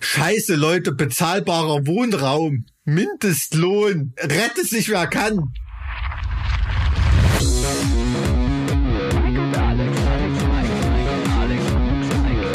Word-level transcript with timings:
Scheiße, 0.00 0.54
Leute, 0.54 0.92
bezahlbarer 0.92 1.86
Wohnraum, 1.86 2.66
Mindestlohn, 2.84 4.14
rette 4.18 4.64
sich 4.64 4.88
wer 4.88 5.06
kann. 5.06 5.52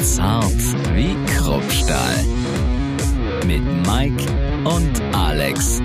Zart 0.02 0.62
wie 0.96 1.16
Kruppstahl. 1.34 2.26
Mit 3.46 3.64
Mike 3.86 4.24
und 4.64 5.02
Alex. 5.16 5.80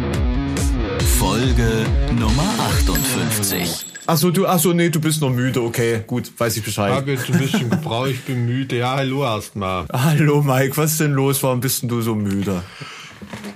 Folge 1.19 1.85
Nummer 2.13 2.55
58. 2.59 3.96
Achso, 4.09 4.31
du, 4.31 4.47
achso, 4.47 4.73
nee, 4.73 4.89
du 4.89 5.01
bist 5.01 5.21
noch 5.21 5.31
müde, 5.31 5.61
okay, 5.63 6.03
gut, 6.07 6.31
weiß 6.39 6.53
ich 6.55 6.59
Ich 6.61 6.65
Bescheid. 6.67 6.93
habe 6.93 7.11
jetzt 7.13 7.29
ein 7.29 7.39
bisschen 7.39 7.69
gebraucht, 7.71 8.11
ich 8.11 8.21
bin 8.23 8.47
müde. 8.47 8.77
Ja, 8.79 8.95
hallo 8.97 9.25
erstmal. 9.25 9.87
Hallo 9.93 10.43
Mike, 10.43 10.77
was 10.77 10.93
ist 10.93 11.01
denn 11.01 11.13
los? 11.13 11.43
Warum 11.43 11.61
bist 11.61 11.83
denn 11.83 11.89
du 11.89 12.01
so 12.03 12.15
müde? 12.15 12.63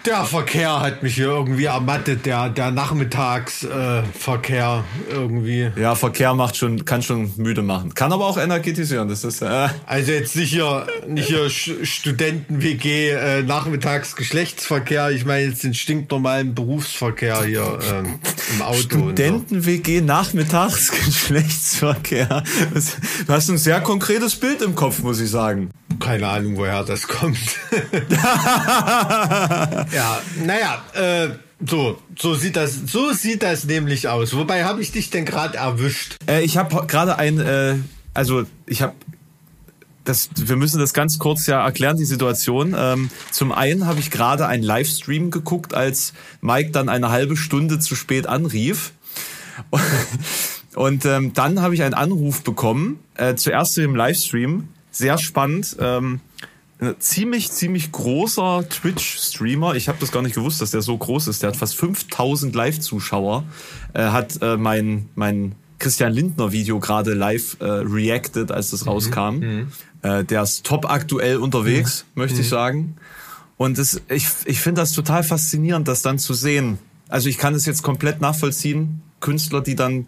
Der 0.06 0.24
Verkehr 0.24 0.80
hat 0.80 1.02
mich 1.02 1.14
hier 1.14 1.26
irgendwie 1.26 1.66
ermattet, 1.66 2.24
der, 2.24 2.48
der 2.48 2.70
Nachmittagsverkehr 2.70 4.84
äh, 5.08 5.12
irgendwie. 5.12 5.70
Ja, 5.76 5.94
Verkehr 5.94 6.32
macht 6.32 6.56
schon, 6.56 6.86
kann 6.86 7.02
schon 7.02 7.32
müde 7.36 7.62
machen. 7.62 7.94
Kann 7.94 8.12
aber 8.12 8.26
auch 8.26 8.38
energetisieren, 8.38 9.08
das 9.08 9.24
ist, 9.24 9.42
äh, 9.42 9.68
Also 9.86 10.12
jetzt 10.12 10.36
nicht 10.36 10.50
hier, 10.50 10.86
nicht 11.06 11.28
hier 11.28 11.50
Studenten-WG, 11.50 13.10
äh, 13.10 13.42
Nachmittagsgeschlechtsverkehr. 13.42 15.10
Ich 15.10 15.26
meine 15.26 15.48
jetzt 15.48 15.64
den 15.64 15.74
stinknormalen 15.74 16.54
Berufsverkehr 16.54 17.44
hier 17.44 17.78
ähm, 17.92 18.18
im 18.54 18.62
Auto. 18.62 18.78
Studenten-WG 18.78 20.00
nachmittags 20.00 20.90
Geschlechtsverkehr. 21.04 22.42
Das, 22.72 22.96
du 23.26 23.32
hast 23.32 23.50
ein 23.50 23.58
sehr 23.58 23.80
konkretes 23.80 24.36
Bild 24.36 24.62
im 24.62 24.74
Kopf, 24.74 25.02
muss 25.02 25.20
ich 25.20 25.30
sagen. 25.30 25.70
Keine 25.98 26.28
Ahnung, 26.28 26.56
woher 26.56 26.84
das 26.84 27.08
kommt. 27.08 27.38
ja, 29.92 30.22
naja, 30.44 30.82
äh, 30.94 31.30
so, 31.66 31.98
so 32.18 32.34
sieht 32.34 32.56
das, 32.56 32.74
so 32.86 33.12
sieht 33.12 33.42
das 33.42 33.64
nämlich 33.64 34.08
aus. 34.08 34.34
Wobei 34.34 34.64
habe 34.64 34.80
ich 34.80 34.92
dich 34.92 35.10
denn 35.10 35.24
gerade 35.24 35.58
erwischt? 35.58 36.16
Äh, 36.26 36.42
ich 36.42 36.56
habe 36.56 36.86
gerade 36.86 37.18
ein, 37.18 37.38
äh, 37.40 37.76
also 38.14 38.44
ich 38.66 38.82
habe 38.82 38.94
das, 40.04 40.30
wir 40.34 40.56
müssen 40.56 40.80
das 40.80 40.94
ganz 40.94 41.18
kurz 41.18 41.46
ja 41.46 41.62
erklären, 41.64 41.96
die 41.96 42.04
Situation. 42.04 42.74
Ähm, 42.76 43.10
zum 43.30 43.52
einen 43.52 43.86
habe 43.86 44.00
ich 44.00 44.10
gerade 44.10 44.46
einen 44.46 44.62
Livestream 44.62 45.30
geguckt, 45.30 45.74
als 45.74 46.14
Mike 46.40 46.70
dann 46.70 46.88
eine 46.88 47.10
halbe 47.10 47.36
Stunde 47.36 47.78
zu 47.78 47.94
spät 47.94 48.26
anrief. 48.26 48.92
Und 50.74 51.04
ähm, 51.04 51.32
dann 51.34 51.60
habe 51.60 51.74
ich 51.74 51.82
einen 51.82 51.94
Anruf 51.94 52.42
bekommen, 52.42 53.00
äh, 53.16 53.34
zuerst 53.34 53.74
zu 53.74 53.80
dem 53.80 53.94
Livestream, 53.94 54.68
sehr 54.90 55.18
spannend. 55.18 55.76
Ähm, 55.78 56.20
ein 56.80 56.94
ziemlich, 56.98 57.50
ziemlich 57.50 57.92
großer 57.92 58.64
Twitch-Streamer. 58.68 59.74
Ich 59.74 59.88
habe 59.88 59.98
das 60.00 60.12
gar 60.12 60.22
nicht 60.22 60.34
gewusst, 60.34 60.62
dass 60.62 60.70
der 60.70 60.80
so 60.80 60.96
groß 60.96 61.28
ist. 61.28 61.42
Der 61.42 61.50
hat 61.50 61.56
fast 61.56 61.76
5000 61.76 62.54
Live-Zuschauer. 62.54 63.44
Äh, 63.92 64.04
hat 64.04 64.40
äh, 64.40 64.56
mein, 64.56 65.08
mein 65.14 65.54
Christian 65.78 66.12
Lindner-Video 66.12 66.78
gerade 66.80 67.14
live 67.14 67.56
äh, 67.60 67.64
reacted, 67.64 68.50
als 68.50 68.70
das 68.70 68.86
rauskam. 68.86 69.42
Äh, 70.02 70.24
der 70.24 70.42
ist 70.42 70.64
top 70.64 70.90
aktuell 70.90 71.36
unterwegs, 71.36 72.06
möchte 72.14 72.40
ich 72.40 72.48
sagen. 72.48 72.96
Und 73.56 73.76
das, 73.76 74.00
ich, 74.08 74.26
ich 74.46 74.60
finde 74.60 74.80
das 74.80 74.92
total 74.92 75.22
faszinierend, 75.22 75.86
das 75.86 76.00
dann 76.00 76.18
zu 76.18 76.32
sehen. 76.32 76.78
Also 77.08 77.28
ich 77.28 77.36
kann 77.36 77.54
es 77.54 77.66
jetzt 77.66 77.82
komplett 77.82 78.20
nachvollziehen. 78.22 79.02
Künstler, 79.20 79.60
die 79.60 79.74
dann 79.74 80.06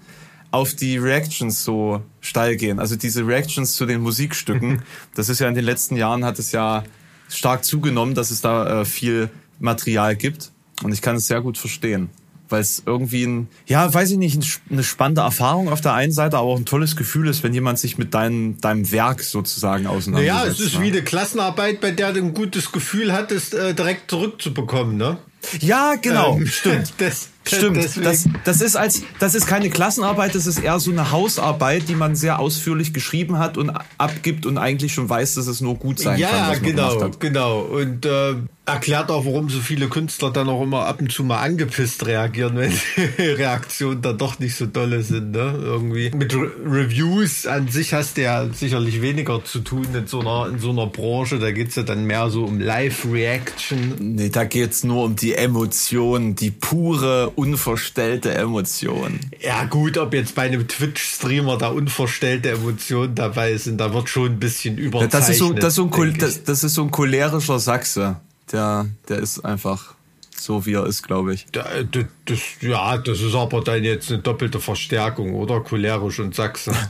auf 0.52 0.74
die 0.74 0.98
Reactions 0.98 1.64
so 1.64 2.02
steil 2.20 2.56
gehen. 2.56 2.78
Also 2.78 2.94
diese 2.94 3.26
Reactions 3.26 3.74
zu 3.74 3.86
den 3.86 4.00
Musikstücken. 4.00 4.82
Das 5.14 5.28
ist 5.28 5.40
ja 5.40 5.48
in 5.48 5.54
den 5.54 5.64
letzten 5.64 5.96
Jahren 5.96 6.24
hat 6.24 6.38
es 6.38 6.52
ja 6.52 6.84
stark 7.28 7.64
zugenommen, 7.64 8.14
dass 8.14 8.30
es 8.30 8.40
da 8.40 8.80
äh, 8.80 8.84
viel 8.84 9.30
Material 9.58 10.14
gibt. 10.16 10.52
Und 10.82 10.92
ich 10.92 11.02
kann 11.02 11.16
es 11.16 11.26
sehr 11.26 11.40
gut 11.40 11.58
verstehen. 11.58 12.10
Weil 12.48 12.60
es 12.60 12.82
irgendwie 12.84 13.24
ein, 13.24 13.48
ja, 13.66 13.92
weiß 13.92 14.10
ich 14.10 14.18
nicht, 14.18 14.36
ein, 14.36 14.44
eine 14.70 14.84
spannende 14.84 15.22
Erfahrung 15.22 15.70
auf 15.70 15.80
der 15.80 15.94
einen 15.94 16.12
Seite, 16.12 16.36
aber 16.36 16.48
auch 16.48 16.58
ein 16.58 16.66
tolles 16.66 16.96
Gefühl 16.96 17.28
ist, 17.28 17.42
wenn 17.42 17.54
jemand 17.54 17.78
sich 17.78 17.96
mit 17.96 18.12
deinem, 18.14 18.60
deinem 18.60 18.90
Werk 18.92 19.22
sozusagen 19.22 19.86
auseinandersetzt. 19.86 20.34
Naja, 20.34 20.50
es 20.50 20.60
ist 20.60 20.74
ne? 20.74 20.82
wie 20.82 20.88
eine 20.88 21.02
Klassenarbeit, 21.02 21.80
bei 21.80 21.90
der 21.90 22.12
du 22.12 22.20
ein 22.20 22.34
gutes 22.34 22.72
Gefühl 22.72 23.12
hattest, 23.12 23.54
äh, 23.54 23.74
direkt 23.74 24.10
zurückzubekommen, 24.10 24.96
ne? 24.96 25.18
Ja, 25.60 25.94
genau, 26.00 26.36
Ähm, 26.36 26.46
stimmt. 26.46 26.92
Das, 26.98 27.28
Stimmt, 27.44 27.76
deswegen- 27.76 28.04
das, 28.04 28.24
das 28.44 28.60
ist 28.60 28.76
als, 28.76 29.02
das 29.18 29.34
ist 29.34 29.46
keine 29.46 29.68
Klassenarbeit, 29.70 30.34
das 30.34 30.46
ist 30.46 30.58
eher 30.58 30.78
so 30.78 30.90
eine 30.90 31.10
Hausarbeit, 31.10 31.88
die 31.88 31.94
man 31.94 32.14
sehr 32.14 32.38
ausführlich 32.38 32.92
geschrieben 32.94 33.38
hat 33.38 33.56
und 33.58 33.72
abgibt 33.98 34.46
und 34.46 34.58
eigentlich 34.58 34.94
schon 34.94 35.08
weiß, 35.08 35.34
dass 35.34 35.46
es 35.46 35.60
nur 35.60 35.74
gut 35.76 35.98
sein 35.98 36.18
ja, 36.18 36.28
kann. 36.28 36.48
man 36.48 36.62
genau, 36.62 37.10
genau. 37.18 37.60
Und 37.60 38.06
äh, 38.06 38.34
erklärt 38.64 39.10
auch, 39.10 39.24
warum 39.24 39.50
so 39.50 39.58
viele 39.58 39.88
Künstler 39.88 40.30
dann 40.30 40.48
auch 40.48 40.62
immer 40.62 40.86
ab 40.86 41.00
und 41.00 41.10
zu 41.10 41.24
mal 41.24 41.40
angepisst 41.40 42.06
reagieren, 42.06 42.56
wenn 42.56 42.72
die 43.18 43.22
Reaktionen 43.22 44.02
dann 44.02 44.18
doch 44.18 44.38
nicht 44.38 44.54
so 44.54 44.66
dolle 44.66 45.02
sind, 45.02 45.32
ne? 45.32 45.58
Irgendwie. 45.60 46.10
Mit 46.14 46.34
Re 46.34 46.50
Reviews 46.64 47.46
an 47.46 47.68
sich 47.68 47.92
hast 47.92 48.16
du 48.16 48.22
ja 48.22 48.48
sicherlich 48.52 49.02
weniger 49.02 49.44
zu 49.44 49.60
tun 49.60 49.86
in 49.94 50.06
so 50.06 50.20
einer, 50.20 50.48
in 50.48 50.60
so 50.60 50.70
einer 50.70 50.86
Branche. 50.86 51.38
Da 51.38 51.50
geht's 51.50 51.74
ja 51.74 51.82
dann 51.82 52.04
mehr 52.04 52.30
so 52.30 52.44
um 52.44 52.60
Live-Reaction. 52.60 53.96
Nee, 53.98 54.28
da 54.28 54.44
geht's 54.44 54.84
nur 54.84 55.04
um 55.04 55.16
die 55.16 55.34
Emotion, 55.34 56.36
die 56.36 56.50
pure, 56.50 57.30
unverstellte 57.30 58.32
Emotion. 58.32 59.18
Ja, 59.40 59.64
gut, 59.64 59.98
ob 59.98 60.14
jetzt 60.14 60.36
bei 60.36 60.42
einem 60.42 60.68
Twitch-Streamer 60.68 61.58
da 61.58 61.68
unverstellte 61.68 62.50
Emotionen 62.50 63.14
dabei 63.16 63.56
sind, 63.56 63.78
da 63.78 63.92
wird 63.92 64.08
schon 64.08 64.32
ein 64.32 64.38
bisschen 64.38 64.78
überzeichnet. 64.78 65.14
Das 65.14 65.28
ist 65.28 65.38
so, 65.38 65.52
das 65.52 65.64
ist 65.64 65.74
so 65.74 66.02
ein, 66.02 66.18
das, 66.18 66.44
das 66.44 66.64
ist 66.64 66.74
so 66.74 66.82
ein 66.82 66.90
cholerischer 66.90 67.58
Sachse. 67.58 68.20
Der, 68.52 68.86
der 69.08 69.18
ist 69.18 69.44
einfach 69.44 69.94
so, 70.36 70.66
wie 70.66 70.74
er 70.74 70.86
ist, 70.86 71.02
glaube 71.02 71.34
ich. 71.34 71.46
Da, 71.52 71.64
das, 71.90 72.04
das, 72.24 72.38
ja, 72.60 72.98
das 72.98 73.20
ist 73.20 73.34
aber 73.34 73.62
dann 73.62 73.84
jetzt 73.84 74.10
eine 74.10 74.20
doppelte 74.20 74.60
Verstärkung, 74.60 75.34
oder? 75.34 75.60
Cholerisch 75.60 76.20
und 76.20 76.34
Sachse. 76.34 76.72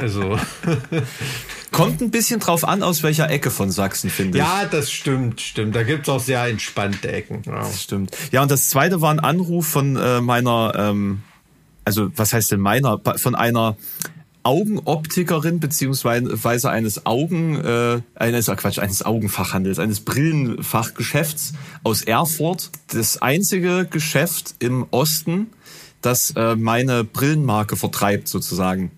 Also, 0.00 0.38
Kommt 1.72 2.00
ein 2.00 2.10
bisschen 2.12 2.38
drauf 2.38 2.64
an, 2.64 2.82
aus 2.84 3.02
welcher 3.02 3.28
Ecke 3.30 3.50
von 3.50 3.70
Sachsen, 3.70 4.10
finde 4.10 4.38
ich. 4.38 4.44
ja, 4.44 4.64
das 4.64 4.92
stimmt, 4.92 5.40
stimmt. 5.40 5.74
Da 5.74 5.82
gibt's 5.82 6.08
auch 6.08 6.20
sehr 6.20 6.44
entspannte 6.44 7.10
Ecken. 7.10 7.42
Ja. 7.46 7.58
Das 7.60 7.82
stimmt. 7.82 8.16
Ja, 8.30 8.42
und 8.42 8.50
das 8.50 8.68
zweite 8.68 9.00
war 9.00 9.10
ein 9.10 9.20
Anruf 9.20 9.66
von 9.66 9.96
äh, 9.96 10.20
meiner, 10.20 10.72
ähm, 10.76 11.22
also 11.84 12.10
was 12.16 12.32
heißt 12.32 12.52
denn 12.52 12.60
meiner, 12.60 13.00
von 13.16 13.34
einer 13.34 13.76
Augenoptikerin 14.48 15.60
beziehungsweise 15.60 16.70
eines 16.70 17.04
Augen, 17.04 17.62
äh, 17.62 18.00
eines, 18.14 18.48
ah, 18.48 18.56
Quatsch, 18.56 18.78
eines 18.78 19.04
Augenfachhandels, 19.04 19.78
eines 19.78 20.00
Brillenfachgeschäfts 20.00 21.52
aus 21.84 22.00
Erfurt. 22.00 22.70
Das 22.86 23.20
einzige 23.20 23.84
Geschäft 23.84 24.54
im 24.58 24.86
Osten, 24.90 25.48
das 26.00 26.30
äh, 26.30 26.56
meine 26.56 27.04
Brillenmarke 27.04 27.76
vertreibt 27.76 28.26
sozusagen. 28.26 28.90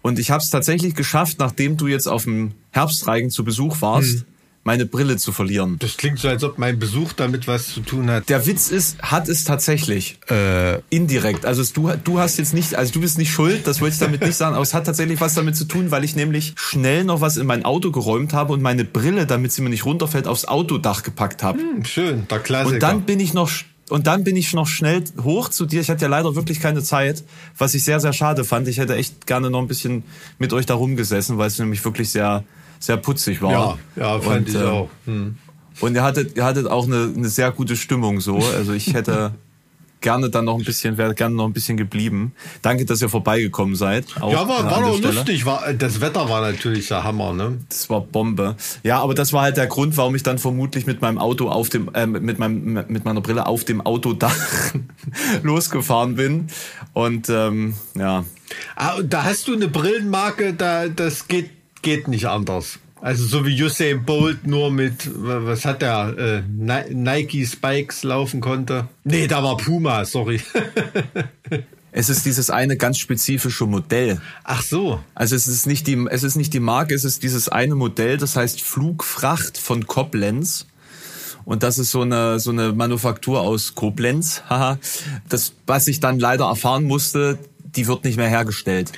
Und 0.00 0.18
ich 0.18 0.30
habe 0.30 0.42
es 0.42 0.48
tatsächlich 0.48 0.94
geschafft, 0.94 1.38
nachdem 1.40 1.76
du 1.76 1.86
jetzt 1.86 2.06
auf 2.06 2.24
dem 2.24 2.52
Herbstreigen 2.70 3.28
zu 3.28 3.44
Besuch 3.44 3.82
warst, 3.82 4.24
meine 4.62 4.84
Brille 4.84 5.16
zu 5.16 5.32
verlieren. 5.32 5.76
Das 5.78 5.96
klingt 5.96 6.18
so, 6.18 6.28
als 6.28 6.44
ob 6.44 6.58
mein 6.58 6.78
Besuch 6.78 7.12
damit 7.14 7.46
was 7.48 7.72
zu 7.72 7.80
tun 7.80 8.10
hat. 8.10 8.28
Der 8.28 8.46
Witz 8.46 8.70
ist, 8.70 9.00
hat 9.00 9.28
es 9.28 9.44
tatsächlich. 9.44 10.18
Äh, 10.28 10.80
indirekt. 10.90 11.46
Also 11.46 11.62
es, 11.62 11.72
du, 11.72 11.90
du 12.04 12.18
hast 12.18 12.36
jetzt 12.36 12.52
nicht, 12.52 12.74
also 12.74 12.92
du 12.92 13.00
bist 13.00 13.16
nicht 13.16 13.32
schuld, 13.32 13.66
das 13.66 13.80
wollte 13.80 13.94
ich 13.94 14.00
damit 14.00 14.20
nicht 14.20 14.36
sagen, 14.36 14.54
aber 14.54 14.62
es 14.62 14.74
hat 14.74 14.84
tatsächlich 14.84 15.20
was 15.20 15.34
damit 15.34 15.56
zu 15.56 15.64
tun, 15.64 15.90
weil 15.90 16.04
ich 16.04 16.14
nämlich 16.14 16.52
schnell 16.56 17.04
noch 17.04 17.20
was 17.20 17.38
in 17.38 17.46
mein 17.46 17.64
Auto 17.64 17.90
geräumt 17.90 18.34
habe 18.34 18.52
und 18.52 18.60
meine 18.60 18.84
Brille, 18.84 19.26
damit 19.26 19.52
sie 19.52 19.62
mir 19.62 19.70
nicht 19.70 19.86
runterfällt, 19.86 20.26
aufs 20.26 20.44
Autodach 20.44 21.02
gepackt 21.02 21.42
habe. 21.42 21.58
Hm, 21.58 21.84
schön, 21.84 22.28
der 22.28 22.40
Klassiker. 22.40 22.74
Und 22.74 22.82
dann 22.82 23.02
bin 23.02 23.20
ich 23.20 23.32
noch 23.32 23.50
und 23.88 24.06
dann 24.06 24.22
bin 24.22 24.36
ich 24.36 24.52
noch 24.52 24.68
schnell 24.68 25.02
hoch 25.22 25.48
zu 25.48 25.66
dir. 25.66 25.80
Ich 25.80 25.90
hatte 25.90 26.02
ja 26.02 26.08
leider 26.08 26.36
wirklich 26.36 26.60
keine 26.60 26.82
Zeit, 26.82 27.24
was 27.58 27.74
ich 27.74 27.82
sehr, 27.82 27.98
sehr 27.98 28.12
schade 28.12 28.44
fand. 28.44 28.68
Ich 28.68 28.78
hätte 28.78 28.94
echt 28.94 29.26
gerne 29.26 29.50
noch 29.50 29.60
ein 29.60 29.66
bisschen 29.66 30.04
mit 30.38 30.52
euch 30.52 30.64
da 30.64 30.74
rumgesessen, 30.74 31.38
weil 31.38 31.48
es 31.48 31.58
nämlich 31.58 31.84
wirklich 31.84 32.10
sehr, 32.10 32.44
sehr 32.80 32.96
putzig 32.96 33.40
war. 33.42 33.52
ja, 33.52 33.78
ja, 33.96 34.18
fand 34.20 34.48
Und, 34.48 34.48
ich 34.48 34.54
ähm, 34.60 34.66
auch. 34.66 34.88
Hm. 35.04 35.36
und 35.80 35.94
ihr 35.94 36.02
hattet, 36.02 36.36
ihr 36.36 36.44
hattet 36.44 36.66
auch 36.66 36.86
eine, 36.86 37.12
eine 37.14 37.28
sehr 37.28 37.52
gute 37.52 37.76
Stimmung 37.76 38.20
so. 38.20 38.38
Also 38.38 38.72
ich 38.72 38.92
hätte 38.94 39.32
gerne 40.00 40.30
dann 40.30 40.46
noch 40.46 40.58
ein 40.58 40.64
bisschen, 40.64 40.96
wäre 40.96 41.14
gerne 41.14 41.34
noch 41.34 41.44
ein 41.44 41.52
bisschen 41.52 41.76
geblieben. 41.76 42.32
Danke, 42.62 42.86
dass 42.86 43.02
ihr 43.02 43.10
vorbeigekommen 43.10 43.76
seid. 43.76 44.06
Ja, 44.16 44.48
war, 44.48 44.60
äh, 44.60 44.70
war 44.70 44.80
doch 44.80 44.96
Stelle. 44.96 45.12
lustig. 45.12 45.44
War, 45.44 45.74
das 45.74 46.00
Wetter 46.00 46.26
war 46.30 46.40
natürlich 46.40 46.88
der 46.88 47.04
Hammer, 47.04 47.34
ne? 47.34 47.58
Das 47.68 47.90
war 47.90 48.00
Bombe. 48.00 48.56
Ja, 48.82 49.00
aber 49.00 49.14
das 49.14 49.34
war 49.34 49.42
halt 49.42 49.58
der 49.58 49.66
Grund, 49.66 49.98
warum 49.98 50.14
ich 50.14 50.22
dann 50.22 50.38
vermutlich 50.38 50.86
mit 50.86 51.02
meinem 51.02 51.18
Auto 51.18 51.50
auf 51.50 51.68
dem, 51.68 51.90
äh, 51.94 52.06
mit 52.06 52.38
meinem, 52.38 52.84
mit 52.88 53.04
meiner 53.04 53.20
Brille 53.20 53.46
auf 53.46 53.64
dem 53.64 53.82
Autodach 53.82 54.34
losgefahren 55.42 56.14
bin. 56.14 56.46
Und 56.94 57.28
ähm, 57.28 57.74
ja, 57.94 58.24
Ah, 58.76 59.00
da 59.02 59.24
hast 59.24 59.46
du 59.48 59.52
eine 59.52 59.68
Brillenmarke, 59.68 60.54
da 60.54 60.88
das 60.88 61.28
geht 61.28 61.50
geht 61.82 62.08
nicht 62.08 62.26
anders. 62.26 62.78
Also 63.02 63.24
so 63.24 63.46
wie 63.46 63.62
Usain 63.62 64.04
Bolt 64.04 64.46
nur 64.46 64.70
mit 64.70 65.10
was 65.14 65.64
hat 65.64 65.80
der 65.80 66.14
äh, 66.18 66.42
Ni- 66.46 66.92
Nike 66.94 67.46
Spikes 67.46 68.02
laufen 68.02 68.40
konnte. 68.42 68.88
Nee, 69.04 69.26
da 69.26 69.42
war 69.42 69.56
Puma, 69.56 70.04
sorry. 70.04 70.40
Es 71.92 72.08
ist 72.08 72.24
dieses 72.24 72.50
eine 72.50 72.76
ganz 72.76 72.98
spezifische 72.98 73.66
Modell. 73.66 74.20
Ach 74.44 74.62
so. 74.62 75.00
Also 75.16 75.34
es 75.34 75.48
ist 75.48 75.66
nicht 75.66 75.88
die, 75.88 76.06
es 76.10 76.22
ist 76.22 76.36
nicht 76.36 76.54
die 76.54 76.60
Marke, 76.60 76.94
es 76.94 77.02
ist 77.04 77.24
dieses 77.24 77.48
eine 77.48 77.74
Modell, 77.74 78.16
das 78.16 78.36
heißt 78.36 78.62
Flugfracht 78.62 79.58
von 79.58 79.86
Koblenz. 79.88 80.66
Und 81.44 81.64
das 81.64 81.78
ist 81.78 81.90
so 81.90 82.02
eine, 82.02 82.38
so 82.38 82.50
eine 82.52 82.72
Manufaktur 82.72 83.40
aus 83.40 83.74
Koblenz. 83.74 84.42
Das, 85.28 85.52
was 85.66 85.88
ich 85.88 85.98
dann 85.98 86.20
leider 86.20 86.44
erfahren 86.44 86.84
musste, 86.84 87.38
die 87.64 87.88
wird 87.88 88.04
nicht 88.04 88.16
mehr 88.16 88.28
hergestellt. 88.28 88.92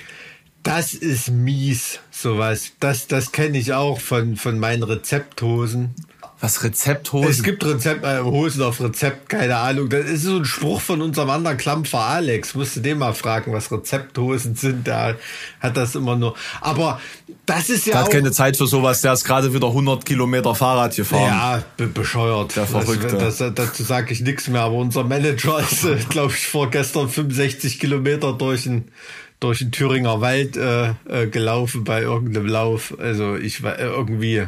Das 0.63 0.93
ist 0.93 1.31
mies, 1.31 1.99
sowas. 2.23 2.73
Das, 2.81 3.07
das 3.07 3.33
kenne 3.33 3.59
ich 3.59 3.73
auch 3.73 4.01
von, 4.01 4.37
von 4.37 4.59
meinen 4.59 4.83
Rezepthosen. 4.83 5.95
Was 6.43 6.65
Rezepthosen? 6.65 7.31
Es 7.31 7.45
gibt 7.45 7.65
Rezept, 7.65 8.05
äh, 8.05 8.19
Hosen 8.19 8.63
auf 8.63 8.81
Rezept, 8.81 9.29
keine 9.29 9.59
Ahnung. 9.59 9.89
Das 9.89 10.07
ist 10.07 10.25
so 10.25 10.39
ein 10.39 10.45
Spruch 10.45 10.81
von 10.81 11.01
unserem 11.01 11.31
anderen 11.31 11.57
Klampfer 11.57 12.01
Alex. 12.01 12.57
Musste 12.57 12.81
den 12.81 12.99
mal 12.99 13.15
fragen, 13.15 13.53
was 13.53 13.71
Rezepthosen 13.71 14.57
sind. 14.57 14.89
Der 14.89 15.19
hat 15.61 15.77
das 15.77 15.95
immer 15.95 16.17
nur. 16.17 16.35
Aber 16.61 17.01
das 17.47 17.71
ist 17.71 17.87
ja. 17.87 17.93
Der 17.93 18.03
hat 18.03 18.11
keine 18.11 18.33
Zeit 18.33 18.57
für 18.57 18.67
sowas. 18.67 19.03
Der 19.03 19.13
ist 19.13 19.23
gerade 19.23 19.55
wieder 19.55 19.69
100 19.69 20.05
Kilometer 20.05 20.53
Fahrrad 20.57 20.97
gefahren. 20.97 21.29
Ja, 21.29 21.63
be 21.77 21.87
bescheuert. 21.87 22.57
Der 22.57 22.67
Verrückte. 22.67 23.17
Das, 23.17 23.37
das, 23.37 23.55
dazu 23.55 23.85
sage 23.85 24.13
ich 24.13 24.21
nichts 24.21 24.49
mehr. 24.49 24.63
Aber 24.63 24.75
unser 24.75 25.05
Manager 25.05 25.61
ist, 25.71 26.11
glaube 26.11 26.33
ich, 26.33 26.49
vorgestern 26.49 27.09
65 27.09 27.79
Kilometer 27.79 28.33
durch 28.33 28.65
den 28.65 28.91
durch 29.43 29.59
den 29.59 29.73
Thüringer 29.73 30.21
Wald 30.21 30.57
äh, 30.57 30.91
äh, 31.09 31.27
gelaufen 31.27 31.85
bei 31.85 32.03
irgendeinem 32.03 32.47
Lauf. 32.47 32.95
Also 32.99 33.37
ich 33.37 33.63
war 33.63 33.79
äh, 33.79 33.85
irgendwie 33.85 34.47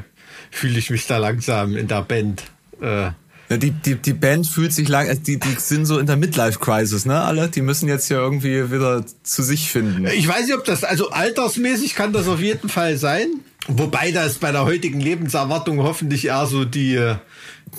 fühle 0.51 0.79
ich 0.79 0.91
mich 0.91 1.07
da 1.07 1.19
langsam 1.19 1.77
in 1.77 1.89
der 1.89 2.03
Band. 2.03 2.45
Äh, 2.81 3.11
ja, 3.51 3.59
die, 3.59 3.73
die, 3.73 3.97
die 3.97 4.13
Band 4.13 4.47
fühlt 4.47 4.73
sich 4.73 4.89
lang, 4.89 5.07
äh, 5.07 5.17
die, 5.17 5.39
die 5.39 5.55
sind 5.59 5.85
so 5.85 5.99
in 5.99 6.07
der 6.07 6.17
Midlife-Crisis, 6.17 7.05
ne? 7.05 7.21
Alle, 7.21 7.49
die 7.49 7.61
müssen 7.61 7.89
jetzt 7.89 8.09
hier 8.09 8.19
irgendwie 8.19 8.71
wieder 8.71 9.05
zu 9.23 9.43
sich 9.43 9.71
finden. 9.71 10.07
Ich 10.07 10.27
weiß 10.27 10.47
nicht, 10.47 10.55
ob 10.55 10.65
das, 10.65 10.85
also 10.85 11.11
altersmäßig 11.11 11.95
kann 11.95 12.13
das 12.13 12.29
auf 12.29 12.41
jeden 12.41 12.69
Fall 12.69 12.97
sein. 12.97 13.27
Wobei 13.67 14.13
das 14.13 14.39
bei 14.39 14.53
der 14.53 14.65
heutigen 14.65 15.01
Lebenserwartung 15.01 15.83
hoffentlich 15.83 16.27
eher 16.27 16.47
so 16.47 16.65
die, 16.65 17.15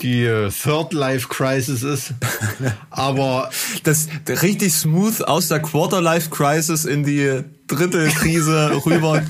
die 0.02 0.26
Third 0.62 0.92
Life 0.92 1.28
Crisis 1.28 1.82
ist. 1.82 2.14
Aber. 2.90 3.50
Das 3.84 4.08
richtig 4.42 4.72
smooth 4.72 5.22
aus 5.22 5.48
der 5.48 5.60
Quarter 5.60 6.00
Life 6.00 6.30
Crisis 6.30 6.84
in 6.84 7.04
die 7.04 7.42
dritte 7.66 8.06
Krise 8.08 8.80
rüber. 8.84 9.22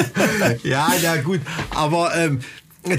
ja, 0.62 0.92
ja, 1.02 1.16
gut. 1.16 1.40
Aber, 1.74 2.14
ähm, 2.16 2.40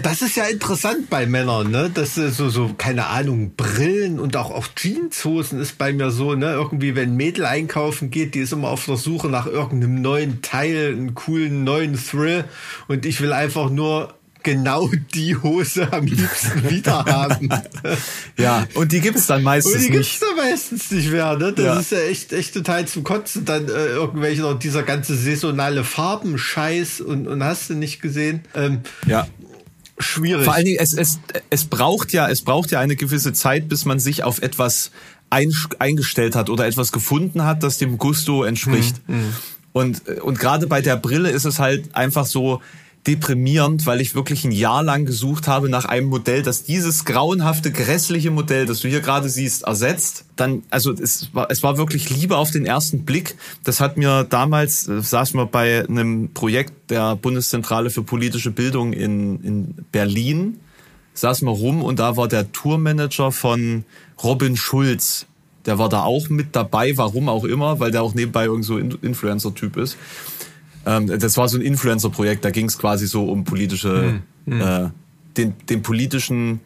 das 0.04 0.22
ist 0.22 0.36
ja 0.36 0.46
interessant 0.46 1.10
bei 1.10 1.26
Männern, 1.26 1.72
ne? 1.72 1.90
Das 1.92 2.18
ist 2.18 2.38
so, 2.38 2.50
so, 2.50 2.72
keine 2.78 3.08
Ahnung, 3.08 3.54
Brillen 3.56 4.20
und 4.20 4.36
auch, 4.36 4.52
auch 4.52 4.68
Jeanshosen 4.76 5.60
ist 5.60 5.78
bei 5.78 5.94
mir 5.94 6.12
so, 6.12 6.36
ne? 6.36 6.52
Irgendwie, 6.52 6.96
wenn 6.96 7.16
Mädel 7.16 7.46
einkaufen 7.46 8.12
geht, 8.12 8.36
die 8.36 8.40
ist 8.40 8.54
immer 8.54 8.70
auf 8.70 8.86
der 8.86 8.98
Suche 8.98 9.30
nach 9.30 9.48
irgendeinem 9.48 10.02
neuen 10.02 10.42
Teil, 10.42 10.92
einen 10.92 11.16
coolen 11.16 11.64
neuen 11.64 11.96
Thrill 11.96 12.44
und 12.88 13.06
ich 13.06 13.22
will 13.22 13.34
einfach 13.34 13.70
nur 13.70 14.14
genau 14.44 14.90
die 15.14 15.36
Hose 15.36 15.92
am 15.92 16.06
liebsten 16.06 16.70
wieder 16.70 17.06
haben. 17.06 17.50
ja, 18.38 18.68
und 18.74 18.92
die 18.92 19.02
gibt 19.02 19.18
es 19.18 19.28
dann 19.28 19.44
meistens 19.44 19.74
nicht. 19.76 19.82
Und 19.82 19.88
die 19.88 19.98
gibt 19.98 20.06
es 20.06 20.20
dann 20.20 20.36
meistens 20.38 20.92
nicht 20.92 21.12
mehr, 21.12 21.38
ne? 21.38 21.54
Das 21.54 21.66
ja. 21.66 21.80
ist 21.80 21.92
ja 21.92 22.00
echt, 22.00 22.34
echt 22.34 22.54
total 22.54 22.88
zum 22.88 23.04
Kotzen. 23.04 23.46
Dann 23.46 23.68
äh, 23.68 23.88
irgendwelche 23.88 24.42
noch 24.42 24.58
dieser 24.58 24.84
ganze 24.84 25.16
saisonale 25.16 25.84
Farbenscheiß 25.84 27.02
und, 27.02 27.28
und 27.28 27.44
hast 27.44 27.70
du 27.70 27.74
nicht 27.74 28.02
gesehen. 28.02 28.42
Ähm, 28.56 28.82
ja 29.06 29.28
schwierig. 30.00 30.46
Vor 30.46 30.54
allen 30.54 30.66
Dingen, 30.66 30.80
es, 30.80 30.94
es, 30.94 31.20
es 31.50 31.66
braucht 31.66 32.14
ja, 32.14 32.30
es 32.30 32.42
braucht 32.42 32.72
ja 32.72 32.80
eine 32.80 32.96
gewisse 32.96 33.34
Zeit, 33.34 33.68
bis 33.70 33.86
man 33.86 34.00
sich 34.00 34.24
auf 34.24 34.42
etwas 34.42 34.92
ein, 35.30 35.52
eingestellt 35.78 36.36
hat 36.36 36.50
oder 36.50 36.66
etwas 36.66 36.92
gefunden 36.92 37.44
hat, 37.44 37.64
das 37.64 37.78
dem 37.78 37.98
Gusto 37.98 38.44
entspricht. 38.44 38.96
Mhm. 39.08 39.34
Und, 39.72 40.08
und 40.22 40.40
gerade 40.40 40.68
bei 40.68 40.82
der 40.82 40.96
Brille 40.96 41.30
ist 41.30 41.46
es 41.46 41.60
halt 41.60 41.96
einfach 41.96 42.26
so, 42.26 42.62
deprimierend, 43.08 43.86
weil 43.86 44.02
ich 44.02 44.14
wirklich 44.14 44.44
ein 44.44 44.52
Jahr 44.52 44.84
lang 44.84 45.06
gesucht 45.06 45.48
habe 45.48 45.70
nach 45.70 45.86
einem 45.86 46.08
Modell, 46.08 46.42
das 46.42 46.64
dieses 46.64 47.06
grauenhafte, 47.06 47.72
grässliche 47.72 48.30
Modell, 48.30 48.66
das 48.66 48.82
du 48.82 48.90
hier 48.90 49.00
gerade 49.00 49.30
siehst, 49.30 49.64
ersetzt. 49.64 50.26
Dann, 50.36 50.64
also 50.70 50.92
es 50.92 51.34
war, 51.34 51.48
es 51.50 51.64
war 51.64 51.78
wirklich 51.78 52.10
Liebe 52.10 52.38
auf 52.38 52.52
den 52.52 52.66
ersten 52.66 53.06
Blick. 53.06 53.36
Das 53.64 53.80
hat 53.80 53.98
mir 53.98 54.26
damals, 54.26 54.88
äh, 54.88 55.02
saßen 55.02 55.40
wir 55.40 55.46
bei 55.46 55.88
einem 55.88 56.34
Projekt 56.34 56.92
der 56.92 57.16
Bundeszentrale 57.16 57.90
für 57.90 58.04
politische 58.04 58.52
Bildung 58.52 58.94
in, 58.94 59.42
in 59.44 59.76
Berlin, 59.92 60.60
saßen 61.14 61.48
wir 61.48 61.54
rum 61.54 61.82
und 61.82 62.00
da 62.00 62.18
war 62.18 62.28
der 62.28 62.52
Tourmanager 62.52 63.32
von 63.32 63.86
Robin 64.24 64.58
Schulz. 64.58 65.26
Der 65.66 65.78
war 65.78 65.90
da 65.90 66.04
auch 66.04 66.30
mit 66.30 66.56
dabei, 66.56 66.98
warum 66.98 67.30
auch 67.30 67.44
immer, 67.44 67.80
weil 67.80 67.92
der 67.92 68.04
auch 68.04 68.14
nebenbei 68.14 68.46
irgend 68.46 68.66
so 68.66 68.78
Influencer-Typ 68.78 69.78
ist. 69.78 69.98
Ähm, 70.90 71.20
das 71.20 71.38
war 71.38 71.48
so 71.48 71.58
ein 71.58 71.62
Influencer-Projekt, 71.62 72.44
da 72.44 72.50
ging 72.50 72.66
es 72.66 72.78
quasi 72.78 73.06
so 73.06 73.26
um 73.26 73.44
politische, 73.44 74.22
hm, 74.46 74.60
hm. 74.60 74.62
Äh, 74.62 74.90
den, 75.38 75.54
den 75.70 75.84
politischen 75.84 76.62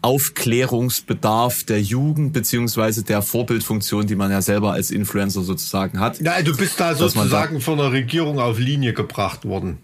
Aufklärungsbedarf 0.00 1.64
der 1.64 1.80
Jugend 1.80 2.32
beziehungsweise 2.32 3.04
der 3.04 3.20
Vorbildfunktion, 3.22 4.06
die 4.06 4.16
man 4.16 4.30
ja 4.30 4.40
selber 4.40 4.72
als 4.72 4.90
Influencer 4.90 5.42
sozusagen 5.42 6.00
hat. 6.00 6.18
Ja, 6.20 6.40
du 6.42 6.56
bist 6.56 6.80
da 6.80 6.94
sozusagen 6.94 7.54
da 7.54 7.60
von 7.60 7.78
der 7.78 7.92
Regierung 7.92 8.40
auf 8.40 8.58
Linie 8.58 8.94
gebracht 8.94 9.44
worden. 9.44 9.78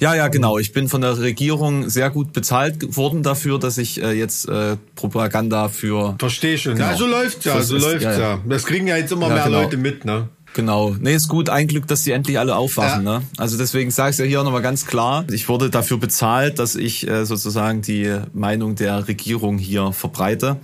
Ja, 0.00 0.14
ja, 0.14 0.28
genau. 0.28 0.58
Ich 0.58 0.72
bin 0.72 0.88
von 0.88 1.02
der 1.02 1.18
Regierung 1.18 1.88
sehr 1.88 2.10
gut 2.10 2.32
bezahlt 2.32 2.96
worden 2.96 3.22
dafür, 3.22 3.58
dass 3.58 3.78
ich 3.78 4.02
äh, 4.02 4.12
jetzt 4.12 4.48
äh, 4.48 4.76
Propaganda 4.96 5.68
für. 5.68 6.16
Verstehe 6.18 6.58
schon. 6.58 6.74
Genau. 6.74 6.90
Ja, 6.90 6.96
so 6.96 7.06
läuft's 7.06 7.44
ja, 7.44 7.62
so 7.62 7.76
läuft's 7.76 8.02
ja, 8.02 8.18
ja. 8.18 8.40
Das 8.46 8.64
kriegen 8.64 8.86
ja 8.86 8.96
jetzt 8.96 9.12
immer 9.12 9.28
ja, 9.28 9.34
mehr 9.34 9.44
genau. 9.44 9.62
Leute 9.62 9.76
mit, 9.76 10.04
ne? 10.04 10.28
Genau. 10.54 10.96
Nee, 10.98 11.14
ist 11.14 11.28
gut. 11.28 11.50
Ein 11.50 11.66
Glück, 11.66 11.86
dass 11.88 12.04
die 12.04 12.12
endlich 12.12 12.38
alle 12.38 12.56
aufwachen. 12.56 13.04
Ja. 13.04 13.18
Ne? 13.18 13.26
Also 13.36 13.58
deswegen 13.58 13.90
sage 13.90 14.12
ich 14.12 14.18
ja 14.18 14.24
hier 14.24 14.40
auch 14.40 14.44
nochmal 14.44 14.62
ganz 14.62 14.86
klar. 14.86 15.24
Ich 15.30 15.48
wurde 15.48 15.68
dafür 15.68 15.98
bezahlt, 15.98 16.58
dass 16.58 16.76
ich 16.76 17.06
äh, 17.06 17.26
sozusagen 17.26 17.82
die 17.82 18.18
Meinung 18.32 18.76
der 18.76 19.06
Regierung 19.08 19.58
hier 19.58 19.92
verbreite. 19.92 20.56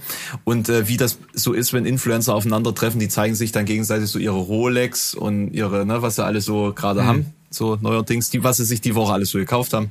Und 0.45 0.69
äh, 0.69 0.89
wie 0.89 0.97
das 0.97 1.19
so 1.35 1.53
ist, 1.53 1.73
wenn 1.73 1.85
Influencer 1.85 2.35
aufeinandertreffen, 2.35 3.01
die 3.01 3.09
zeigen 3.09 3.35
sich 3.35 3.53
dann 3.53 3.65
gegenseitig 3.65 4.09
so 4.09 4.19
ihre 4.19 4.39
Rolex 4.39 5.15
und 5.15 5.53
ihre, 5.53 5.85
ne, 5.85 6.03
was 6.03 6.17
sie 6.17 6.25
alle 6.25 6.41
so 6.41 6.73
gerade 6.73 7.03
mhm. 7.03 7.07
haben 7.07 7.35
so 7.51 7.77
neuerdings, 7.81 8.31
die, 8.31 8.45
was 8.45 8.59
sie 8.59 8.65
sich 8.65 8.81
die 8.81 8.95
Woche 8.95 9.13
alles 9.13 9.31
so 9.31 9.39
gekauft 9.39 9.73
haben. 9.73 9.91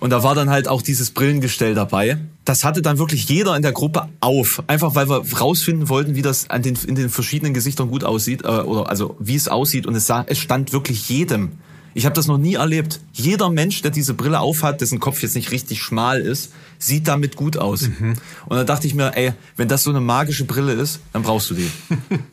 Und 0.00 0.10
da 0.10 0.22
war 0.22 0.34
dann 0.34 0.50
halt 0.50 0.68
auch 0.68 0.82
dieses 0.82 1.10
Brillengestell 1.10 1.74
dabei. 1.74 2.18
Das 2.44 2.62
hatte 2.62 2.82
dann 2.82 2.98
wirklich 2.98 3.28
jeder 3.28 3.56
in 3.56 3.62
der 3.62 3.72
Gruppe 3.72 4.08
auf. 4.20 4.62
Einfach 4.66 4.94
weil 4.94 5.08
wir 5.08 5.24
rausfinden 5.38 5.88
wollten, 5.88 6.14
wie 6.14 6.22
das 6.22 6.50
an 6.50 6.62
den, 6.62 6.76
in 6.86 6.94
den 6.94 7.08
verschiedenen 7.08 7.54
Gesichtern 7.54 7.90
gut 7.90 8.04
aussieht, 8.04 8.42
äh, 8.44 8.48
oder 8.48 8.90
also 8.90 9.16
wie 9.18 9.34
es 9.34 9.48
aussieht. 9.48 9.86
Und 9.86 9.94
es 9.94 10.06
sah, 10.06 10.24
es 10.26 10.38
stand 10.38 10.72
wirklich 10.72 11.08
jedem. 11.08 11.52
Ich 11.94 12.04
habe 12.04 12.14
das 12.14 12.26
noch 12.26 12.38
nie 12.38 12.54
erlebt. 12.54 13.00
Jeder 13.12 13.50
Mensch, 13.50 13.82
der 13.82 13.90
diese 13.90 14.14
Brille 14.14 14.38
aufhat, 14.38 14.80
dessen 14.80 15.00
Kopf 15.00 15.22
jetzt 15.22 15.34
nicht 15.34 15.50
richtig 15.50 15.82
schmal 15.82 16.20
ist, 16.20 16.52
sieht 16.78 17.08
damit 17.08 17.34
gut 17.34 17.56
aus. 17.56 17.88
Mhm. 17.88 18.14
Und 18.46 18.56
da 18.56 18.64
dachte 18.64 18.86
ich 18.86 18.94
mir, 18.94 19.16
ey, 19.16 19.32
wenn 19.56 19.68
das 19.68 19.82
so 19.82 19.90
eine 19.90 20.00
magische 20.00 20.44
Brille 20.44 20.72
ist, 20.72 21.00
dann 21.12 21.22
brauchst 21.22 21.50
du 21.50 21.54
die. 21.54 21.70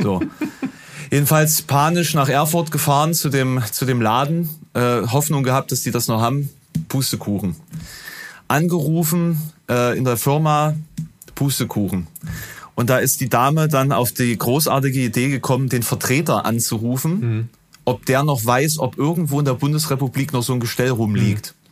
So. 0.02 0.22
Jedenfalls 1.12 1.62
panisch 1.62 2.14
nach 2.14 2.30
Erfurt 2.30 2.72
gefahren 2.72 3.14
zu 3.14 3.30
dem, 3.30 3.62
zu 3.72 3.86
dem 3.86 4.02
Laden, 4.02 4.50
äh, 4.74 5.02
Hoffnung 5.08 5.44
gehabt, 5.44 5.72
dass 5.72 5.82
die 5.82 5.92
das 5.92 6.08
noch 6.08 6.22
haben, 6.22 6.50
Pustekuchen. 6.90 7.56
Angerufen 8.48 9.54
äh, 9.70 9.98
in 9.98 10.04
der 10.04 10.18
Firma, 10.18 10.76
Pustekuchen. 11.36 12.08
Und 12.76 12.90
da 12.90 13.00
ist 13.00 13.22
die 13.22 13.30
Dame 13.30 13.68
dann 13.68 13.92
auf 13.92 14.12
die 14.12 14.38
großartige 14.38 15.00
Idee 15.00 15.30
gekommen, 15.30 15.70
den 15.70 15.84
Vertreter 15.84 16.46
anzurufen, 16.46 17.20
mhm. 17.20 17.50
ob 17.86 18.06
der 18.06 18.24
noch 18.24 18.46
weiß, 18.46 18.80
ob 18.80 18.98
irgendwo 18.98 19.40
in 19.40 19.46
der 19.46 19.54
Bundesrepublik 19.54 20.34
noch 20.34 20.44
so 20.44 20.54
ein 20.54 20.60
Gestell 20.60 20.92
rumliegt. 20.92 21.54
Mhm. 21.54 21.68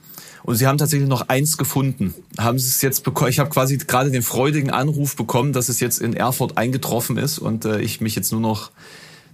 Und 0.45 0.55
sie 0.55 0.67
haben 0.67 0.77
tatsächlich 0.77 1.09
noch 1.09 1.27
eins 1.27 1.57
gefunden. 1.57 2.13
Haben 2.37 2.59
sie 2.59 2.69
es 2.69 2.81
jetzt 2.83 3.03
bekommen? 3.03 3.31
Ich 3.31 3.39
habe 3.39 3.49
quasi 3.49 3.77
gerade 3.77 4.11
den 4.11 4.21
freudigen 4.21 4.69
Anruf 4.69 5.15
bekommen, 5.15 5.53
dass 5.53 5.69
es 5.69 5.79
jetzt 5.79 5.99
in 5.99 6.13
Erfurt 6.13 6.57
eingetroffen 6.57 7.17
ist 7.17 7.39
und 7.39 7.65
äh, 7.65 7.81
ich 7.81 7.99
mich 7.99 8.15
jetzt 8.15 8.31
nur 8.31 8.41
noch 8.41 8.71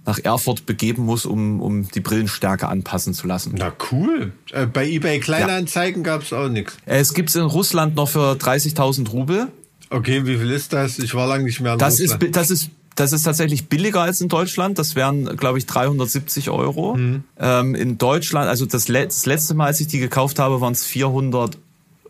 nach 0.04 0.18
Erfurt 0.18 0.66
begeben 0.66 1.04
muss, 1.04 1.24
um, 1.26 1.60
um 1.60 1.88
die 1.88 2.00
Brillenstärke 2.00 2.68
anpassen 2.68 3.14
zu 3.14 3.26
lassen. 3.26 3.54
Na 3.56 3.72
cool. 3.92 4.32
Äh, 4.50 4.66
bei 4.66 4.88
eBay 4.88 5.20
Kleinanzeigen 5.20 6.04
ja. 6.04 6.12
gab 6.12 6.22
es 6.22 6.32
auch 6.32 6.48
nichts. 6.48 6.76
Es 6.86 7.14
gibt 7.14 7.28
es 7.28 7.36
in 7.36 7.42
Russland 7.42 7.94
noch 7.94 8.08
für 8.08 8.32
30.000 8.32 9.10
Rubel. 9.10 9.48
Okay, 9.90 10.26
wie 10.26 10.38
viel 10.38 10.50
ist 10.50 10.72
das? 10.72 10.98
Ich 10.98 11.14
war 11.14 11.26
lange 11.26 11.44
nicht 11.44 11.60
mehr 11.60 11.74
in 11.74 11.78
das 11.78 12.00
Russland. 12.00 12.22
Ist, 12.22 12.36
das 12.36 12.50
ist 12.50 12.70
das 12.94 13.12
ist 13.12 13.22
tatsächlich 13.22 13.68
billiger 13.68 14.02
als 14.02 14.20
in 14.20 14.28
Deutschland. 14.28 14.78
Das 14.78 14.94
wären, 14.94 15.36
glaube 15.36 15.58
ich, 15.58 15.66
370 15.66 16.50
Euro. 16.50 16.94
Mhm. 16.94 17.24
Ähm, 17.38 17.74
in 17.74 17.98
Deutschland, 17.98 18.48
also 18.48 18.66
das, 18.66 18.88
le 18.88 19.04
das, 19.04 19.26
letzte 19.26 19.54
Mal, 19.54 19.66
als 19.66 19.80
ich 19.80 19.86
die 19.86 19.98
gekauft 19.98 20.38
habe, 20.38 20.60
waren 20.60 20.72
es 20.72 20.84
400, 20.84 21.58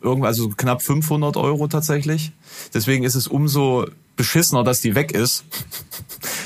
irgendwas, 0.01 0.29
also 0.29 0.49
knapp 0.51 0.83
500 0.83 1.37
Euro 1.37 1.69
tatsächlich. 1.69 2.33
Deswegen 2.75 3.05
ist 3.05 3.15
es 3.15 3.29
umso 3.29 3.87
beschissener, 4.17 4.65
dass 4.65 4.81
die 4.81 4.95
weg 4.95 5.13
ist. 5.13 5.45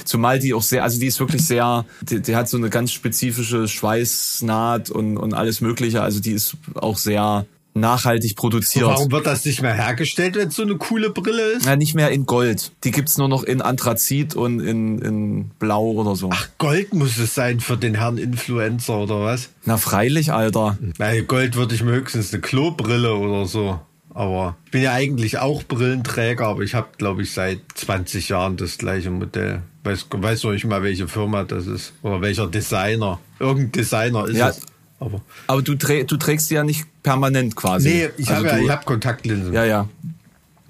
Zumal 0.07 0.39
die 0.39 0.55
auch 0.55 0.63
sehr, 0.63 0.83
also 0.83 0.99
die 0.99 1.07
ist 1.07 1.21
wirklich 1.21 1.47
sehr, 1.47 1.85
die, 2.03 2.23
die 2.23 2.37
hat 2.37 2.49
so 2.49 2.57
eine 2.57 2.71
ganz 2.71 2.93
spezifische 2.93 3.69
Schweißnaht 3.69 4.91
und, 4.91 5.17
und 5.17 5.35
alles 5.35 5.61
Mögliche. 5.61 6.03
Also 6.03 6.21
die 6.21 6.33
ist 6.33 6.57
auch 6.75 6.97
sehr 6.97 7.47
nachhaltig 7.77 8.37
produziert. 8.37 8.87
Warum 8.87 9.13
wird 9.13 9.27
das 9.27 9.45
nicht 9.45 9.63
mehr 9.63 9.75
hergestellt, 9.75 10.35
wenn 10.35 10.49
es 10.49 10.57
so 10.57 10.63
eine 10.63 10.77
coole 10.77 11.11
Brille 11.11 11.53
ist? 11.53 11.67
Ja, 11.67 11.77
nicht 11.77 11.95
mehr 11.95 12.11
in 12.11 12.27
Gold. 12.27 12.73
Die 12.85 12.91
gibt's 12.91 13.19
nur 13.19 13.29
noch 13.29 13.45
in 13.45 13.63
Anthrazit 13.63 14.35
und 14.35 14.61
in, 14.61 14.99
in 14.99 15.51
Blau 15.59 15.93
oder 15.93 16.17
so. 16.17 16.31
Ach, 16.33 16.49
Gold 16.59 16.95
muss 16.95 17.19
es 17.19 17.35
sein 17.35 17.61
für 17.61 17.77
den 17.77 17.95
Herrn 17.95 18.19
Influencer 18.19 18.99
oder 18.99 19.21
was? 19.21 19.51
Na 19.65 19.77
freilich, 19.77 20.33
Alter. 20.33 20.79
Bei 20.99 21.21
Gold 21.21 21.57
würde 21.57 21.75
ich 21.75 21.83
mir 21.83 21.93
höchstens 21.93 22.33
eine 22.33 22.41
Klobrille 22.41 23.15
oder 23.15 23.47
so. 23.47 23.79
Aber 24.17 24.57
ich 24.65 24.71
bin 24.71 24.81
ja 24.83 24.93
eigentlich 24.93 25.37
auch 25.39 25.63
Brillenträger, 25.65 26.47
aber 26.47 26.63
ich 26.63 26.75
habe, 26.75 26.89
glaube 26.97 27.21
ich, 27.23 27.33
seit 27.33 27.59
20 27.75 28.31
Jahren 28.31 28.57
das 28.57 28.79
gleiche 28.79 29.11
Modell. 29.11 29.61
Weiß, 29.85 30.07
weiß 30.11 30.43
noch 30.45 30.53
nicht 30.53 30.65
mal, 30.65 30.83
welche 30.83 31.07
Firma 31.07 31.45
das 31.45 31.67
ist 31.67 31.93
oder 32.03 32.23
welcher 32.23 32.47
Designer. 32.47 33.21
Irgendein 33.39 33.73
Designer 33.73 34.27
ist 34.27 34.37
Ja. 34.39 34.49
es. 34.49 34.61
Aber 34.99 35.21
Aber 35.49 35.61
du, 35.61 35.75
trä 35.75 36.05
du 36.05 36.17
trägst 36.17 36.49
die 36.51 36.55
ja 36.55 36.65
nicht 36.65 36.87
permanent 37.03 37.55
quasi. 37.57 37.89
nee, 37.91 38.09
ich 38.17 38.31
Also 38.31 38.49
habe 38.49 38.63
ja, 38.65 38.73
hab 38.73 38.87
Kontaktlinsen. 38.87 39.53
Ja, 39.53 39.65
ja. 39.67 39.87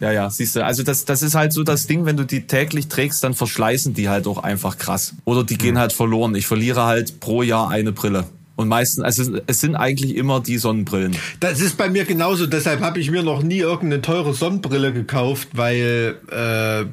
Ja, 0.00 0.10
ja, 0.10 0.28
siehst 0.28 0.56
du. 0.56 0.64
Also 0.64 0.82
das, 0.82 1.04
das 1.04 1.22
ist 1.22 1.36
halt 1.36 1.52
so 1.52 1.62
das 1.62 1.86
Ding, 1.86 2.04
wenn 2.04 2.16
du 2.16 2.24
die 2.24 2.48
täglich 2.48 2.88
trägst, 2.88 3.22
dann 3.22 3.32
verschleißen 3.34 3.94
die 3.94 4.08
halt 4.08 4.26
auch 4.26 4.38
einfach 4.38 4.76
krass. 4.76 5.14
Oder 5.24 5.44
die 5.44 5.56
gehen 5.56 5.78
halt 5.78 5.92
verloren. 5.92 6.34
Ich 6.34 6.48
verliere 6.48 6.84
halt 6.84 7.20
pro 7.20 7.42
Jahr 7.42 7.70
eine 7.70 7.92
Brille. 7.92 8.24
Und 8.56 8.68
meistens, 8.68 9.04
also 9.04 9.38
es 9.46 9.60
sind 9.60 9.76
eigentlich 9.76 10.16
immer 10.16 10.40
die 10.40 10.56
Sonnenbrillen. 10.56 11.14
Das 11.40 11.60
ist 11.60 11.76
bei 11.76 11.90
mir 11.90 12.04
genauso. 12.06 12.46
Deshalb 12.46 12.80
habe 12.80 12.98
ich 13.00 13.10
mir 13.10 13.22
noch 13.22 13.42
nie 13.42 13.58
irgendeine 13.58 14.00
teure 14.02 14.32
Sonnenbrille 14.32 14.92
gekauft, 14.94 15.48
weil 15.52 16.16
äh, 16.30 16.86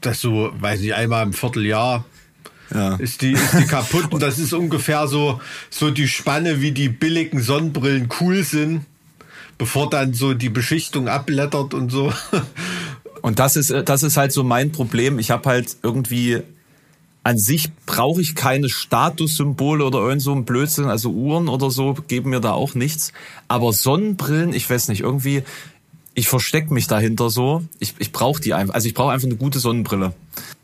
das 0.00 0.20
so, 0.20 0.50
weiß 0.58 0.80
ich, 0.80 0.94
einmal 0.94 1.24
im 1.24 1.32
Vierteljahr 1.34 2.04
Ja. 2.74 2.94
ist 2.96 3.20
die, 3.20 3.32
ist 3.32 3.52
die 3.58 3.66
kaputt. 3.66 4.10
Und 4.10 4.22
das 4.22 4.38
ist 4.38 4.54
ungefähr 4.54 5.06
so, 5.06 5.40
so 5.68 5.90
die 5.90 6.08
Spanne, 6.08 6.62
wie 6.62 6.72
die 6.72 6.88
billigen 6.88 7.42
Sonnenbrillen 7.42 8.08
cool 8.20 8.42
sind, 8.42 8.86
bevor 9.58 9.90
dann 9.90 10.14
so 10.14 10.32
die 10.32 10.48
Beschichtung 10.48 11.08
abblättert 11.08 11.74
und 11.74 11.90
so. 11.92 12.10
Und 13.20 13.38
das 13.38 13.56
ist, 13.56 13.70
das 13.84 14.02
ist 14.02 14.16
halt 14.16 14.32
so 14.32 14.42
mein 14.44 14.72
Problem. 14.72 15.18
Ich 15.18 15.30
habe 15.30 15.48
halt 15.48 15.76
irgendwie 15.82 16.42
an 17.24 17.38
sich 17.38 17.70
brauche 17.86 18.20
ich 18.20 18.34
keine 18.34 18.68
Statussymbole 18.68 19.84
oder 19.84 20.00
irgend 20.00 20.22
so 20.22 20.32
ein 20.34 20.44
Blödsinn, 20.44 20.86
also 20.86 21.10
Uhren 21.10 21.48
oder 21.48 21.70
so 21.70 21.94
geben 22.08 22.30
mir 22.30 22.40
da 22.40 22.52
auch 22.52 22.74
nichts. 22.74 23.12
Aber 23.48 23.72
Sonnenbrillen, 23.72 24.52
ich 24.52 24.68
weiß 24.68 24.88
nicht, 24.88 25.02
irgendwie, 25.02 25.44
ich 26.14 26.28
verstecke 26.28 26.74
mich 26.74 26.88
dahinter 26.88 27.30
so. 27.30 27.62
Ich, 27.78 27.94
ich 27.98 28.12
brauche 28.12 28.40
die 28.40 28.54
einfach. 28.54 28.74
Also 28.74 28.88
ich 28.88 28.94
brauche 28.94 29.12
einfach 29.12 29.28
eine 29.28 29.36
gute 29.36 29.60
Sonnenbrille. 29.60 30.14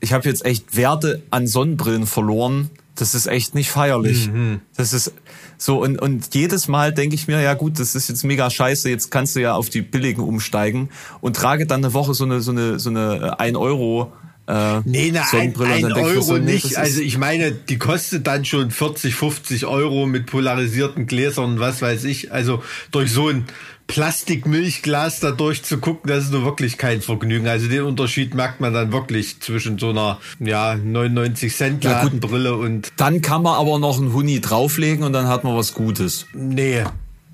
Ich 0.00 0.12
habe 0.12 0.28
jetzt 0.28 0.44
echt 0.44 0.76
Werte 0.76 1.22
an 1.30 1.46
Sonnenbrillen 1.46 2.06
verloren. 2.06 2.70
Das 2.96 3.14
ist 3.14 3.28
echt 3.28 3.54
nicht 3.54 3.70
feierlich. 3.70 4.28
Das 4.76 4.92
ist 4.92 5.12
so 5.56 5.80
und, 5.82 6.00
und 6.00 6.34
jedes 6.34 6.66
Mal 6.66 6.92
denke 6.92 7.14
ich 7.14 7.28
mir, 7.28 7.40
ja 7.40 7.54
gut, 7.54 7.78
das 7.78 7.94
ist 7.94 8.08
jetzt 8.08 8.24
mega 8.24 8.50
scheiße, 8.50 8.90
jetzt 8.90 9.10
kannst 9.10 9.36
du 9.36 9.40
ja 9.40 9.54
auf 9.54 9.70
die 9.70 9.82
billigen 9.82 10.22
umsteigen 10.22 10.88
und 11.20 11.36
trage 11.36 11.66
dann 11.66 11.84
eine 11.84 11.94
Woche 11.94 12.14
so 12.14 12.24
eine 12.24 12.40
so 12.40 12.50
eine 12.50 12.80
so 12.80 12.90
eine 12.90 13.38
1 13.38 13.56
Euro 13.56 14.12
äh, 14.48 14.80
Nee, 14.84 15.10
na, 15.12 15.20
ein, 15.20 15.26
Sonnenbrille 15.30 15.74
ein 15.74 15.82
mir 15.82 15.96
Euro 15.96 16.22
so, 16.22 16.38
nee, 16.38 16.54
nicht. 16.54 16.76
Also 16.76 17.00
ich 17.00 17.18
meine, 17.18 17.52
die 17.52 17.78
kostet 17.78 18.26
dann 18.26 18.44
schon 18.44 18.70
40, 18.70 19.14
50 19.14 19.66
Euro 19.66 20.06
mit 20.06 20.26
polarisierten 20.26 21.06
Gläsern 21.06 21.44
und 21.52 21.60
was 21.60 21.82
weiß 21.82 22.04
ich. 22.04 22.32
Also 22.32 22.62
durch 22.90 23.12
so 23.12 23.28
ein 23.28 23.44
Plastikmilchglas 23.88 25.20
da 25.20 25.32
durchzugucken, 25.32 26.08
das 26.08 26.24
ist 26.24 26.32
nur 26.32 26.44
wirklich 26.44 26.78
kein 26.78 27.00
Vergnügen. 27.00 27.46
Also 27.46 27.68
den 27.68 27.82
Unterschied 27.82 28.34
merkt 28.34 28.60
man 28.60 28.72
dann 28.72 28.92
wirklich 28.92 29.40
zwischen 29.40 29.78
so 29.78 29.90
einer 29.90 30.18
ja 30.40 30.76
99 30.76 31.54
Cent. 31.54 31.84
Ladenbrille 31.84 32.54
und 32.54 32.92
Dann 32.96 33.22
kann 33.22 33.42
man 33.42 33.54
aber 33.54 33.78
noch 33.78 33.98
einen 33.98 34.12
Huni 34.12 34.40
drauflegen 34.40 35.04
und 35.04 35.12
dann 35.12 35.28
hat 35.28 35.44
man 35.44 35.56
was 35.56 35.74
Gutes. 35.74 36.26
nee. 36.32 36.84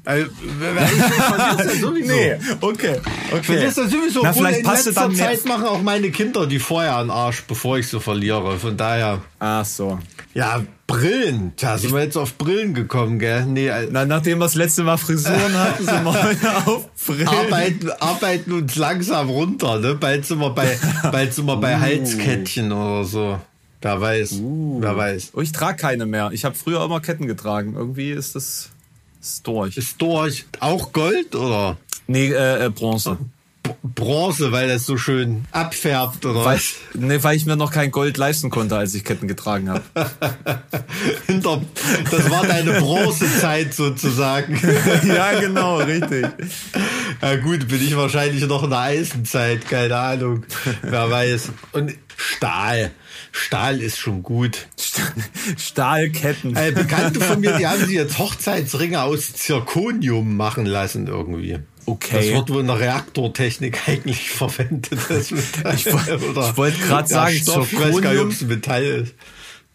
Also, 0.04 0.26
ich 0.26 1.68
ja 1.68 1.74
sowieso. 1.80 2.14
okay, 2.60 2.96
Ich 3.40 3.46
verlier's 3.46 3.76
ja 3.76 3.88
sowieso. 3.88 4.22
Na, 4.22 4.32
vielleicht 4.32 4.58
in 4.60 4.64
passt 4.64 4.84
du 4.86 4.90
letzter 4.90 5.02
dann. 5.02 5.14
Zeit 5.16 5.44
machen 5.46 5.64
auch 5.64 5.82
meine 5.82 6.10
Kinder 6.10 6.46
die 6.46 6.58
Feuer 6.58 6.94
an 6.96 7.10
Arsch, 7.10 7.42
bevor 7.46 7.78
ich 7.78 7.88
sie 7.88 8.00
verliere. 8.00 8.58
Von 8.58 8.76
daher. 8.76 9.22
Ach 9.38 9.64
so. 9.64 9.98
Ja, 10.34 10.62
Brillen. 10.86 11.52
Tja, 11.56 11.78
sind 11.78 11.92
wir 11.94 12.02
jetzt 12.02 12.16
auf 12.18 12.34
Brillen 12.34 12.74
gekommen, 12.74 13.18
gell? 13.18 13.46
Nee, 13.46 13.68
äh, 13.68 13.88
Na, 13.90 14.04
nachdem 14.04 14.38
wir 14.38 14.44
das 14.44 14.54
letzte 14.56 14.82
Mal 14.82 14.96
Frisuren 14.98 15.54
hatten, 15.54 15.84
sind 15.86 16.04
wir 16.04 16.22
heute 16.22 16.56
auf 16.66 16.88
Brillen. 17.06 17.28
arbeiten, 17.28 17.90
arbeiten 18.00 18.52
uns 18.52 18.76
langsam 18.76 19.30
runter, 19.30 19.78
ne? 19.78 19.94
Bald 19.94 20.26
sind 20.26 20.38
wir 20.40 20.50
bei, 20.50 20.76
bald 21.10 21.32
sind 21.32 21.46
wir 21.46 21.56
Uh. 21.56 21.60
bei 21.60 21.78
Halskettchen 21.80 22.72
oder 22.72 23.04
so. 23.04 23.38
Wer 23.80 24.00
weiß, 24.00 24.40
wer 24.80 24.96
weiß. 24.96 25.30
Oh, 25.34 25.40
ich 25.40 25.52
trage 25.52 25.76
keine 25.76 26.06
mehr. 26.06 26.30
Ich 26.32 26.44
habe 26.44 26.54
früher 26.54 26.82
immer 26.84 27.00
Ketten 27.00 27.26
getragen. 27.26 27.74
Irgendwie 27.76 28.10
ist 28.12 28.34
das 28.34 28.70
ist 29.24 29.46
durch. 29.46 29.76
Ist 29.76 30.00
durch. 30.00 30.44
Auch 30.60 30.92
Gold 30.92 31.34
oder 31.34 31.76
Nee, 32.06 32.30
äh, 32.32 32.66
äh, 32.66 32.70
Bronze. 32.70 33.18
Bronze, 33.82 34.52
weil 34.52 34.68
das 34.68 34.84
so 34.84 34.98
schön 34.98 35.46
abfärbt 35.50 36.26
oder 36.26 36.44
Weil, 36.44 36.60
nee, 36.92 37.22
weil 37.22 37.34
ich 37.34 37.46
mir 37.46 37.56
noch 37.56 37.72
kein 37.72 37.90
Gold 37.90 38.18
leisten 38.18 38.50
konnte, 38.50 38.76
als 38.76 38.94
ich 38.94 39.04
Ketten 39.04 39.26
getragen 39.26 39.70
habe. 39.70 39.82
Das 42.10 42.30
war 42.30 42.46
deine 42.46 42.80
Bronzezeit 42.80 43.74
sozusagen. 43.74 44.60
ja, 45.06 45.40
genau, 45.40 45.78
richtig. 45.78 46.26
Ja 47.20 47.36
gut, 47.36 47.68
bin 47.68 47.82
ich 47.82 47.96
wahrscheinlich 47.96 48.46
noch 48.46 48.64
in 48.64 48.70
der 48.70 48.80
Eisenzeit, 48.80 49.66
keine 49.68 49.96
Ahnung. 49.96 50.44
Wer 50.82 51.10
weiß. 51.10 51.50
Und 51.72 51.94
Stahl. 52.16 52.92
Stahl 53.36 53.80
ist 53.82 53.98
schon 53.98 54.22
gut. 54.22 54.68
Stahlketten. 55.58 56.54
Äh, 56.56 56.70
Bekannte 56.70 57.20
von 57.20 57.40
mir, 57.40 57.58
die 57.58 57.66
haben 57.66 57.80
sich 57.84 57.96
jetzt 57.96 58.16
Hochzeitsringe 58.18 59.02
aus 59.02 59.32
Zirconium 59.32 60.36
machen 60.36 60.66
lassen 60.66 61.08
irgendwie. 61.08 61.58
Okay. 61.84 62.16
Das 62.16 62.26
wird 62.26 62.50
wohl 62.50 62.60
in 62.60 62.68
der 62.68 62.78
Reaktortechnik 62.78 63.88
eigentlich 63.88 64.30
verwendet. 64.30 64.88
Das 65.08 65.32
Metall. 65.32 65.74
Ich 65.74 65.86
ich 65.86 66.56
wollte 66.56 66.78
grad 66.86 67.10
der 67.10 67.16
sagen, 67.16 67.34
Stoff, 67.36 67.72
ich 67.72 67.80
weiß 67.80 68.00
gar 68.00 68.12
nicht, 68.12 68.22
Zirconium- 68.22 68.24
ob 68.26 68.30
es 68.30 68.40
ein 68.42 68.48
Metall 68.48 68.84
ist. 68.84 69.14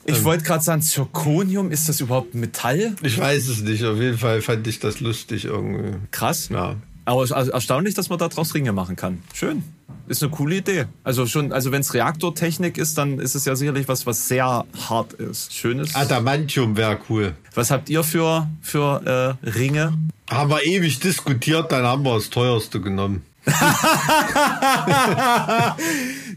Ich 0.05 0.23
wollte 0.23 0.43
gerade 0.45 0.63
sagen, 0.63 0.81
Zirconium, 0.81 1.69
ist 1.71 1.89
das 1.89 1.99
überhaupt 1.99 2.33
Metall? 2.33 2.95
Ich 3.03 3.17
weiß 3.19 3.49
es 3.49 3.59
nicht. 3.59 3.83
Auf 3.83 3.97
jeden 3.99 4.17
Fall 4.17 4.41
fand 4.41 4.65
ich 4.67 4.79
das 4.79 5.01
lustig 5.01 5.43
irgendwie. 5.45 5.97
Krass. 6.11 6.47
Ja. 6.49 6.77
Aber 7.03 7.23
es 7.23 7.31
ist 7.31 7.35
also 7.35 7.51
erstaunlich, 7.51 7.93
dass 7.93 8.07
man 8.07 8.19
daraus 8.19 8.53
Ringe 8.53 8.71
machen 8.71 8.95
kann. 8.95 9.21
Schön. 9.33 9.63
Ist 10.09 10.23
eine 10.23 10.31
coole 10.31 10.55
Idee. 10.55 10.85
Also 11.03 11.27
schon, 11.27 11.53
also 11.53 11.71
wenn 11.71 11.81
es 11.81 11.93
Reaktortechnik 11.93 12.79
ist, 12.79 12.97
dann 12.97 13.19
ist 13.19 13.35
es 13.35 13.45
ja 13.45 13.55
sicherlich 13.55 13.87
was, 13.87 14.07
was 14.07 14.27
sehr 14.27 14.65
hart 14.89 15.13
ist. 15.13 15.53
Schönes. 15.53 15.93
Adamantium 15.93 16.75
wäre 16.75 16.97
cool. 17.09 17.35
Was 17.53 17.69
habt 17.69 17.91
ihr 17.91 18.03
für, 18.03 18.49
für 18.59 19.37
äh, 19.43 19.47
Ringe? 19.47 19.93
Haben 20.29 20.49
wir 20.49 20.65
ewig 20.65 20.99
diskutiert, 20.99 21.71
dann 21.71 21.83
haben 21.83 22.03
wir 22.03 22.15
das 22.15 22.31
teuerste 22.31 22.81
genommen. 22.81 23.21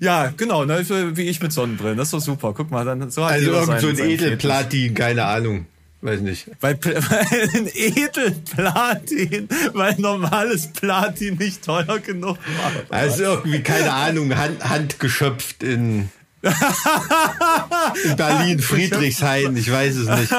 Ja, 0.01 0.33
genau, 0.37 0.65
ne, 0.65 0.85
wie 1.17 1.23
ich 1.23 1.41
mit 1.41 1.53
Sonnenbrillen. 1.53 1.97
Das 1.97 2.09
ist 2.09 2.15
doch 2.15 2.21
super. 2.21 2.53
Guck 2.57 2.73
mal, 2.73 2.85
dann 2.85 3.09
so 3.13 3.25
hat 3.25 3.35
Also 3.35 3.53
irgend 3.53 3.81
so 3.81 3.87
ein 3.87 3.99
Edelplatin, 3.99 4.95
keine 4.95 5.27
Ahnung. 5.27 5.67
Weiß 6.03 6.21
nicht. 6.21 6.47
Weil, 6.61 6.79
weil 6.85 7.51
ein 7.55 7.71
Edelplatin, 7.73 9.49
weil 9.73 9.95
normales 9.99 10.67
Platin 10.73 11.37
nicht 11.37 11.65
teuer 11.65 12.01
genug 12.01 12.39
war. 12.39 12.99
Also 12.99 13.23
irgendwie, 13.23 13.63
keine 13.63 13.93
Ahnung, 13.93 14.37
Hand, 14.37 14.69
handgeschöpft 14.69 15.63
in, 15.63 16.11
in 16.43 18.17
Berlin, 18.17 18.59
Friedrichshain, 18.59 19.57
ich 19.57 19.71
weiß 19.71 19.95
es 19.95 20.09
nicht. 20.09 20.35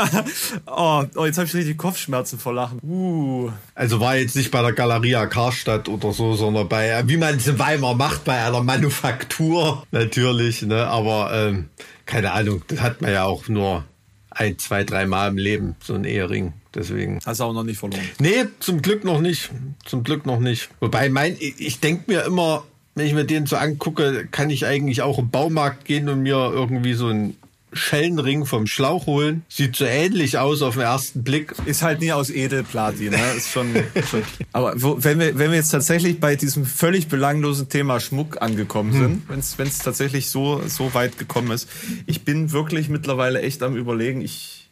Oh, 0.65 1.05
oh 1.15 1.25
jetzt 1.25 1.37
habe 1.37 1.47
ich 1.47 1.53
richtig 1.53 1.77
Kopfschmerzen 1.77 2.39
vor 2.39 2.53
Lachen. 2.53 2.79
Uh. 2.83 3.49
Also 3.73 4.01
war 4.01 4.17
jetzt 4.17 4.35
nicht 4.35 4.51
bei 4.51 4.61
der 4.61 4.73
Galeria 4.73 5.27
Karstadt 5.27 5.87
oder 5.87 6.11
so, 6.11 6.35
sondern 6.35 6.67
bei, 6.67 7.07
wie 7.07 7.15
man 7.15 7.37
es 7.37 7.47
in 7.47 7.57
Weimar 7.57 7.95
macht, 7.95 8.25
bei 8.25 8.45
einer 8.45 8.61
Manufaktur 8.61 9.87
natürlich, 9.91 10.63
ne? 10.63 10.87
Aber 10.87 11.31
ähm, 11.33 11.69
keine 12.05 12.33
Ahnung, 12.33 12.63
das 12.67 12.81
hat 12.81 13.01
man 13.01 13.13
ja 13.13 13.23
auch 13.23 13.47
nur 13.47 13.85
ein, 14.35 14.57
zwei, 14.59 14.83
drei 14.83 15.05
Mal 15.05 15.29
im 15.29 15.37
Leben, 15.37 15.75
so 15.81 15.93
ein 15.93 16.03
Ehering. 16.03 16.53
Deswegen. 16.75 17.19
Hast 17.23 17.39
du 17.39 17.43
auch 17.43 17.53
noch 17.53 17.63
nicht 17.63 17.77
verloren. 17.77 18.01
Nee, 18.19 18.45
zum 18.59 18.81
Glück 18.81 19.03
noch 19.03 19.21
nicht. 19.21 19.51
Zum 19.85 20.03
Glück 20.03 20.25
noch 20.25 20.39
nicht. 20.39 20.69
Wobei 20.79 21.09
mein, 21.09 21.37
ich, 21.39 21.79
denke 21.79 22.11
mir 22.11 22.23
immer, 22.23 22.63
wenn 22.95 23.05
ich 23.05 23.13
mir 23.13 23.25
den 23.25 23.45
so 23.45 23.57
angucke, 23.57 24.27
kann 24.31 24.49
ich 24.49 24.65
eigentlich 24.65 25.01
auch 25.01 25.19
im 25.19 25.29
Baumarkt 25.29 25.85
gehen 25.85 26.09
und 26.09 26.23
mir 26.23 26.51
irgendwie 26.51 26.93
so 26.93 27.07
einen 27.07 27.37
Schellenring 27.73 28.45
vom 28.45 28.67
Schlauch 28.67 29.05
holen. 29.05 29.43
Sieht 29.49 29.75
so 29.75 29.85
ähnlich 29.85 30.37
aus 30.37 30.61
auf 30.61 30.75
den 30.75 30.83
ersten 30.83 31.23
Blick. 31.23 31.53
Ist 31.65 31.81
halt 31.81 32.01
nie 32.01 32.11
aus 32.11 32.29
Edelplatin, 32.29 33.11
ne? 33.11 33.33
Ist 33.35 33.51
schon. 33.51 33.73
schon. 34.09 34.23
Aber 34.51 34.73
wo, 34.75 34.97
wenn 35.03 35.19
wir 35.19 35.37
wenn 35.37 35.51
wir 35.51 35.57
jetzt 35.57 35.71
tatsächlich 35.71 36.19
bei 36.19 36.35
diesem 36.35 36.65
völlig 36.65 37.07
belanglosen 37.07 37.69
Thema 37.69 37.99
Schmuck 37.99 38.41
angekommen 38.41 38.93
sind, 38.93 39.29
wenn's 39.29 39.57
wenn 39.57 39.67
es 39.67 39.79
tatsächlich 39.79 40.29
so 40.29 40.61
so 40.67 40.93
weit 40.93 41.17
gekommen 41.17 41.51
ist, 41.51 41.69
ich 42.05 42.23
bin 42.23 42.51
wirklich 42.51 42.89
mittlerweile 42.89 43.41
echt 43.41 43.63
am 43.63 43.75
überlegen. 43.75 44.21
Ich 44.21 44.69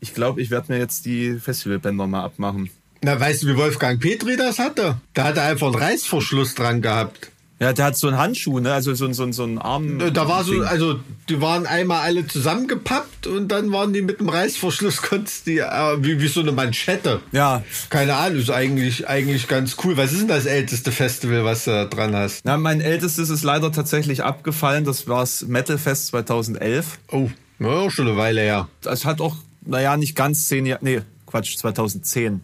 ich 0.00 0.12
glaube, 0.12 0.42
ich 0.42 0.50
werde 0.50 0.72
mir 0.72 0.78
jetzt 0.78 1.06
die 1.06 1.38
Festivalbänder 1.40 2.06
mal 2.06 2.24
abmachen. 2.24 2.68
Na, 3.02 3.18
weißt 3.18 3.42
du, 3.42 3.48
wie 3.48 3.56
Wolfgang 3.56 4.00
Petri 4.00 4.36
das 4.36 4.58
hatte? 4.58 4.96
Da 5.12 5.24
hat 5.24 5.36
er 5.36 5.44
einfach 5.44 5.66
einen 5.66 5.76
Reißverschluss 5.76 6.54
dran 6.54 6.80
gehabt. 6.80 7.30
Ja, 7.64 7.72
der 7.72 7.86
hat 7.86 7.96
so 7.96 8.08
einen 8.08 8.18
Handschuh, 8.18 8.60
ne? 8.60 8.74
Also 8.74 8.92
so, 8.92 9.10
so, 9.14 9.32
so 9.32 9.42
einen 9.42 9.56
Arm. 9.56 9.98
Äh, 9.98 10.12
Da 10.12 10.28
war 10.28 10.44
so, 10.44 10.60
also 10.60 11.00
die 11.30 11.40
waren 11.40 11.64
einmal 11.64 12.00
alle 12.02 12.26
zusammengepappt 12.26 13.26
und 13.26 13.48
dann 13.48 13.72
waren 13.72 13.94
die 13.94 14.02
mit 14.02 14.20
dem 14.20 14.28
Reißverschluss, 14.28 15.00
konntest 15.08 15.46
die, 15.46 15.60
äh, 15.60 15.96
wie, 16.04 16.20
wie 16.20 16.28
so 16.28 16.40
eine 16.40 16.52
Manschette. 16.52 17.20
Ja. 17.32 17.64
Keine 17.88 18.16
Ahnung, 18.16 18.40
ist 18.40 18.50
eigentlich, 18.50 19.08
eigentlich 19.08 19.48
ganz 19.48 19.76
cool. 19.82 19.96
Was 19.96 20.12
ist 20.12 20.20
denn 20.20 20.28
das 20.28 20.44
älteste 20.44 20.92
Festival, 20.92 21.46
was 21.46 21.64
du 21.64 21.70
da 21.70 21.86
dran 21.86 22.14
hast? 22.14 22.44
Na, 22.44 22.58
mein 22.58 22.82
ältestes 22.82 23.30
ist 23.30 23.44
leider 23.44 23.72
tatsächlich 23.72 24.22
abgefallen. 24.22 24.84
Das 24.84 25.08
war's 25.08 25.46
Metalfest 25.48 26.08
2011. 26.08 26.98
Oh, 27.12 27.30
ja, 27.60 27.66
auch 27.68 27.90
schon 27.90 28.08
eine 28.08 28.18
Weile 28.18 28.42
her. 28.42 28.68
Das 28.82 29.06
hat 29.06 29.22
auch, 29.22 29.36
naja, 29.64 29.96
nicht 29.96 30.14
ganz 30.14 30.48
zehn 30.48 30.66
Jahre. 30.66 30.84
Nee, 30.84 31.00
Quatsch, 31.24 31.56
2010. 31.56 32.42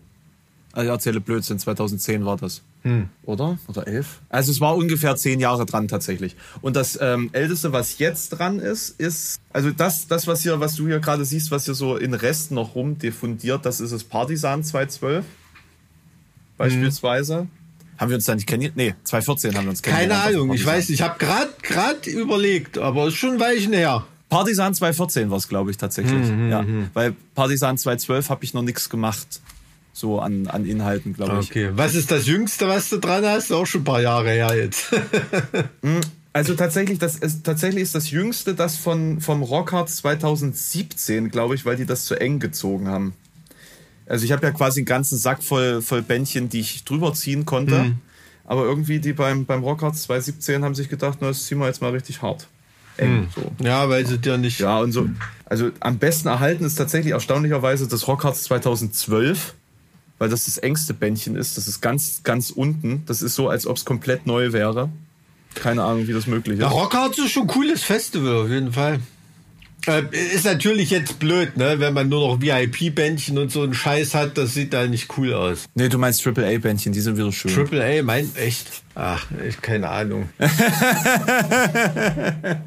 Also 0.73 0.87
ich 0.87 0.91
erzähle 0.91 1.21
Blödsinn, 1.21 1.59
2010 1.59 2.25
war 2.25 2.39
das. 2.39 2.63
Oder? 3.25 3.59
Oder 3.69 3.87
elf? 3.87 4.21
Also 4.31 4.51
es 4.51 4.61
war 4.61 4.75
ungefähr 4.75 5.15
zehn 5.17 5.39
Jahre 5.39 5.67
dran 5.67 5.87
tatsächlich. 5.87 6.35
Und 6.63 6.77
das 6.77 6.99
ähm, 7.01 7.29
Älteste, 7.33 7.73
was 7.73 7.99
jetzt 7.99 8.31
dran 8.31 8.59
ist, 8.59 8.99
ist, 8.99 9.39
also 9.53 9.71
das, 9.71 10.07
das 10.09 10.27
was 10.27 10.43
hier, 10.43 10.61
was 10.61 10.77
du 10.77 10.87
hier 10.87 10.99
gerade 10.99 11.25
siehst, 11.27 11.51
was 11.51 11.67
hier 11.67 11.75
so 11.75 11.97
in 11.97 12.15
Resten 12.15 12.55
noch 12.55 12.75
rumdiffundiert, 12.75 13.67
das 13.67 13.81
ist 13.81 13.93
das 13.93 14.05
Partisan 14.05 14.65
212. 14.65 15.25
Beispielsweise. 16.57 17.47
Haben 17.99 18.09
wir 18.09 18.17
uns 18.17 18.25
da 18.25 18.35
nicht 18.35 18.47
kennengelernt? 18.47 18.77
Nee, 18.77 18.95
2014 19.05 19.55
haben 19.57 19.65
wir 19.67 19.71
uns 19.71 19.83
Keine 19.83 19.97
kennengelernt. 19.97 20.37
auf 20.37 20.43
Ahnung, 20.43 20.55
ich 20.55 20.65
weiß 20.65 20.89
nicht. 20.89 21.01
Ich 21.01 21.03
habe 21.03 21.19
gerade 21.19 21.51
grad 21.63 22.07
überlegt, 22.07 22.79
aber 22.79 23.09
ist 23.09 23.17
schon 23.17 23.39
Weichen 23.41 23.75
her. 23.75 24.07
Partisan 24.31 24.73
214 24.73 25.29
war 25.29 25.37
es, 25.37 25.49
glaube 25.49 25.71
ich, 25.71 25.77
tatsächlich. 25.77 26.29
ja. 26.49 26.65
Weil 26.95 27.15
Partisan 27.35 27.77
212 27.77 28.31
habe 28.31 28.45
ich 28.45 28.55
noch 28.55 28.63
nichts 28.63 28.89
gemacht. 28.89 29.41
So 29.93 30.21
an, 30.21 30.47
an 30.47 30.65
Inhalten, 30.65 31.15
glaube 31.15 31.41
ich. 31.41 31.51
Okay. 31.51 31.71
Was 31.75 31.95
ist 31.95 32.11
das 32.11 32.27
Jüngste, 32.27 32.69
was 32.69 32.89
du 32.91 32.99
dran 32.99 33.25
hast? 33.25 33.53
Auch 33.53 33.67
schon 33.67 33.83
ein 33.83 33.85
paar 33.85 34.01
Jahre 34.01 34.31
her 34.31 34.57
jetzt. 34.57 34.95
Also 36.33 36.55
tatsächlich, 36.55 37.01
das 37.01 37.17
ist 37.17 37.45
tatsächlich 37.45 37.83
ist 37.83 37.95
das 37.97 38.13
jüngste 38.13 38.55
das 38.55 38.77
von 38.77 39.21
vom 39.21 39.43
Rockhard 39.43 39.91
2017, 39.91 41.29
glaube 41.29 41.57
ich, 41.57 41.65
weil 41.67 41.75
die 41.75 41.87
das 41.87 42.05
zu 42.05 42.15
eng 42.21 42.39
gezogen 42.39 42.87
haben. 42.87 43.15
Also 44.07 44.25
ich 44.25 44.33
habe 44.33 44.47
ja 44.47 44.53
quasi 44.53 44.81
einen 44.81 44.87
ganzen 44.87 45.19
Sack 45.19 45.43
voll 45.43 45.83
voll 45.83 46.03
Bändchen, 46.03 46.49
die 46.49 46.61
ich 46.61 46.85
drüber 46.85 47.15
ziehen 47.15 47.47
konnte. 47.47 47.97
Aber 48.45 48.65
irgendwie 48.65 49.01
die 49.01 49.13
beim 49.13 49.45
beim 49.45 49.65
Rockhard 49.65 49.97
2017 49.97 50.65
haben 50.65 50.77
sich 50.77 50.89
gedacht, 50.89 51.19
na, 51.21 51.29
das 51.29 51.47
ziehen 51.47 51.59
wir 51.59 51.67
jetzt 51.67 51.83
mal 51.83 51.91
richtig 51.91 52.23
hart. 52.23 52.47
Eng 52.97 53.29
so. 53.35 53.51
ja, 53.65 53.89
weil 53.89 54.07
sie 54.07 54.19
dir 54.19 54.39
nicht. 54.39 54.61
Ja, 54.61 54.79
und 54.79 54.93
so. 54.93 55.09
Also 55.47 55.71
am 55.81 55.99
besten 55.99 56.29
erhalten 56.29 56.65
ist 56.65 56.77
tatsächlich 56.77 57.13
erstaunlicherweise 57.13 57.89
das 57.89 58.07
Rockharz 58.07 58.45
2012, 58.45 59.55
weil 60.21 60.29
das 60.29 60.45
das 60.45 60.59
engste 60.59 60.95
Bändchen 60.95 61.35
ist. 61.35 61.57
Das 61.57 61.67
ist 61.67 61.81
ganz, 61.81 62.21
ganz 62.23 62.51
unten. 62.51 63.03
Das 63.07 63.23
ist 63.23 63.35
so, 63.35 63.49
als 63.49 63.67
ob 63.67 63.79
es 63.79 63.87
komplett 63.87 64.27
neu 64.27 64.53
wäre. 64.53 64.91
Keine 65.55 65.83
Ahnung, 65.83 66.07
wie 66.07 66.13
das 66.13 66.27
möglich 66.27 66.59
ist. 66.59 66.63
Ja, 66.63 66.69
Rockharz 66.69 67.17
ist 67.19 67.31
schon 67.31 67.45
ein 67.45 67.49
cooles 67.49 67.83
Festival, 67.83 68.45
auf 68.45 68.51
jeden 68.51 68.73
Fall. 68.73 69.01
Äh, 69.87 70.03
ist 70.13 70.45
natürlich 70.45 70.91
jetzt 70.91 71.19
blöd, 71.19 71.57
ne? 71.57 71.77
Wenn 71.81 71.95
man 71.95 72.11
nur 72.11 72.29
noch 72.29 72.43
VIP-Bändchen 72.43 73.39
und 73.39 73.51
so 73.51 73.63
einen 73.63 73.73
Scheiß 73.73 74.15
hat, 74.15 74.37
das 74.37 74.53
sieht 74.53 74.75
da 74.75 74.87
nicht 74.87 75.17
cool 75.17 75.33
aus. 75.33 75.65
Nee, 75.75 75.89
du 75.89 75.97
meinst 75.97 76.25
AAA-Bändchen, 76.27 76.93
die 76.93 77.01
sind 77.01 77.17
wieder 77.17 77.33
schön. 77.33 77.55
Triple 77.55 77.83
A, 77.83 78.03
mein, 78.03 78.31
echt? 78.37 78.67
Ach, 78.95 79.27
ich, 79.49 79.59
keine 79.63 79.89
Ahnung. 79.89 80.29